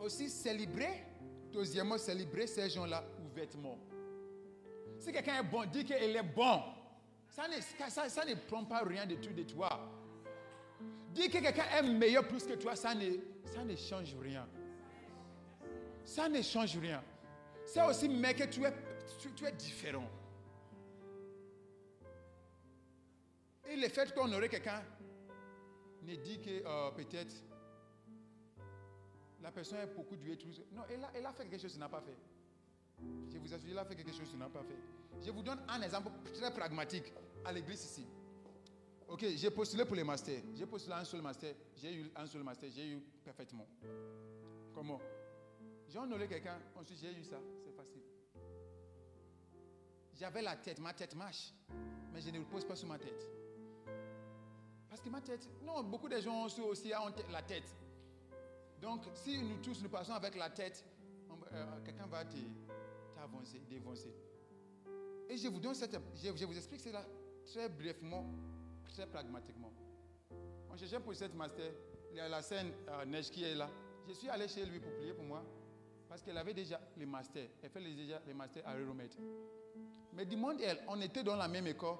Aussi, 0.00 0.28
célébrer, 0.28 1.04
deuxièmement, 1.52 1.98
célébrer 1.98 2.46
ces 2.46 2.68
gens-là 2.70 3.04
ouvertement. 3.24 3.78
Si 4.98 5.12
quelqu'un 5.12 5.40
est 5.40 5.44
bon, 5.44 5.64
dis 5.70 5.84
qu'il 5.84 5.94
est 5.96 6.22
bon. 6.22 6.62
Ça 7.28 7.46
ne, 7.48 7.60
ça, 7.90 8.24
ne, 8.24 8.34
prend 8.34 8.64
pas 8.64 8.80
rien 8.80 9.06
de 9.06 9.16
tout 9.16 9.32
de 9.32 9.42
toi. 9.42 9.90
Dis 11.12 11.28
que 11.28 11.38
quelqu'un 11.38 11.64
est 11.78 11.82
meilleur 11.82 12.26
plus 12.26 12.46
que 12.46 12.54
toi, 12.54 12.74
ça 12.76 12.94
ne, 12.94 13.10
ça 13.44 13.64
ne 13.64 13.76
change 13.76 14.14
rien. 14.20 14.48
Ça 16.04 16.28
ne 16.28 16.40
change 16.40 16.78
rien. 16.78 17.02
C'est 17.66 17.82
aussi, 17.82 18.08
mais 18.08 18.34
que 18.34 18.44
tu 18.44 18.64
es, 18.64 18.72
tu, 19.34 19.44
es 19.44 19.52
différent. 19.52 20.08
Et 23.68 23.76
le 23.76 23.88
fait 23.88 24.14
qu'on 24.14 24.32
aurait 24.32 24.48
quelqu'un 24.48 24.82
ne 26.06 26.16
dit 26.16 26.40
que 26.40 26.64
euh, 26.64 26.90
peut-être 26.92 27.34
la 29.42 29.52
personne 29.52 29.78
est 29.78 29.94
beaucoup 29.94 30.16
douée. 30.16 30.38
Non, 30.72 30.82
elle 30.88 31.04
a, 31.04 31.10
elle 31.14 31.26
a 31.26 31.32
fait 31.32 31.46
quelque 31.48 31.60
chose 31.62 31.72
qu'elle 31.72 31.80
n'a 31.80 31.88
pas 31.88 32.00
fait. 32.00 32.16
Je 33.30 33.38
vous 33.38 33.52
assure, 33.52 33.68
il 33.70 33.78
a 33.78 33.84
fait 33.84 33.94
quelque 33.94 34.12
chose 34.12 34.28
qu'il 34.28 34.38
n'a 34.38 34.48
pas 34.48 34.62
fait. 34.62 34.78
Je 35.24 35.30
vous 35.30 35.42
donne 35.42 35.60
un 35.68 35.82
exemple 35.82 36.10
très 36.32 36.52
pragmatique 36.52 37.12
à 37.44 37.52
l'église 37.52 37.84
ici. 37.84 38.06
Ok, 39.08 39.24
j'ai 39.36 39.50
postulé 39.50 39.84
pour 39.84 39.94
les 39.94 40.02
masters. 40.02 40.42
J'ai 40.54 40.66
postulé 40.66 40.96
un 40.96 41.04
seul 41.04 41.22
master. 41.22 41.54
J'ai 41.76 41.94
eu 41.94 42.10
un 42.16 42.26
seul 42.26 42.42
master. 42.42 42.68
J'ai 42.70 42.88
eu 42.88 43.00
parfaitement. 43.24 43.66
Comment? 44.74 45.00
J'ai 45.88 45.98
honoré 45.98 46.26
quelqu'un. 46.26 46.58
Ensuite, 46.74 46.98
j'ai 47.00 47.12
eu 47.12 47.22
ça. 47.22 47.38
C'est 47.64 47.72
facile. 47.72 48.02
J'avais 50.12 50.42
la 50.42 50.56
tête. 50.56 50.80
Ma 50.80 50.92
tête 50.92 51.14
marche. 51.14 51.52
Mais 52.12 52.20
je 52.20 52.30
ne 52.30 52.40
repose 52.40 52.64
pas 52.64 52.74
sur 52.74 52.88
ma 52.88 52.98
tête. 52.98 53.30
Parce 54.96 55.04
que 55.04 55.10
ma 55.10 55.20
tête. 55.20 55.46
Non, 55.62 55.82
beaucoup 55.82 56.08
de 56.08 56.18
gens 56.18 56.46
ont 56.46 56.64
aussi 56.70 56.90
la 57.30 57.42
tête. 57.42 57.76
Donc, 58.80 59.02
si 59.12 59.42
nous 59.42 59.58
tous 59.58 59.82
nous 59.82 59.90
passons 59.90 60.14
avec 60.14 60.34
la 60.36 60.48
tête, 60.48 60.82
euh, 61.52 61.66
quelqu'un 61.84 62.06
va 62.06 62.24
te 62.24 62.38
avancer, 63.22 63.60
dévancer. 63.68 64.14
Et 65.28 65.36
je 65.36 65.48
vous 65.48 65.60
donne 65.60 65.74
cette, 65.74 66.00
je, 66.14 66.44
vous 66.46 66.56
explique 66.56 66.80
cela 66.80 67.04
très 67.44 67.68
brièvement, 67.68 68.24
très 68.88 69.06
pragmatiquement. 69.06 69.70
Moi, 70.66 70.76
j'ai 70.76 70.98
pour 70.98 71.14
cette 71.14 71.34
master, 71.34 71.72
il 72.12 72.16
y 72.16 72.20
a 72.20 72.30
la 72.30 72.40
scène 72.40 72.72
euh, 72.88 73.04
Neige 73.04 73.28
qui 73.28 73.44
est 73.44 73.54
là. 73.54 73.68
Je 74.08 74.14
suis 74.14 74.30
allé 74.30 74.48
chez 74.48 74.64
lui 74.64 74.80
pour 74.80 74.94
prier 74.94 75.12
pour 75.12 75.24
moi, 75.24 75.44
parce 76.08 76.22
qu'elle 76.22 76.38
avait 76.38 76.54
déjà 76.54 76.80
les 76.96 77.04
masters. 77.04 77.50
Elle 77.62 77.68
fait 77.68 77.82
déjà 77.82 78.22
les 78.26 78.32
masters 78.32 78.66
à 78.66 78.74
Euromètre. 78.78 79.18
Mais 80.14 80.24
du 80.24 80.36
monde, 80.36 80.58
elle, 80.62 80.82
on 80.88 80.98
était 81.02 81.22
dans 81.22 81.36
la 81.36 81.48
même 81.48 81.66
école, 81.66 81.96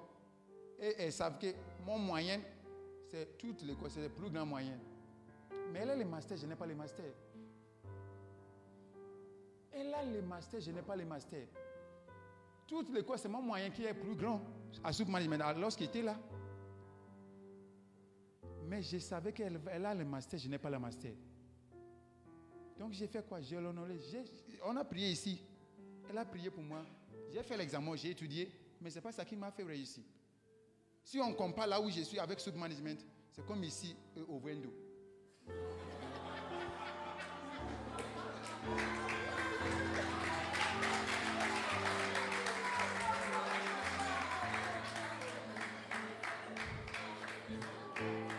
et 0.81 0.95
elle 0.99 1.13
savent 1.13 1.39
que 1.39 1.49
mon 1.85 1.99
moyen, 1.99 2.41
c'est 3.09 3.39
toute 3.39 3.63
l'école, 3.63 3.91
c'est 3.91 4.03
le 4.03 4.09
plus 4.09 4.31
grand 4.31 4.47
moyen. 4.47 4.79
Mais 5.73 5.81
elle 5.81 5.91
a 5.91 5.97
les 5.97 6.05
masters, 6.05 6.39
je 6.39 6.47
n'ai 6.47 6.57
pas 6.57 6.67
les 6.67 6.75
masters. 6.75 7.15
Elle 9.73 9.95
a 9.95 10.03
les 10.03 10.23
masters, 10.23 10.61
je 10.61 10.71
n'ai 10.71 10.83
pas 10.83 10.97
les 10.97 11.05
masters. 11.05 11.49
Toutes 12.67 12.93
les 12.93 13.05
quoi, 13.05 13.17
c'est 13.17 13.29
mon 13.29 13.43
moyen 13.43 13.71
qui 13.71 13.85
est 13.85 13.95
plus 13.95 14.17
grand 14.17 14.41
à 14.83 14.91
Management 15.09 15.59
lorsqu'il 15.59 15.87
était 15.87 16.03
là. 16.03 16.17
Mais 18.69 18.83
je 18.83 18.99
savais 18.99 19.33
qu'elle 19.33 19.61
a 19.85 19.95
le 19.95 20.05
master, 20.05 20.39
je 20.39 20.49
n'ai 20.49 20.59
pas 20.59 20.71
le 20.71 20.79
master. 20.79 21.13
Donc 22.77 22.93
j'ai 22.93 23.07
fait 23.07 23.27
quoi? 23.27 23.41
J'ai 23.41 23.61
l'honoré. 23.61 23.99
On 24.65 24.77
a 24.77 24.85
prié 24.85 25.11
ici. 25.11 25.41
Elle 26.11 26.19
a 26.19 26.25
prié 26.25 26.51
pour 26.51 26.63
moi. 26.63 26.85
J'ai 27.33 27.43
fait 27.43 27.57
l'examen, 27.57 27.95
j'ai 27.95 28.11
étudié, 28.11 28.51
mais 28.81 28.91
ce 28.91 28.97
n'est 28.97 29.03
pas 29.03 29.13
ça 29.13 29.25
qui 29.25 29.37
m'a 29.37 29.51
fait 29.53 29.63
réussir. 29.63 30.03
Si 31.07 31.21
on 31.21 31.33
compare 31.35 31.69
là 31.69 31.81
où 31.81 31.89
je 31.89 32.01
suis 32.01 32.19
avec 32.19 32.41
Soup 32.41 32.57
Management, 32.57 32.99
c'est 33.31 33.47
comme 33.47 33.63
ici 33.63 33.95
au 34.29 34.41
Wendo. 34.41 34.75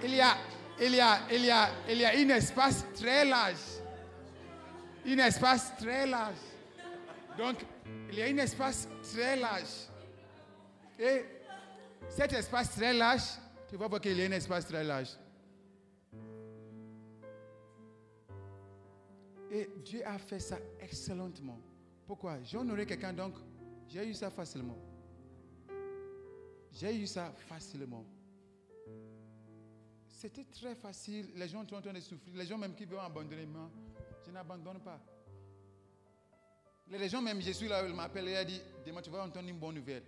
il 0.03 0.15
y 0.15 0.19
a, 0.19 0.35
il 0.81 0.93
y 0.93 0.99
a, 0.99 1.19
il 1.31 1.45
y 1.45 1.49
a, 1.49 1.69
il 1.89 1.97
y 1.99 2.05
a 2.05 2.09
un 2.09 2.35
espace 2.35 2.85
très 2.93 3.23
large. 3.23 3.55
Un 5.05 5.17
espace 5.19 5.71
très 5.77 6.05
large. 6.05 6.35
Donc, 7.37 7.59
il 8.11 8.19
y 8.19 8.21
a 8.23 8.25
un 8.25 8.37
espace 8.39 8.89
très 9.13 9.37
large. 9.37 9.87
Et 10.99 11.36
cet 12.17 12.33
espace 12.33 12.71
très 12.71 12.93
large, 12.93 13.37
tu 13.69 13.77
vas 13.77 13.87
voir 13.87 14.01
qu'il 14.01 14.17
y 14.17 14.23
a 14.23 14.25
un 14.25 14.31
espace 14.31 14.65
très 14.65 14.83
large. 14.83 15.09
Et 19.51 19.69
Dieu 19.85 20.01
a 20.03 20.17
fait 20.17 20.39
ça 20.39 20.57
excellemment. 20.79 21.59
Pourquoi? 22.07 22.41
J'en 22.43 22.67
aurais 22.69 22.87
quelqu'un 22.87 23.13
donc, 23.13 23.35
j'ai 23.87 24.07
eu 24.07 24.15
ça 24.15 24.31
facilement. 24.31 24.79
J'ai 26.71 26.95
eu 26.95 27.05
ça 27.05 27.31
facilement. 27.47 28.03
C'était 30.07 30.45
très 30.45 30.73
facile. 30.73 31.29
Les 31.35 31.47
gens 31.47 31.67
sont 31.67 31.75
en 31.75 31.81
train 31.81 31.93
de 31.93 31.99
souffrir. 31.99 32.35
Les 32.35 32.47
gens 32.47 32.57
même 32.57 32.73
qui 32.73 32.85
veulent 32.85 32.97
abandonner, 32.97 33.45
moi, 33.45 33.69
je 34.25 34.31
n'abandonne 34.31 34.79
pas. 34.79 34.99
Les 36.89 37.09
gens 37.09 37.21
même, 37.21 37.39
je 37.41 37.51
suis 37.51 37.67
là, 37.67 37.87
ils 37.87 37.93
m'appellent 37.93 38.27
et 38.29 38.41
ils 38.41 38.47
disent, 38.47 38.63
demain 38.83 39.03
tu 39.03 39.11
vas 39.11 39.23
entendre 39.23 39.47
une 39.47 39.59
bonne 39.59 39.75
nouvelle. 39.75 40.03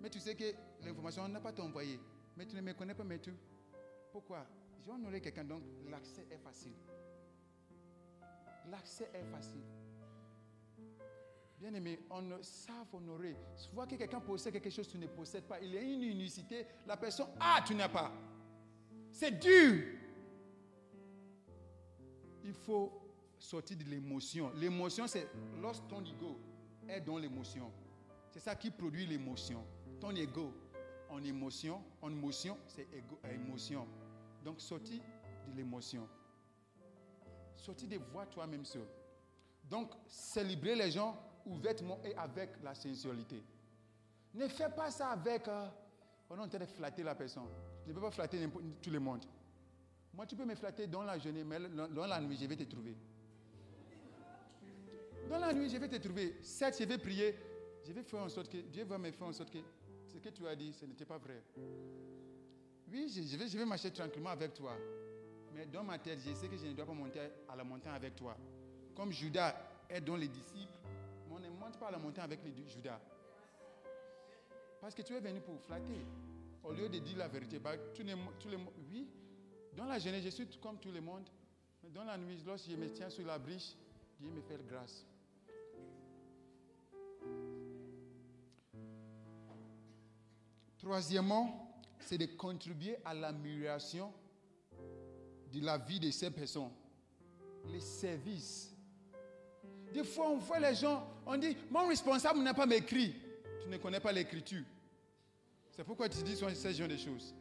Mais 0.00 0.08
tu 0.08 0.18
sais 0.18 0.34
que 0.34 0.44
l'information 0.82 1.28
n'a 1.28 1.40
pas 1.40 1.52
t'envoyé. 1.52 2.00
Mais 2.36 2.46
tu 2.46 2.56
ne 2.56 2.60
me 2.60 2.72
connais 2.72 2.94
pas, 2.94 3.04
mais 3.04 3.18
tu. 3.18 3.32
Pourquoi? 4.12 4.46
J'ai 4.84 4.90
honoré 4.90 5.20
quelqu'un, 5.20 5.44
donc 5.44 5.62
l'accès 5.88 6.26
est 6.30 6.38
facile. 6.38 6.72
L'accès 8.70 9.10
est 9.12 9.24
facile. 9.30 9.62
Bien 11.58 11.74
aimé, 11.74 12.00
on 12.08 12.22
ne 12.22 12.40
savent 12.40 12.94
honorer. 12.94 13.36
Vois 13.74 13.86
que 13.86 13.94
quelqu'un 13.94 14.20
possède 14.20 14.54
quelque 14.54 14.70
chose 14.70 14.88
tu 14.88 14.96
ne 14.96 15.06
possèdes 15.06 15.44
pas. 15.44 15.60
Il 15.60 15.74
y 15.74 15.76
a 15.76 15.82
une 15.82 16.02
unicité. 16.02 16.66
La 16.86 16.96
personne, 16.96 17.26
ah, 17.38 17.62
tu 17.66 17.74
n'as 17.74 17.90
pas. 17.90 18.10
C'est 19.10 19.38
dur. 19.38 19.84
Il 22.44 22.54
faut 22.54 22.90
sortir 23.38 23.76
de 23.76 23.84
l'émotion. 23.84 24.50
L'émotion, 24.54 25.06
c'est 25.06 25.28
lorsque 25.60 25.86
ton 25.88 26.02
ego 26.02 26.38
est 26.88 27.02
dans 27.02 27.18
l'émotion. 27.18 27.70
C'est 28.30 28.40
ça 28.40 28.54
qui 28.54 28.70
produit 28.70 29.06
l'émotion. 29.06 29.62
Ton 30.00 30.14
ego 30.16 30.52
en 31.10 31.22
émotion, 31.22 31.82
en 32.00 32.10
émotion, 32.10 32.56
c'est 32.66 32.86
émotion. 33.32 33.86
Donc 34.44 34.60
sortir 34.60 35.00
de 35.48 35.56
l'émotion. 35.56 36.08
Sortir 37.56 37.88
de 37.88 37.96
voir 38.12 38.28
toi-même 38.30 38.64
seul. 38.64 38.86
Donc 39.68 39.92
célébrer 40.08 40.74
les 40.74 40.90
gens 40.90 41.18
ouvertement 41.44 42.00
et 42.04 42.14
avec 42.14 42.50
la 42.62 42.74
sensualité. 42.74 43.42
Ne 44.34 44.48
fais 44.48 44.70
pas 44.70 44.90
ça 44.90 45.10
avec. 45.10 45.46
Euh, 45.48 45.66
on 46.30 46.36
est 46.36 46.40
en 46.40 46.48
train 46.48 46.58
de 46.58 46.64
flatter 46.66 47.02
la 47.02 47.14
personne. 47.14 47.48
Je 47.84 47.90
ne 47.90 47.94
peux 47.94 48.00
pas 48.00 48.10
flatter 48.10 48.48
tout 48.80 48.90
le 48.90 49.00
monde. 49.00 49.24
Moi, 50.14 50.26
tu 50.26 50.36
peux 50.36 50.44
me 50.44 50.54
flatter 50.54 50.86
dans 50.86 51.02
la 51.02 51.18
journée, 51.18 51.44
mais 51.44 51.58
dans 51.68 52.06
la 52.06 52.20
nuit, 52.20 52.36
je 52.40 52.46
vais 52.46 52.56
te 52.56 52.64
trouver. 52.64 52.96
Dans 55.28 55.38
la 55.38 55.52
nuit, 55.52 55.68
je 55.68 55.76
vais 55.76 55.88
te 55.88 55.96
trouver. 55.96 56.36
Certes, 56.42 56.76
je 56.78 56.84
vais 56.84 56.98
prier. 56.98 57.34
Je 57.84 57.92
vais 57.92 58.02
faire 58.02 58.20
en 58.20 58.28
sorte 58.28 58.48
que 58.48 58.58
Dieu 58.58 58.84
va 58.84 58.98
me 58.98 59.10
faire 59.10 59.26
en 59.26 59.32
sorte 59.32 59.50
que 59.50 59.58
ce 60.10 60.18
que 60.18 60.28
tu 60.28 60.46
as 60.46 60.56
dit, 60.56 60.72
ce 60.72 60.84
n'était 60.84 61.04
pas 61.04 61.18
vrai. 61.18 61.42
Oui, 62.90 63.08
je, 63.08 63.58
vais, 63.58 63.64
marcher 63.64 63.90
tranquillement 63.92 64.30
avec 64.30 64.54
toi. 64.54 64.76
Mais 65.54 65.66
dans 65.66 65.84
ma 65.84 65.98
tête, 65.98 66.18
je 66.26 66.34
sais 66.34 66.48
que 66.48 66.56
je 66.56 66.66
ne 66.66 66.72
dois 66.72 66.86
pas 66.86 66.92
monter 66.92 67.20
à 67.48 67.56
la 67.56 67.64
montagne 67.64 67.94
avec 67.94 68.16
toi. 68.16 68.36
Comme 68.94 69.12
Judas 69.12 69.54
est 69.88 70.00
dans 70.00 70.16
les 70.16 70.28
disciples, 70.28 70.78
on 71.30 71.38
ne 71.38 71.48
monte 71.50 71.78
pas 71.78 71.88
à 71.88 71.90
la 71.92 71.98
montagne 71.98 72.24
avec 72.24 72.40
Judas. 72.68 73.00
Parce 74.80 74.94
que 74.94 75.02
tu 75.02 75.14
es 75.14 75.20
venu 75.20 75.40
pour 75.40 75.60
flatter. 75.60 76.04
Au 76.64 76.72
lieu 76.72 76.88
de 76.88 76.98
dire 76.98 77.16
la 77.16 77.28
vérité, 77.28 77.58
bah, 77.58 77.76
tous 77.94 78.02
les, 78.02 78.14
oui, 78.90 79.08
dans 79.76 79.86
la 79.86 79.98
journée, 79.98 80.20
je 80.20 80.28
suis 80.28 80.46
comme 80.60 80.78
tout 80.78 80.90
le 80.90 81.00
monde. 81.00 81.28
Mais 81.82 81.90
dans 81.90 82.04
la 82.04 82.18
nuit, 82.18 82.42
lorsque 82.44 82.68
je 82.68 82.76
me 82.76 82.90
tiens 82.90 83.08
sur 83.08 83.26
la 83.26 83.38
briche, 83.38 83.76
Dieu 84.18 84.28
me 84.28 84.42
fait 84.42 84.60
grâce. 84.66 85.06
Troisièmement, 90.82 91.70
c'est 91.98 92.16
de 92.16 92.26
contribuer 92.26 92.96
à 93.04 93.12
l'amélioration 93.12 94.12
de 95.52 95.60
la 95.60 95.76
vie 95.76 96.00
de 96.00 96.10
ces 96.10 96.30
personnes. 96.30 96.70
Les 97.70 97.80
services. 97.80 98.74
Des 99.92 100.04
fois, 100.04 100.30
on 100.30 100.38
voit 100.38 100.58
les 100.60 100.74
gens, 100.74 101.06
on 101.26 101.36
dit, 101.36 101.56
mon 101.70 101.86
responsable 101.86 102.40
n'a 102.40 102.54
pas 102.54 102.64
m'écrit. 102.64 103.14
Tu 103.62 103.68
ne 103.68 103.76
connais 103.76 104.00
pas 104.00 104.12
l'écriture. 104.12 104.64
C'est 105.70 105.84
pourquoi 105.84 106.08
tu 106.08 106.22
dis 106.22 106.36
ce 106.36 106.72
genre 106.72 106.88
de 106.88 106.96
choses. 106.96 107.34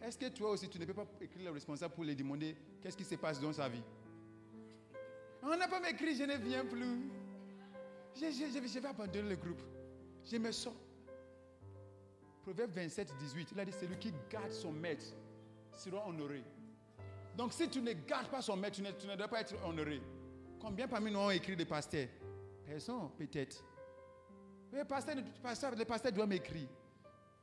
Est-ce 0.00 0.18
que 0.18 0.28
toi 0.28 0.50
aussi, 0.50 0.68
tu 0.68 0.78
ne 0.78 0.84
peux 0.84 0.94
pas 0.94 1.06
écrire 1.20 1.44
le 1.44 1.50
responsable 1.50 1.94
pour 1.94 2.04
lui 2.04 2.16
demander 2.16 2.56
qu'est-ce 2.80 2.96
qui 2.96 3.04
se 3.04 3.14
passe 3.16 3.40
dans 3.40 3.52
sa 3.52 3.68
vie? 3.68 3.82
On 5.42 5.56
n'a 5.56 5.68
pas 5.68 5.80
m'écrit, 5.80 6.16
je 6.16 6.24
ne 6.24 6.36
viens 6.36 6.64
plus. 6.64 7.10
Je, 8.14 8.30
je 8.30 8.78
vais 8.78 8.88
abandonner 8.88 9.30
le 9.30 9.36
groupe. 9.36 9.60
Je 10.24 10.36
me 10.38 10.52
sens. 10.52 10.74
Proverbe 12.44 12.72
27, 12.72 13.16
18, 13.18 13.52
il 13.52 13.60
a 13.60 13.64
dit, 13.64 13.72
celui 13.72 13.96
qui 13.96 14.12
garde 14.30 14.52
son 14.52 14.70
maître 14.70 15.06
sera 15.72 16.06
honoré. 16.06 16.44
Donc 17.34 17.54
si 17.54 17.66
tu 17.70 17.80
ne 17.80 17.94
gardes 17.94 18.28
pas 18.28 18.42
son 18.42 18.54
maître, 18.54 18.76
tu 18.76 19.06
ne, 19.06 19.16
dois 19.16 19.28
pas 19.28 19.40
être 19.40 19.54
honoré. 19.64 20.02
Combien 20.60 20.86
parmi 20.86 21.10
nous 21.10 21.20
ont 21.20 21.30
écrit 21.30 21.56
des 21.56 21.64
pasteurs? 21.64 22.08
Personne, 22.66 23.10
peut-être. 23.16 23.64
Mais 24.70 24.80
le 24.80 24.84
pasteur, 24.84 25.16
le 25.74 25.84
pasteur, 25.86 26.12
doit 26.12 26.26
m'écrire. 26.26 26.68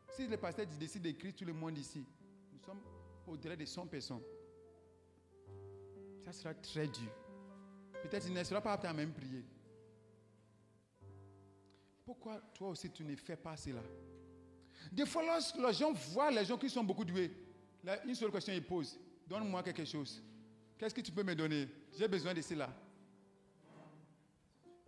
Si 0.08 0.28
le 0.28 0.38
pasteur 0.38 0.68
décide 0.80 1.02
d'écrire 1.02 1.34
tout 1.36 1.46
le 1.46 1.54
monde 1.54 1.80
ici, 1.80 2.06
nous 2.54 2.60
sommes 2.60 2.82
au-delà 3.26 3.56
de 3.56 3.66
100 3.66 3.88
personnes. 3.88 4.22
Ça 6.20 6.32
sera 6.32 6.54
très 6.54 6.86
dur. 6.88 7.12
Peut-être 8.04 8.26
qu'il 8.26 8.36
ne 8.36 8.44
sera 8.44 8.62
pas 8.62 8.74
apte 8.74 8.86
à 8.86 8.94
même 8.94 9.14
prier. 9.14 9.44
Pourquoi 12.06 12.40
toi 12.54 12.70
aussi 12.70 12.92
tu 12.92 13.04
ne 13.04 13.16
fais 13.16 13.36
pas 13.36 13.58
cela? 13.58 13.82
Des 14.92 15.06
fois, 15.06 15.24
lorsque 15.24 15.58
les 15.58 15.74
gens 15.74 15.92
voient 15.92 16.32
les 16.32 16.46
gens 16.46 16.58
qui 16.58 16.70
sont 16.70 16.84
beaucoup 16.84 17.06
doués, 17.06 17.32
une 18.06 18.16
seule 18.16 18.32
question 18.32 18.54
ils 18.54 18.64
posent 18.64 19.00
Donne-moi 19.28 19.64
quelque 19.64 19.86
chose. 19.86 20.22
Qu'est-ce 20.78 20.94
que 20.94 21.02
tu 21.02 21.12
peux 21.12 21.24
me 21.24 21.34
donner? 21.34 21.68
J'ai 21.98 22.08
besoin 22.08 22.34
de 22.34 22.42
cela. 22.42 22.70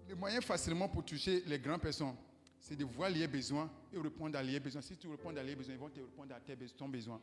Le 0.09 0.15
moyen 0.15 0.41
facilement 0.41 0.89
pour 0.89 1.05
toucher 1.05 1.43
les 1.45 1.59
grandes 1.59 1.81
personnes, 1.81 2.15
c'est 2.59 2.75
de 2.75 2.83
voir 2.83 3.09
les 3.09 3.27
besoins 3.27 3.69
et 3.93 3.97
répondre 3.97 4.37
à 4.37 4.43
leurs 4.43 4.59
besoins. 4.59 4.81
Si 4.81 4.97
tu 4.97 5.07
réponds 5.07 5.29
à 5.29 5.43
leurs 5.43 5.55
besoins, 5.55 5.75
ils 5.75 5.79
vont 5.79 5.89
te 5.89 5.99
répondre 6.01 6.35
à 6.35 6.39
ton 6.77 6.89
besoin. 6.89 7.21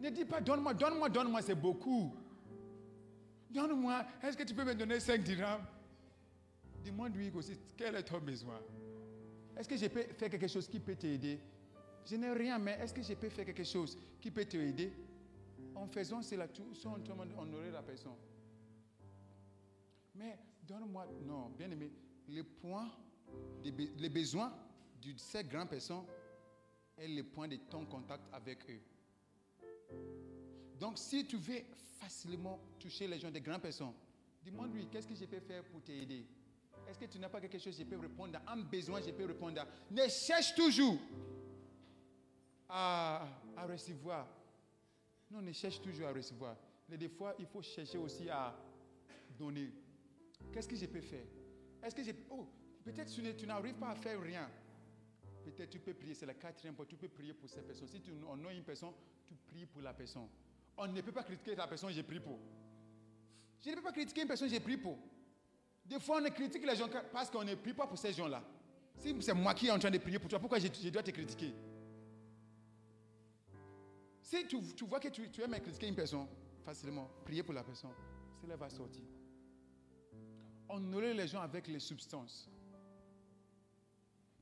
Ne 0.00 0.08
dis 0.08 0.24
pas 0.24 0.40
donne-moi, 0.40 0.72
donne-moi, 0.72 1.08
donne-moi, 1.10 1.42
c'est 1.42 1.54
beaucoup. 1.54 2.14
Donne-moi, 3.50 4.04
est-ce 4.22 4.36
que 4.36 4.44
tu 4.44 4.54
peux 4.54 4.64
me 4.64 4.74
donner 4.74 5.00
5 5.00 5.22
dirhams? 5.22 5.64
Demande-lui 6.84 7.30
aussi, 7.34 7.58
quel 7.76 7.96
est 7.96 8.02
ton 8.02 8.20
besoin? 8.20 8.58
Est-ce 9.56 9.68
que 9.68 9.76
je 9.76 9.86
peux 9.86 10.02
faire 10.02 10.30
quelque 10.30 10.48
chose 10.48 10.68
qui 10.68 10.80
peut 10.80 10.96
t'aider? 10.96 11.38
Je 12.04 12.16
n'ai 12.16 12.32
rien, 12.32 12.58
mais 12.58 12.78
est-ce 12.80 12.94
que 12.94 13.02
je 13.02 13.14
peux 13.14 13.28
faire 13.28 13.44
quelque 13.44 13.64
chose 13.64 13.96
qui 14.20 14.30
peut 14.30 14.44
t'aider? 14.44 14.92
En 15.74 15.86
faisant 15.86 16.22
cela, 16.22 16.48
tout, 16.48 16.74
sans 16.74 16.96
honorer 17.38 17.70
la 17.70 17.82
personne. 17.82 18.16
Mais 20.14 20.38
donne-moi, 20.62 21.06
non, 21.22 21.50
bien 21.50 21.70
aimé, 21.70 21.90
les 22.28 22.42
points, 22.42 22.90
les 23.64 24.08
besoins 24.08 24.52
de 25.00 25.12
ces 25.16 25.44
grandes 25.44 25.70
personnes 25.70 26.04
est 26.96 27.08
le 27.08 27.22
point 27.24 27.48
de 27.48 27.56
ton 27.56 27.86
contact 27.86 28.24
avec 28.32 28.58
eux. 28.68 28.80
Donc, 30.78 30.98
si 30.98 31.26
tu 31.26 31.36
veux 31.36 31.62
facilement 31.98 32.58
toucher 32.78 33.06
les 33.06 33.18
gens 33.18 33.30
des 33.30 33.40
grandes 33.40 33.62
personnes, 33.62 33.92
demande-lui 34.44 34.86
qu'est-ce 34.88 35.06
que 35.06 35.14
je 35.14 35.24
peux 35.24 35.40
faire 35.40 35.64
pour 35.64 35.82
t'aider? 35.82 36.26
Est-ce 36.90 36.98
que 36.98 37.04
tu 37.04 37.20
n'as 37.20 37.28
pas 37.28 37.40
quelque 37.40 37.58
chose, 37.58 37.78
je 37.78 37.84
peux 37.84 37.96
répondre? 37.96 38.36
À 38.44 38.52
un 38.52 38.62
besoin, 38.62 39.00
je 39.00 39.12
peux 39.12 39.24
répondre 39.24 39.64
Ne 39.92 40.08
cherche 40.08 40.56
toujours 40.56 40.98
à, 42.68 43.28
recevoir. 43.68 44.26
Non, 45.30 45.40
ne 45.40 45.52
cherche 45.52 45.80
toujours 45.80 46.08
à 46.08 46.12
recevoir. 46.12 46.56
Mais 46.88 46.96
des 46.96 47.08
fois, 47.08 47.36
il 47.38 47.46
faut 47.46 47.62
chercher 47.62 47.96
aussi 47.96 48.28
à 48.28 48.56
donner. 49.38 49.70
Qu'est-ce 50.52 50.66
que 50.66 50.74
je 50.74 50.86
peux 50.86 51.00
faire? 51.00 51.26
Est-ce 51.80 51.94
que 51.94 52.02
je. 52.02 52.10
Oh, 52.28 52.48
peut-être 52.84 53.12
tu, 53.12 53.46
n'arrives 53.46 53.74
pas 53.74 53.90
à 53.90 53.94
faire 53.94 54.20
rien. 54.20 54.50
Peut-être 55.44 55.70
tu 55.70 55.78
peux 55.78 55.94
prier, 55.94 56.14
c'est 56.14 56.26
la 56.26 56.34
quatrième 56.34 56.74
fois, 56.74 56.86
tu 56.86 56.96
peux 56.96 57.08
prier 57.08 57.34
pour 57.34 57.48
cette 57.48 57.66
personne. 57.68 57.86
Si 57.86 58.00
tu 58.00 58.10
en 58.28 58.44
as 58.44 58.52
une 58.52 58.64
personne, 58.64 58.90
tu 59.28 59.34
pries 59.46 59.66
pour 59.66 59.80
la 59.80 59.94
personne. 59.94 60.26
On 60.76 60.88
ne 60.88 61.00
peut 61.00 61.12
pas 61.12 61.22
critiquer 61.22 61.54
la 61.54 61.68
personne, 61.68 61.92
j'ai 61.92 62.02
prié 62.02 62.20
pour. 62.20 62.38
Je 63.64 63.70
ne 63.70 63.76
peux 63.76 63.82
pas 63.82 63.92
critiquer 63.92 64.22
une 64.22 64.28
personne, 64.28 64.48
j'ai 64.48 64.58
prié 64.58 64.76
pour. 64.76 64.98
Des 65.90 65.98
fois, 65.98 66.20
on 66.24 66.30
critique 66.30 66.64
les 66.64 66.76
gens 66.76 66.88
parce 67.12 67.28
qu'on 67.28 67.42
ne 67.42 67.56
prie 67.56 67.74
pas 67.74 67.84
pour 67.84 67.98
ces 67.98 68.12
gens-là. 68.12 68.40
Si 68.96 69.12
c'est 69.20 69.34
moi 69.34 69.52
qui 69.54 69.66
est 69.66 69.72
en 69.72 69.78
train 69.78 69.90
de 69.90 69.98
prier 69.98 70.20
pour 70.20 70.30
toi, 70.30 70.38
pourquoi 70.38 70.60
je, 70.60 70.88
dois 70.88 71.02
te 71.02 71.10
critiquer? 71.10 71.52
Si 74.22 74.46
tu, 74.46 74.84
vois 74.84 75.00
que 75.00 75.08
tu, 75.08 75.22
aimes 75.42 75.58
critiquer 75.60 75.88
une 75.88 75.96
personne 75.96 76.28
facilement, 76.64 77.10
prier 77.24 77.42
pour 77.42 77.54
la 77.54 77.64
personne, 77.64 77.90
cela 78.40 78.54
va 78.54 78.70
sortir. 78.70 79.02
Honorer 80.68 81.12
les 81.12 81.26
gens 81.26 81.40
avec 81.40 81.66
les 81.66 81.80
substances. 81.80 82.48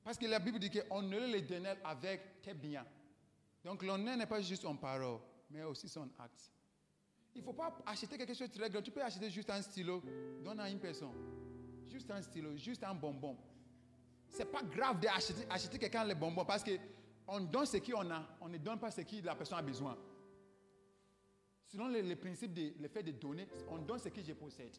Parce 0.04 0.18
que 0.18 0.26
la 0.26 0.40
Bible 0.40 0.58
dit 0.58 0.68
qu'honorer 0.68 1.28
les 1.28 1.40
derniers 1.40 1.80
avec 1.82 2.42
tes 2.42 2.52
biens. 2.52 2.86
Donc 3.64 3.82
l'honneur 3.82 4.18
n'est 4.18 4.26
pas 4.26 4.42
juste 4.42 4.66
en 4.66 4.76
parole, 4.76 5.20
mais 5.50 5.62
aussi 5.62 5.88
son 5.88 6.10
acte. 6.18 6.52
Il 7.38 7.42
ne 7.42 7.44
faut 7.44 7.52
pas 7.52 7.72
acheter 7.86 8.18
quelque 8.18 8.34
chose 8.34 8.50
de 8.50 8.58
très 8.58 8.68
grand. 8.68 8.82
Tu 8.82 8.90
peux 8.90 9.00
acheter 9.00 9.30
juste 9.30 9.48
un 9.48 9.62
stylo, 9.62 10.02
donne 10.42 10.58
à 10.58 10.68
une 10.68 10.80
personne. 10.80 11.12
Juste 11.86 12.10
un 12.10 12.20
stylo, 12.20 12.56
juste 12.56 12.82
un 12.82 12.94
bonbon. 12.96 13.36
Ce 14.28 14.38
n'est 14.38 14.44
pas 14.44 14.60
grave 14.64 14.98
d'acheter 14.98 15.46
acheter 15.48 15.78
quelqu'un 15.78 16.04
les 16.04 16.16
bonbons 16.16 16.44
parce 16.44 16.64
qu'on 16.64 17.40
donne 17.42 17.64
ce 17.64 17.76
qu'on 17.76 18.10
a, 18.10 18.26
on 18.40 18.48
ne 18.48 18.58
donne 18.58 18.80
pas 18.80 18.90
ce 18.90 19.02
que 19.02 19.24
la 19.24 19.36
personne 19.36 19.56
a 19.56 19.62
besoin. 19.62 19.96
Selon 21.68 21.86
le, 21.86 22.16
principe 22.16 22.52
de 22.52 22.72
le 22.80 23.02
de 23.04 23.12
donner, 23.12 23.46
on 23.68 23.78
donne 23.78 24.00
ce 24.00 24.08
que 24.08 24.20
je 24.20 24.32
possède. 24.32 24.76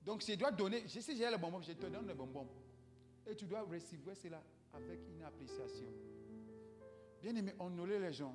Donc, 0.00 0.22
si 0.22 0.32
je 0.32 0.38
dois 0.38 0.50
donner, 0.50 0.84
je 0.86 1.00
sais 1.00 1.14
j'ai 1.14 1.30
le 1.30 1.36
bonbon, 1.36 1.60
je 1.60 1.72
te 1.72 1.86
donne 1.86 2.06
le 2.06 2.14
bonbon. 2.14 2.48
Et 3.26 3.36
tu 3.36 3.44
dois 3.44 3.60
recevoir 3.60 4.16
cela 4.16 4.42
avec 4.72 5.00
une 5.06 5.22
appréciation. 5.22 5.92
Bien 7.20 7.36
aimé, 7.36 7.52
honorer 7.58 7.98
les 7.98 8.12
gens. 8.14 8.34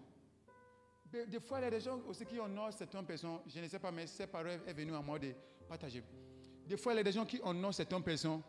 Des 1.27 1.39
fois, 1.39 1.59
il 1.59 1.63
y 1.63 1.67
a 1.67 1.69
des 1.69 1.79
gens 1.79 1.99
aussi 2.07 2.25
qui 2.25 2.39
honorent 2.39 2.73
certaines 2.73 3.05
personnes. 3.05 3.39
Je 3.45 3.59
ne 3.59 3.67
sais 3.67 3.77
pas, 3.77 3.91
mais 3.91 4.07
cette 4.07 4.31
parole 4.31 4.59
est 4.65 4.73
venue 4.73 4.95
à 4.95 5.01
moi 5.01 5.19
de 5.19 5.31
partager. 5.67 6.03
Des 6.65 6.75
fois, 6.77 6.93
il 6.93 6.97
y 6.97 6.99
a 6.99 7.03
des 7.03 7.11
gens 7.11 7.25
qui 7.25 7.39
honorent 7.43 7.73
certaines 7.73 8.01
personnes. 8.01 8.41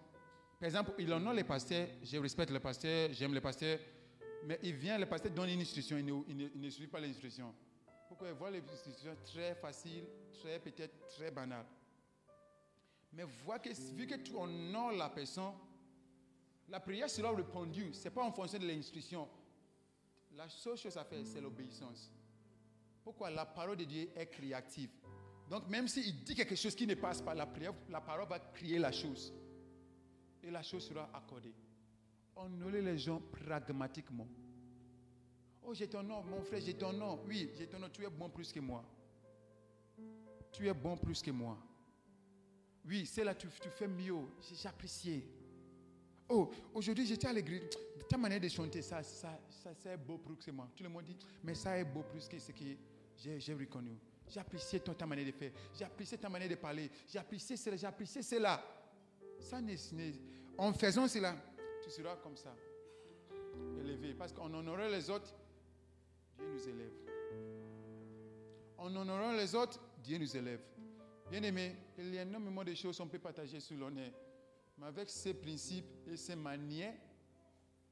Par 0.58 0.66
exemple, 0.66 0.92
il 0.98 1.12
honore 1.12 1.34
les 1.34 1.44
pasteurs. 1.44 1.86
Je 2.02 2.16
respecte 2.16 2.50
les 2.50 2.60
pasteurs, 2.60 3.10
j'aime 3.12 3.34
les 3.34 3.40
pasteurs. 3.40 3.78
Mais 4.46 4.58
il 4.62 4.74
vient, 4.74 4.98
le 4.98 5.06
pasteur 5.06 5.32
donne 5.32 5.50
une 5.50 5.60
instruction, 5.60 5.98
il 5.98 6.06
ne, 6.06 6.22
il 6.28 6.60
ne, 6.60 6.70
suit 6.70 6.86
pas 6.86 7.00
l'instruction. 7.00 7.54
Pourquoi? 8.08 8.28
Il 8.28 8.34
voit 8.34 8.50
les 8.50 8.62
instructions 8.72 9.16
très 9.24 9.54
faciles, 9.54 10.04
très 10.40 10.58
peut-être 10.58 11.06
très 11.08 11.30
banales. 11.30 11.66
Mais 13.12 13.24
vois 13.44 13.58
que, 13.58 13.70
vu 13.94 14.06
que 14.06 14.16
tu 14.16 14.34
honores 14.34 14.92
la 14.92 15.08
personne, 15.08 15.52
la 16.68 16.80
prière 16.80 17.10
sera 17.10 17.30
répondue. 17.34 17.92
Ce 17.92 18.04
n'est 18.04 18.10
pas 18.10 18.22
en 18.22 18.32
fonction 18.32 18.58
de 18.58 18.66
l'instruction. 18.66 19.28
La 20.36 20.48
seule 20.48 20.76
chose 20.76 20.96
à 20.96 21.04
faire, 21.04 21.20
c'est 21.24 21.40
l'obéissance. 21.40 22.10
Pourquoi 23.04 23.30
la 23.30 23.44
parole 23.44 23.76
de 23.76 23.84
Dieu 23.84 24.08
est 24.16 24.26
créative? 24.26 24.88
Donc 25.48 25.68
même 25.68 25.86
s'il 25.86 26.24
dit 26.24 26.34
quelque 26.34 26.56
chose 26.56 26.74
qui 26.74 26.86
ne 26.86 26.94
passe 26.94 27.20
pas, 27.20 27.34
la, 27.34 27.46
prière, 27.46 27.74
la 27.90 28.00
parole 28.00 28.26
va 28.26 28.38
créer 28.38 28.78
la 28.78 28.90
chose. 28.90 29.32
Et 30.42 30.50
la 30.50 30.62
chose 30.62 30.86
sera 30.86 31.10
accordée. 31.12 31.54
Honorer 32.34 32.80
les 32.80 32.98
gens 32.98 33.20
pragmatiquement. 33.20 34.26
Oh, 35.62 35.74
j'ai 35.74 35.86
ton 35.86 36.02
nom, 36.02 36.22
mon 36.24 36.42
frère, 36.42 36.60
j'ai 36.60 36.74
ton 36.74 36.92
nom. 36.92 37.20
Oui, 37.26 37.50
j'ai 37.56 37.66
ton 37.66 37.78
nom. 37.78 37.88
Tu 37.90 38.04
es 38.04 38.10
bon 38.10 38.28
plus 38.30 38.52
que 38.52 38.60
moi. 38.60 38.84
Tu 40.52 40.66
es 40.66 40.74
bon 40.74 40.96
plus 40.96 41.22
que 41.22 41.30
moi. 41.30 41.58
Oui, 42.86 43.06
c'est 43.06 43.24
là 43.24 43.34
tu, 43.34 43.48
fais 43.48 43.88
mieux. 43.88 44.14
J'ai. 44.40 45.26
Oh, 46.28 46.50
aujourd'hui 46.72 47.06
j'étais 47.06 47.26
à 47.26 47.32
l'église. 47.32 47.62
Ta 48.08 48.16
manière 48.18 48.40
de 48.40 48.48
chanter, 48.48 48.82
ça, 48.82 49.02
ça, 49.02 49.38
ça 49.48 49.70
c'est 49.74 49.96
beau 49.96 50.18
plus 50.18 50.36
que 50.36 50.50
moi. 50.50 50.68
Tout 50.74 50.82
le 50.82 50.90
monde 50.90 51.04
dit, 51.04 51.16
mais 51.42 51.54
ça 51.54 51.78
est 51.78 51.84
beau 51.84 52.02
plus 52.02 52.28
que 52.28 52.38
ce 52.38 52.52
que 52.52 52.64
j'ai 53.16 53.54
reconnu. 53.54 53.96
J'ai 54.28 54.80
ton, 54.80 54.94
ta 54.94 55.06
manière 55.06 55.26
de 55.26 55.32
faire. 55.32 55.52
J'ai 56.00 56.18
ta 56.18 56.28
manière 56.28 56.48
de 56.48 56.54
parler. 56.54 56.90
J'ai 57.06 57.20
cela. 57.56 57.76
J'ai 57.76 58.22
cela. 58.22 58.64
Ça 59.40 59.60
en 60.56 60.72
faisant 60.72 61.08
cela, 61.08 61.36
tu 61.82 61.90
seras 61.90 62.16
comme 62.16 62.36
ça. 62.36 62.54
Élevé. 63.78 64.14
Parce 64.14 64.32
qu'en 64.32 64.52
honorant 64.52 64.88
les 64.88 65.10
autres, 65.10 65.34
Dieu 66.36 66.46
nous 66.46 66.68
élève. 66.68 66.92
En 68.78 68.94
honorant 68.94 69.32
les 69.32 69.54
autres, 69.54 69.80
Dieu 70.02 70.18
nous 70.18 70.36
élève. 70.36 70.60
Bien 71.30 71.42
aimé, 71.42 71.76
il 71.98 72.14
y 72.14 72.18
a 72.18 72.22
énormément 72.22 72.62
de 72.64 72.74
choses 72.74 72.98
qu'on 72.98 73.08
peut 73.08 73.18
partager 73.18 73.58
sur 73.60 73.76
l'honneur. 73.76 74.10
Mais 74.78 74.86
avec 74.86 75.08
ces 75.08 75.34
principes 75.34 75.86
et 76.06 76.16
ces 76.16 76.36
manières 76.36 76.94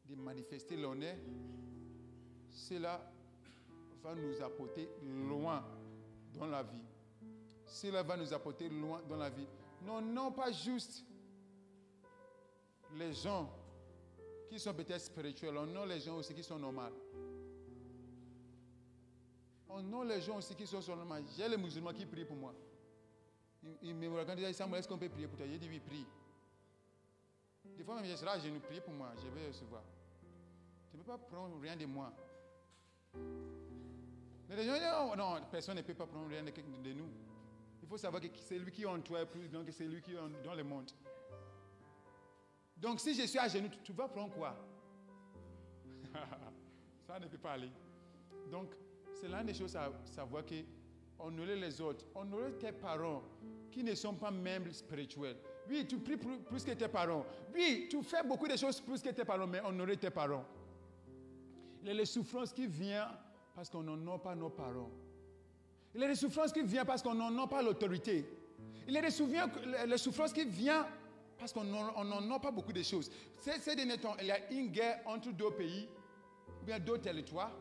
de 0.05 0.15
manifester 0.15 0.77
l'honneur, 0.77 1.17
cela 2.51 3.12
va 4.03 4.15
nous 4.15 4.43
apporter 4.43 4.89
loin 5.29 5.65
dans 6.35 6.47
la 6.47 6.63
vie. 6.63 6.85
Cela 7.67 8.03
va 8.03 8.17
nous 8.17 8.33
apporter 8.33 8.69
loin 8.69 9.01
dans 9.09 9.17
la 9.17 9.31
vie. 9.31 9.47
Non, 9.83 10.01
non, 10.01 10.33
pas 10.33 10.51
juste 10.53 11.05
les 12.95 13.13
gens 13.13 13.51
qui 14.49 14.59
sont 14.59 14.75
peut-être 14.75 15.01
spirituels, 15.01 15.55
non 15.55 15.85
les 15.87 16.01
gens 16.01 16.17
aussi 16.17 16.35
qui 16.35 16.43
sont 16.43 16.59
normaux. 16.59 16.83
On 19.69 20.01
a 20.01 20.05
les 20.05 20.21
gens 20.21 20.37
aussi 20.37 20.55
qui 20.55 20.67
sont 20.67 20.81
normaux. 20.95 21.25
J'ai 21.37 21.49
les 21.49 21.57
musulmans 21.57 21.95
qui 21.95 22.05
prient 22.05 22.27
pour 22.27 22.37
moi. 22.37 22.55
Ils, 23.83 23.95
me 23.95 24.09
regardent 24.09 24.41
et 24.41 24.47
disent 24.47 24.57
Samuel, 24.57 24.81
est-ce 24.81 24.89
qu'on 24.89 24.99
peut 24.99 25.09
prier 25.09 25.29
pour 25.29 25.39
toi? 25.39 25.47
J'ai 25.47 25.59
dit 25.59 25.69
oui, 25.69 25.81
prie. 25.81 26.05
Des 27.77 27.85
fois 27.85 27.95
même, 27.95 28.05
je 28.05 28.17
serai 28.17 28.31
à 28.31 28.39
genoux, 28.39 28.61
prier 28.61 28.81
pour 28.81 28.93
moi, 28.93 29.13
je 29.23 29.29
vais 29.29 29.47
recevoir. 29.47 29.83
Tu 30.91 30.97
ne 30.97 31.03
peux 31.03 31.07
pas 31.07 31.19
prendre 31.19 31.59
rien 31.61 31.77
de 31.77 31.87
moi. 31.87 32.13
Disent 34.57 34.83
non, 35.17 35.41
personne 35.51 35.77
ne 35.77 35.83
peut 35.83 35.95
pas 35.95 36.07
prendre 36.07 36.29
rien 36.29 36.43
de, 36.43 36.93
nous. 36.93 37.09
Il 37.83 37.89
faut 37.89 37.97
savoir 37.97 38.21
que 38.21 38.29
c'est 38.37 38.59
lui 38.59 38.71
qui 38.71 38.83
est 38.83 38.87
en 38.87 39.01
toi 39.01 39.25
plus 39.25 39.49
grand 39.49 39.65
que 39.65 39.73
c'est 39.73 39.85
lui 39.85 40.03
qui 40.03 40.13
est 40.13 40.45
dans 40.45 40.55
le 40.55 40.65
monde. 40.65 40.91
Donc 42.77 43.01
si 43.01 43.15
je 43.15 43.27
suis 43.27 43.39
à 43.39 43.49
genoux, 43.49 43.71
tu, 43.83 43.93
vas 43.93 44.09
prendre 44.09 44.35
quoi? 44.35 44.57
Ça 47.07 47.19
ne 47.19 47.27
peut 47.27 47.39
pas 47.39 47.53
aller. 47.53 47.71
Donc, 48.51 48.73
c'est 49.15 49.29
l'une 49.29 49.47
des 49.47 49.55
choses 49.55 49.77
à 49.77 49.91
savoir 50.05 50.45
que 50.45 50.55
honorer 51.19 51.57
les 51.57 51.81
autres, 51.81 52.05
honorer 52.15 52.53
tes 52.59 52.73
parents 52.73 53.23
qui 53.71 53.83
ne 53.83 53.95
sont 53.95 54.15
pas 54.15 54.31
membres 54.31 54.73
spirituels. 54.73 55.37
Oui, 55.69 55.87
tu 55.87 55.99
pries 55.99 56.17
plus 56.17 56.65
que 56.65 56.73
tes 56.73 56.89
parents. 56.89 57.25
Oui, 57.55 57.87
tu 57.89 58.03
fais 58.03 58.23
beaucoup 58.23 58.49
de 58.49 58.57
choses 58.57 58.81
plus 58.81 59.01
que 59.01 59.11
tes 59.11 59.25
parents, 59.25 59.47
mais 59.47 59.61
honorer 59.61 59.97
tes 59.97 60.11
parents. 60.11 60.45
Il 61.85 61.93
les 61.93 62.05
souffrances 62.05 62.53
qui 62.53 62.67
viennent 62.67 63.09
parce 63.55 63.69
qu'on 63.69 63.83
n'honore 63.83 64.21
pas 64.21 64.35
nos 64.35 64.51
parents. 64.51 64.91
Il 65.95 66.01
y 66.01 66.05
a 66.05 66.09
des 66.09 66.15
souffrances 66.15 66.53
qui 66.53 66.63
viennent 66.63 66.87
parce 66.87 67.03
qu'on 67.03 67.15
n'honore 67.15 67.49
pas 67.49 67.63
l'autorité. 67.63 68.25
Il 68.89 68.95
y 68.95 68.99
a 68.99 69.03
des, 69.03 69.87
les 69.87 69.99
souffrances 69.99 70.33
qui 70.33 70.45
viennent 70.45 70.85
parce 71.39 71.53
qu'on 71.53 71.65
n'honore 71.65 72.41
pas 72.41 72.51
beaucoup 72.51 72.73
de 72.73 72.83
choses. 72.83 73.11
Ces 73.39 73.75
derniers 73.75 73.99
temps, 73.99 74.17
il 74.21 74.27
y 74.27 74.31
a 74.31 74.51
une 74.53 74.69
guerre 74.69 75.01
entre 75.05 75.33
deux 75.33 75.51
pays, 75.51 75.89
ou 76.61 76.65
bien 76.65 76.79
deux 76.79 76.99
territoires, 76.99 77.53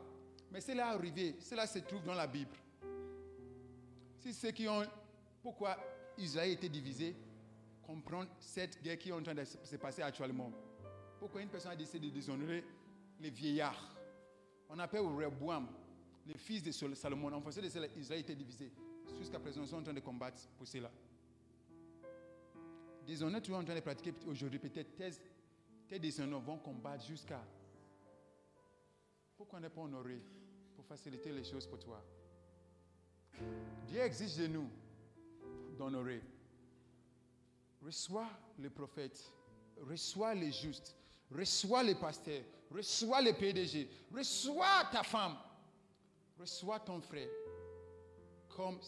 mais 0.52 0.62
c'est 0.62 0.76
là 0.76 0.90
arrivé, 0.90 1.36
cela 1.40 1.66
se 1.66 1.80
trouve 1.80 2.04
dans 2.04 2.14
la 2.14 2.28
Bible. 2.28 2.56
Si 4.20 4.34
ceux 4.34 4.52
qui 4.52 4.68
ont, 4.68 4.84
pourquoi 5.42 5.78
Israël 6.18 6.52
était 6.52 6.70
divisé, 6.70 7.16
comprendre 7.82 8.30
cette 8.40 8.82
guerre 8.84 9.00
qui 9.00 9.10
est 9.10 9.14
en 9.14 9.24
train 9.24 9.34
de 9.34 9.44
se 9.44 9.76
passer 9.78 10.04
actuellement. 10.04 10.52
Pourquoi 11.20 11.42
une 11.42 11.50
personne 11.50 11.72
a 11.72 11.76
décidé 11.76 12.08
de 12.08 12.14
déshonorer 12.14 12.64
les 13.20 13.30
vieillards? 13.30 13.96
On 14.70 14.78
appelle 14.78 15.02
Rehoboam, 15.02 15.68
les 16.26 16.38
fils 16.38 16.64
de 16.64 16.72
Salomon. 16.72 17.34
En 17.34 17.42
français, 17.42 17.62
Israël 17.66 18.22
était 18.22 18.36
divisé. 18.36 18.72
Jusqu'à 19.18 19.40
présent, 19.40 19.62
ils 19.62 19.68
sont 19.68 19.78
en 19.78 19.84
train 19.84 19.94
de 19.94 20.00
combattre 20.00 20.42
pour 20.58 20.68
cela. 20.68 20.92
Déshonneur, 23.06 23.42
tu 23.42 23.52
es 23.52 23.56
en 23.56 23.64
train 23.64 23.76
de 23.76 23.80
pratiquer 23.80 24.14
aujourd'hui. 24.28 24.60
Peut-être 24.60 24.96
tes, 24.96 25.10
tes 25.88 26.00
déshonneurs 26.00 26.42
vont 26.42 26.58
combattre 26.58 27.06
jusqu'à. 27.06 27.44
Pourquoi 29.36 29.60
ne 29.60 29.68
pas 29.70 29.82
honorer 29.82 30.22
pour 30.76 30.86
faciliter 30.86 31.32
les 31.32 31.44
choses 31.44 31.66
pour 31.68 31.80
toi? 31.80 32.04
Dieu 33.88 34.00
exige 34.00 34.38
de 34.38 34.48
nous 34.48 34.70
d'honorer. 35.78 36.22
Reçois 37.84 38.30
les 38.60 38.70
prophètes, 38.70 39.32
reçois 39.82 40.36
les 40.36 40.52
justes, 40.52 40.96
reçois 41.32 41.82
les 41.82 41.96
pasteurs, 41.96 42.44
reçois 42.70 43.22
les 43.22 43.34
PDG, 43.34 43.90
reçois 44.14 44.86
ta 44.92 45.02
femme, 45.02 45.36
reçois 46.42 46.80
ton 46.80 47.00
frère 47.00 47.30
comme 48.50 48.80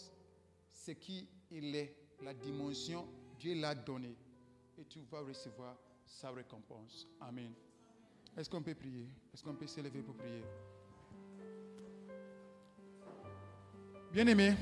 ce 0.72 0.92
qu'il 0.92 1.28
est, 1.52 1.96
la 2.22 2.34
dimension 2.34 3.08
Dieu 3.40 3.60
l'a 3.60 3.76
donné 3.76 4.16
et 4.78 4.84
tu 4.86 5.00
vas 5.12 5.22
recevoir 5.22 5.78
sa 6.06 6.32
récompense. 6.32 7.08
Amen. 7.22 7.54
Est-ce 8.36 8.50
qu'on 8.50 8.64
peut 8.64 8.74
prier? 8.74 9.08
Est-ce 9.34 9.44
qu'on 9.44 9.54
peut 9.54 9.68
s'élever 9.68 10.02
pour 10.02 10.16
prier? 10.16 10.44
Bien-aimé, 14.12 14.56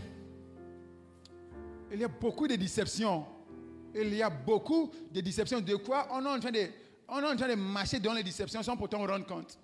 il 1.91 1.99
y 1.99 2.03
a 2.03 2.07
beaucoup 2.07 2.47
de 2.47 2.55
déceptions. 2.55 3.25
Il 3.93 4.13
y 4.13 4.21
a 4.21 4.29
beaucoup 4.29 4.91
de 5.11 5.21
déceptions. 5.21 5.59
De 5.61 5.75
quoi? 5.75 6.07
On 6.11 6.25
est 6.25 6.29
en 6.29 6.39
train 6.39 6.51
de, 6.51 6.67
on 7.07 7.19
est 7.19 7.27
en 7.27 7.35
train 7.35 7.49
de 7.49 7.55
marcher 7.55 7.99
dans 7.99 8.13
les 8.13 8.23
déceptions 8.23 8.63
sans 8.63 8.77
pourtant 8.77 9.05
rendre 9.05 9.25
compte. 9.25 9.57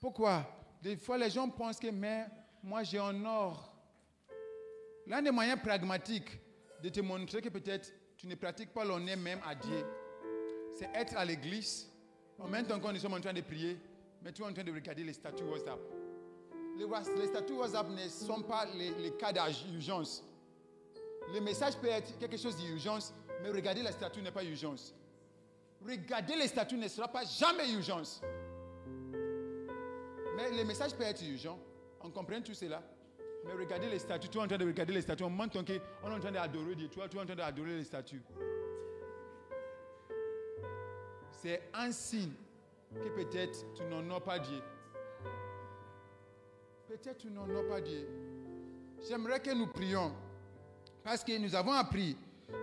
Pourquoi? 0.00 0.61
Des 0.82 0.96
fois, 0.96 1.16
les 1.16 1.30
gens 1.30 1.48
pensent 1.48 1.78
que, 1.78 1.88
mais 1.88 2.26
moi, 2.62 2.82
j'ai 2.82 2.98
un 2.98 3.24
or. 3.24 3.72
L'un 5.06 5.22
des 5.22 5.30
moyens 5.30 5.60
pragmatiques 5.62 6.40
de 6.82 6.88
te 6.88 7.00
montrer 7.00 7.40
que 7.40 7.48
peut-être 7.48 7.92
tu 8.16 8.26
ne 8.26 8.34
pratiques 8.34 8.72
pas 8.72 8.84
l'honneur 8.84 9.16
même 9.16 9.40
à 9.46 9.54
Dieu, 9.54 9.84
c'est 10.74 10.90
être 10.94 11.16
à 11.16 11.24
l'église. 11.24 11.88
En 12.38 12.48
même 12.48 12.66
temps 12.66 12.80
que 12.80 12.88
nous 12.88 12.98
sommes 12.98 13.14
en 13.14 13.20
train 13.20 13.32
de 13.32 13.40
prier, 13.40 13.78
mais 14.22 14.32
tu 14.32 14.42
es 14.42 14.44
en 14.44 14.52
train 14.52 14.64
de 14.64 14.72
regarder 14.72 15.04
les 15.04 15.12
statuts 15.12 15.44
WhatsApp. 15.44 15.78
Les, 16.76 17.26
statuts 17.26 17.52
WhatsApp 17.52 17.88
ne 17.88 18.08
sont 18.08 18.42
pas 18.42 18.66
les, 18.74 19.12
cas 19.12 19.32
d'urgence. 19.32 20.24
Le 21.32 21.40
message 21.40 21.76
peut 21.76 21.88
être 21.88 22.18
quelque 22.18 22.36
chose 22.36 22.56
d'urgence, 22.56 23.14
mais 23.42 23.50
regarder 23.50 23.82
les 23.82 23.92
statuts 23.92 24.22
n'est 24.22 24.32
pas 24.32 24.44
urgence. 24.44 24.92
Regarder 25.86 26.34
les 26.34 26.48
statuts 26.48 26.76
ne 26.76 26.88
sera 26.88 27.06
pas 27.06 27.24
jamais 27.24 27.70
urgence. 27.72 28.20
Mais 30.36 30.50
le 30.50 30.64
message 30.64 30.94
peut 30.94 31.04
être 31.04 31.22
urgent. 31.24 31.58
On 32.00 32.10
comprend 32.10 32.40
tout 32.40 32.54
cela. 32.54 32.82
Mais 33.44 33.52
regardez 33.52 33.88
les 33.88 33.98
statuts. 33.98 34.28
Tu 34.28 34.38
es 34.38 34.40
en 34.40 34.46
train 34.46 34.58
de 34.58 34.64
regarder 34.64 34.92
les 34.92 35.02
statuts. 35.02 35.24
On 35.24 35.30
montre 35.30 35.52
qu'on 35.52 35.72
est 35.72 35.80
en 36.04 36.20
train 36.20 36.32
d'adorer 36.32 36.74
Dieu. 36.74 36.88
Tu 36.88 36.98
es 37.00 37.02
en 37.02 37.08
train 37.08 37.24
d'adorer 37.24 37.76
les 37.76 37.84
statuts. 37.84 38.22
C'est 41.42 41.62
un 41.74 41.90
signe 41.90 42.32
que 42.94 43.08
peut-être 43.08 43.64
tu 43.74 43.82
as 43.82 44.20
pas 44.20 44.38
Dieu. 44.38 44.60
Peut-être 46.88 47.18
tu 47.18 47.28
as 47.28 47.68
pas 47.68 47.80
Dieu. 47.80 48.06
J'aimerais 49.08 49.40
que 49.40 49.52
nous 49.52 49.66
prions. 49.66 50.12
Parce 51.02 51.24
que 51.24 51.36
nous 51.38 51.54
avons 51.54 51.72
appris 51.72 52.16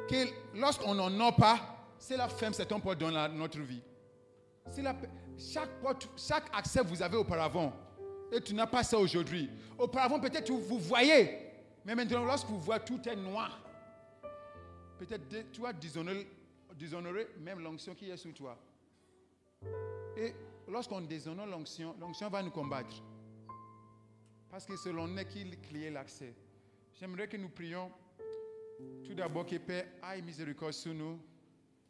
que 0.07 0.25
lorsqu'on 0.55 0.97
a 0.97 1.31
pas, 1.33 1.59
c'est 1.97 2.15
la 2.15 2.29
femme, 2.29 2.53
c'est 2.53 2.71
un 2.71 2.79
dans 2.79 3.33
notre 3.33 3.59
vie. 3.59 3.81
La, 4.77 4.95
chaque, 5.39 5.81
porte, 5.81 6.09
chaque 6.17 6.45
accès 6.55 6.81
que 6.81 6.87
vous 6.87 7.01
avez 7.01 7.17
auparavant, 7.17 7.73
et 8.31 8.41
tu 8.41 8.53
n'as 8.53 8.67
pas 8.67 8.83
ça 8.83 8.97
aujourd'hui. 8.97 9.49
Auparavant, 9.77 10.19
peut-être 10.19 10.51
vous 10.51 10.79
voyez, 10.79 11.37
mais 11.85 11.95
maintenant, 11.95 12.23
lorsque 12.25 12.47
vous 12.47 12.59
voyez 12.59 12.83
tout 12.83 13.01
est 13.07 13.15
noir, 13.15 13.59
peut-être 14.99 15.51
tu 15.51 15.65
as 15.65 15.73
déshonoré, 15.73 16.27
déshonoré 16.75 17.27
même 17.39 17.59
l'onction 17.59 17.95
qui 17.95 18.09
est 18.09 18.17
sur 18.17 18.33
toi. 18.33 18.57
Et 20.17 20.33
lorsqu'on 20.67 21.01
déshonore 21.01 21.45
l'onction, 21.45 21.95
l'onction 21.99 22.29
va 22.29 22.43
nous 22.43 22.51
combattre. 22.51 23.01
Parce 24.49 24.65
que 24.65 24.75
c'est 24.75 24.91
l'on 24.91 25.15
est 25.17 25.25
qui 25.25 25.45
l'accès. 25.89 26.33
J'aimerais 26.99 27.27
que 27.27 27.37
nous 27.37 27.49
prions 27.49 27.91
tout 29.05 29.13
d'abord 29.13 29.45
que 29.45 29.55
Père 29.57 29.85
aille 30.01 30.21
miséricorde 30.21 30.73
sur 30.73 30.93
nous 30.93 31.19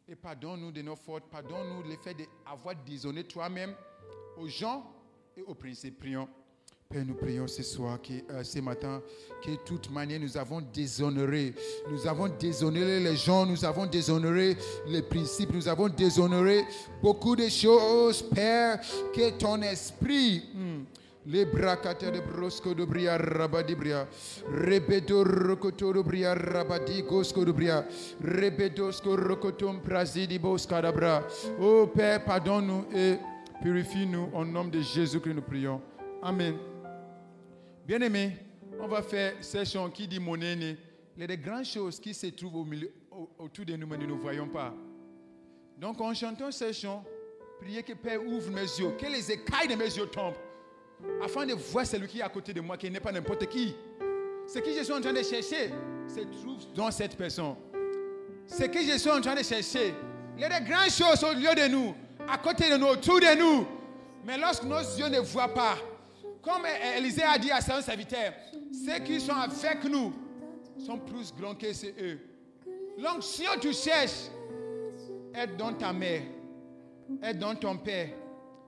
et 0.08 0.16
pardonne-nous 0.16 0.72
de 0.72 0.82
nos 0.82 0.96
fautes, 0.96 1.24
pardonne-nous 1.30 1.82
le 1.88 1.96
fait 1.96 2.16
d'avoir 2.44 2.74
déshonoré 2.84 3.24
toi-même 3.24 3.74
aux 4.36 4.48
gens 4.48 4.84
et 5.36 5.42
aux 5.42 5.54
principes. 5.54 5.98
Prions. 5.98 6.28
Père, 6.92 7.04
nous 7.06 7.14
prions 7.14 7.46
ce 7.46 7.62
soir, 7.62 8.02
que, 8.02 8.14
euh, 8.32 8.42
ce 8.42 8.58
matin, 8.58 9.00
que 9.44 9.52
de 9.52 9.56
toute 9.64 9.88
manière 9.92 10.18
nous 10.18 10.36
avons 10.36 10.60
déshonoré. 10.60 11.54
Nous 11.88 12.04
avons 12.08 12.26
déshonoré 12.26 12.98
les 12.98 13.14
gens, 13.14 13.46
nous 13.46 13.64
avons 13.64 13.86
déshonoré 13.86 14.56
les 14.88 15.02
principes, 15.02 15.52
nous 15.54 15.68
avons 15.68 15.88
déshonoré 15.88 16.64
beaucoup 17.00 17.36
de 17.36 17.48
choses, 17.48 18.22
Père, 18.22 18.80
que 19.14 19.30
ton 19.38 19.62
esprit. 19.62 20.42
Hmm, 20.52 20.69
Le 21.26 21.44
bracate 21.44 22.10
de 22.10 22.20
brosco 22.20 22.74
de 22.74 22.84
bria 22.86 23.16
rabadibria. 23.18 24.08
Rebedo 24.48 25.22
rocoto 25.22 25.92
de 25.92 26.02
bria 26.02 26.34
rabadi 26.34 27.02
gosco 27.02 27.44
de 27.44 27.52
bria. 27.52 27.86
Rebedosco 28.22 29.16
rocotum 29.16 29.80
prasidibos 29.82 30.66
cadabra. 30.66 31.22
Oh 31.60 31.86
Père, 31.88 32.24
pardonne-nous 32.24 32.86
et 32.96 33.18
purifie-nous. 33.62 34.30
Au 34.32 34.44
nom 34.44 34.64
de 34.64 34.80
Jésus 34.80 35.20
que 35.20 35.28
nous 35.30 35.42
prions. 35.42 35.82
Amen. 36.22 36.56
Bien-aimés, 37.86 38.36
on 38.80 38.88
va 38.88 39.02
faire 39.02 39.34
session 39.44 39.90
qui 39.90 40.08
dit 40.08 40.18
mon 40.20 40.40
aîné. 40.40 40.78
Il 41.16 41.20
y 41.20 41.24
a 41.24 41.26
des 41.26 41.36
grandes 41.36 41.64
choses 41.66 42.00
qui 42.00 42.14
se 42.14 42.28
trouvent 42.28 42.56
au 42.56 42.64
milieu, 42.64 42.90
au- 43.10 43.28
autour 43.38 43.66
de 43.66 43.76
nous, 43.76 43.86
mais 43.86 43.98
nous 43.98 44.06
ne 44.06 44.12
voyons 44.20 44.48
pas. 44.48 44.72
Donc, 45.76 46.00
en 46.00 46.14
chantant 46.14 46.50
session, 46.50 47.04
priez 47.60 47.82
que 47.82 47.92
Père 47.92 48.24
ouvre 48.24 48.50
mes 48.50 48.62
yeux, 48.62 48.92
que 48.98 49.06
les 49.06 49.30
écailles 49.30 49.68
de 49.68 49.74
mes 49.74 49.84
yeux 49.94 50.06
tombent, 50.06 50.34
afin 51.22 51.46
de 51.46 51.54
voir 51.54 51.86
celui 51.86 52.08
qui 52.08 52.18
est 52.18 52.22
à 52.22 52.28
côté 52.28 52.52
de 52.52 52.60
moi, 52.60 52.76
qui 52.76 52.90
n'est 52.90 53.00
pas 53.00 53.12
n'importe 53.12 53.46
qui. 53.46 53.74
Ce 54.46 54.58
que 54.58 54.72
je 54.72 54.82
suis 54.82 54.92
en 54.92 55.00
train 55.00 55.12
de 55.12 55.22
chercher 55.22 55.70
se 56.08 56.20
trouve 56.20 56.58
dans 56.74 56.90
cette 56.90 57.16
personne. 57.16 57.54
Ce 58.46 58.64
que 58.64 58.80
je 58.80 58.98
suis 58.98 59.10
en 59.10 59.20
train 59.20 59.34
de 59.34 59.42
chercher, 59.42 59.94
il 60.36 60.42
y 60.42 60.44
a 60.44 60.60
des 60.60 60.66
grandes 60.66 60.90
choses 60.90 61.22
au 61.24 61.34
lieu 61.34 61.54
de 61.54 61.68
nous, 61.68 61.94
à 62.28 62.38
côté 62.38 62.70
de 62.70 62.76
nous, 62.76 62.86
autour 62.86 63.20
de 63.20 63.38
nous. 63.38 63.66
Mais 64.24 64.36
lorsque 64.38 64.64
nos 64.64 64.80
yeux 64.80 65.08
ne 65.08 65.20
voient 65.20 65.54
pas, 65.54 65.76
comme 66.42 66.62
Élisée 66.96 67.22
a 67.22 67.38
dit 67.38 67.50
à 67.50 67.60
ses 67.60 67.82
serviteurs, 67.82 68.32
ceux 68.72 68.98
qui 69.04 69.20
sont 69.20 69.32
avec 69.34 69.84
nous 69.84 70.12
sont 70.78 70.98
plus 70.98 71.32
grands 71.38 71.54
que 71.54 71.72
c'est 71.72 71.94
eux. 72.00 72.18
L'onction 72.98 73.50
tu 73.60 73.72
cherches, 73.72 74.30
est 75.34 75.56
dans 75.56 75.72
ta 75.72 75.92
mère, 75.92 76.22
est 77.22 77.34
dans 77.34 77.54
ton 77.54 77.76
père, 77.76 78.08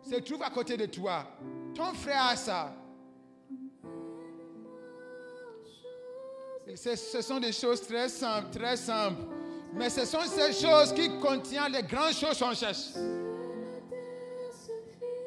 se 0.03 0.17
trouve 0.17 0.43
à 0.43 0.51
côté 0.51 0.77
de 0.77 0.87
toi. 0.87 1.27
Ton 1.75 1.95
frère 1.95 2.27
a 2.27 2.37
ça. 2.37 2.75
Ce 6.75 7.23
sont 7.23 7.41
des 7.41 7.53
choses 7.53 7.81
très 7.83 8.09
simples, 8.09 8.51
très 8.51 8.77
simples. 8.77 9.23
Mais 9.75 9.89
ce 9.89 10.05
sont 10.05 10.21
ces 10.23 10.53
choses 10.53 10.93
qui 10.93 11.09
contiennent 11.19 11.73
les 11.73 11.83
grandes 11.83 12.13
choses 12.13 12.39
qu'on 12.39 12.55
cherche. 12.55 12.91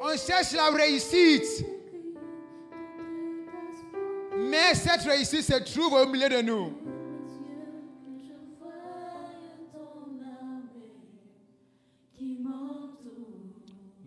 On 0.01 0.15
cherche 0.17 0.53
la 0.53 0.69
réussite. 0.69 1.65
Mais 4.37 4.75
cette 4.75 5.01
réussite 5.01 5.43
se 5.43 5.73
trouve 5.73 5.93
au 5.93 6.07
milieu 6.07 6.29
de 6.29 6.41
nous. 6.41 6.73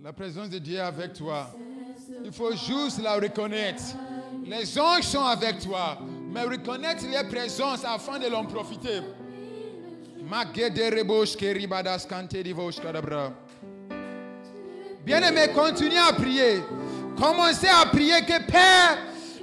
La 0.03 0.13
présence 0.13 0.49
de 0.49 0.59
Dieu 0.59 0.77
est 0.77 0.81
avec 0.81 1.13
toi. 1.13 1.51
Il 2.25 2.33
faut 2.33 2.53
juste 2.53 3.03
la 3.03 3.15
reconnaître. 3.15 3.83
Les 4.45 4.79
anges 4.79 5.05
sont 5.05 5.25
avec 5.25 5.61
toi. 5.61 5.99
Mais 6.31 6.43
reconnaître 6.43 7.05
les 7.11 7.27
présences 7.29 7.85
afin 7.85 8.19
de 8.19 8.27
l'en 8.29 8.45
profiter. 8.45 9.01
Bien-aimé, 15.05 15.49
continuez 15.55 15.99
à 15.99 16.13
prier. 16.13 16.63
Commencez 17.19 17.69
à 17.69 17.87
prier 17.87 18.21
que 18.21 18.47
Père, 18.47 18.99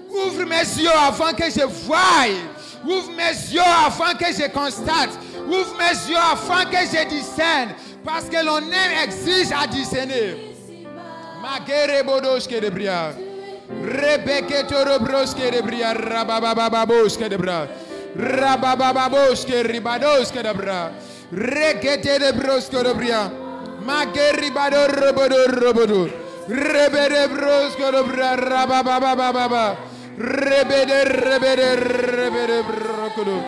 ouvre 0.09 0.45
mes 0.45 0.61
yeux 0.61 0.89
avant 0.95 1.33
que 1.33 1.45
je 1.49 1.65
voie. 1.65 2.27
Ouvre 2.85 3.11
mes 3.11 3.53
yeux 3.53 3.61
afin 3.85 4.13
que 4.13 4.25
je 4.27 4.47
constate. 4.51 5.09
Ouvre 5.47 5.75
mes 5.77 6.11
yeux 6.11 6.17
afin 6.17 6.65
que 6.65 6.77
je 6.77 7.09
discerne. 7.09 7.71
Parce 8.03 8.25
que 8.25 8.45
l'on 8.45 8.61
exige 9.03 9.51
à 9.51 9.65
discerner. 9.65 10.54
Magere 11.45 12.01
bodos 12.01 12.47
que 12.47 12.59
debria. 12.59 13.13
Rebeke 13.83 14.63
torobros 14.63 15.35
que 15.35 15.51
de 15.51 15.61
bria, 15.61 15.93
que 15.93 17.29
de 17.29 17.37
bria, 17.37 17.69
que 19.45 19.61
ribadoske 19.61 20.41
de 20.41 20.53
bria, 20.53 20.91
Rekete 21.31 22.17
de 22.17 22.31
bros 22.31 22.65
que 22.65 22.81
debria. 22.81 23.31
Magere 23.85 24.41
ribador 24.41 24.89
robodor 24.89 25.51
robodor. 25.61 26.09
Rebede 26.47 27.27
bros 27.27 27.75
que 27.75 27.91
debria. 27.91 28.35
Rabababababa. 28.35 29.75
Rebede 30.17 31.05
rebede 31.05 31.75
rebede 31.75 32.63
brocodo. 32.63 33.37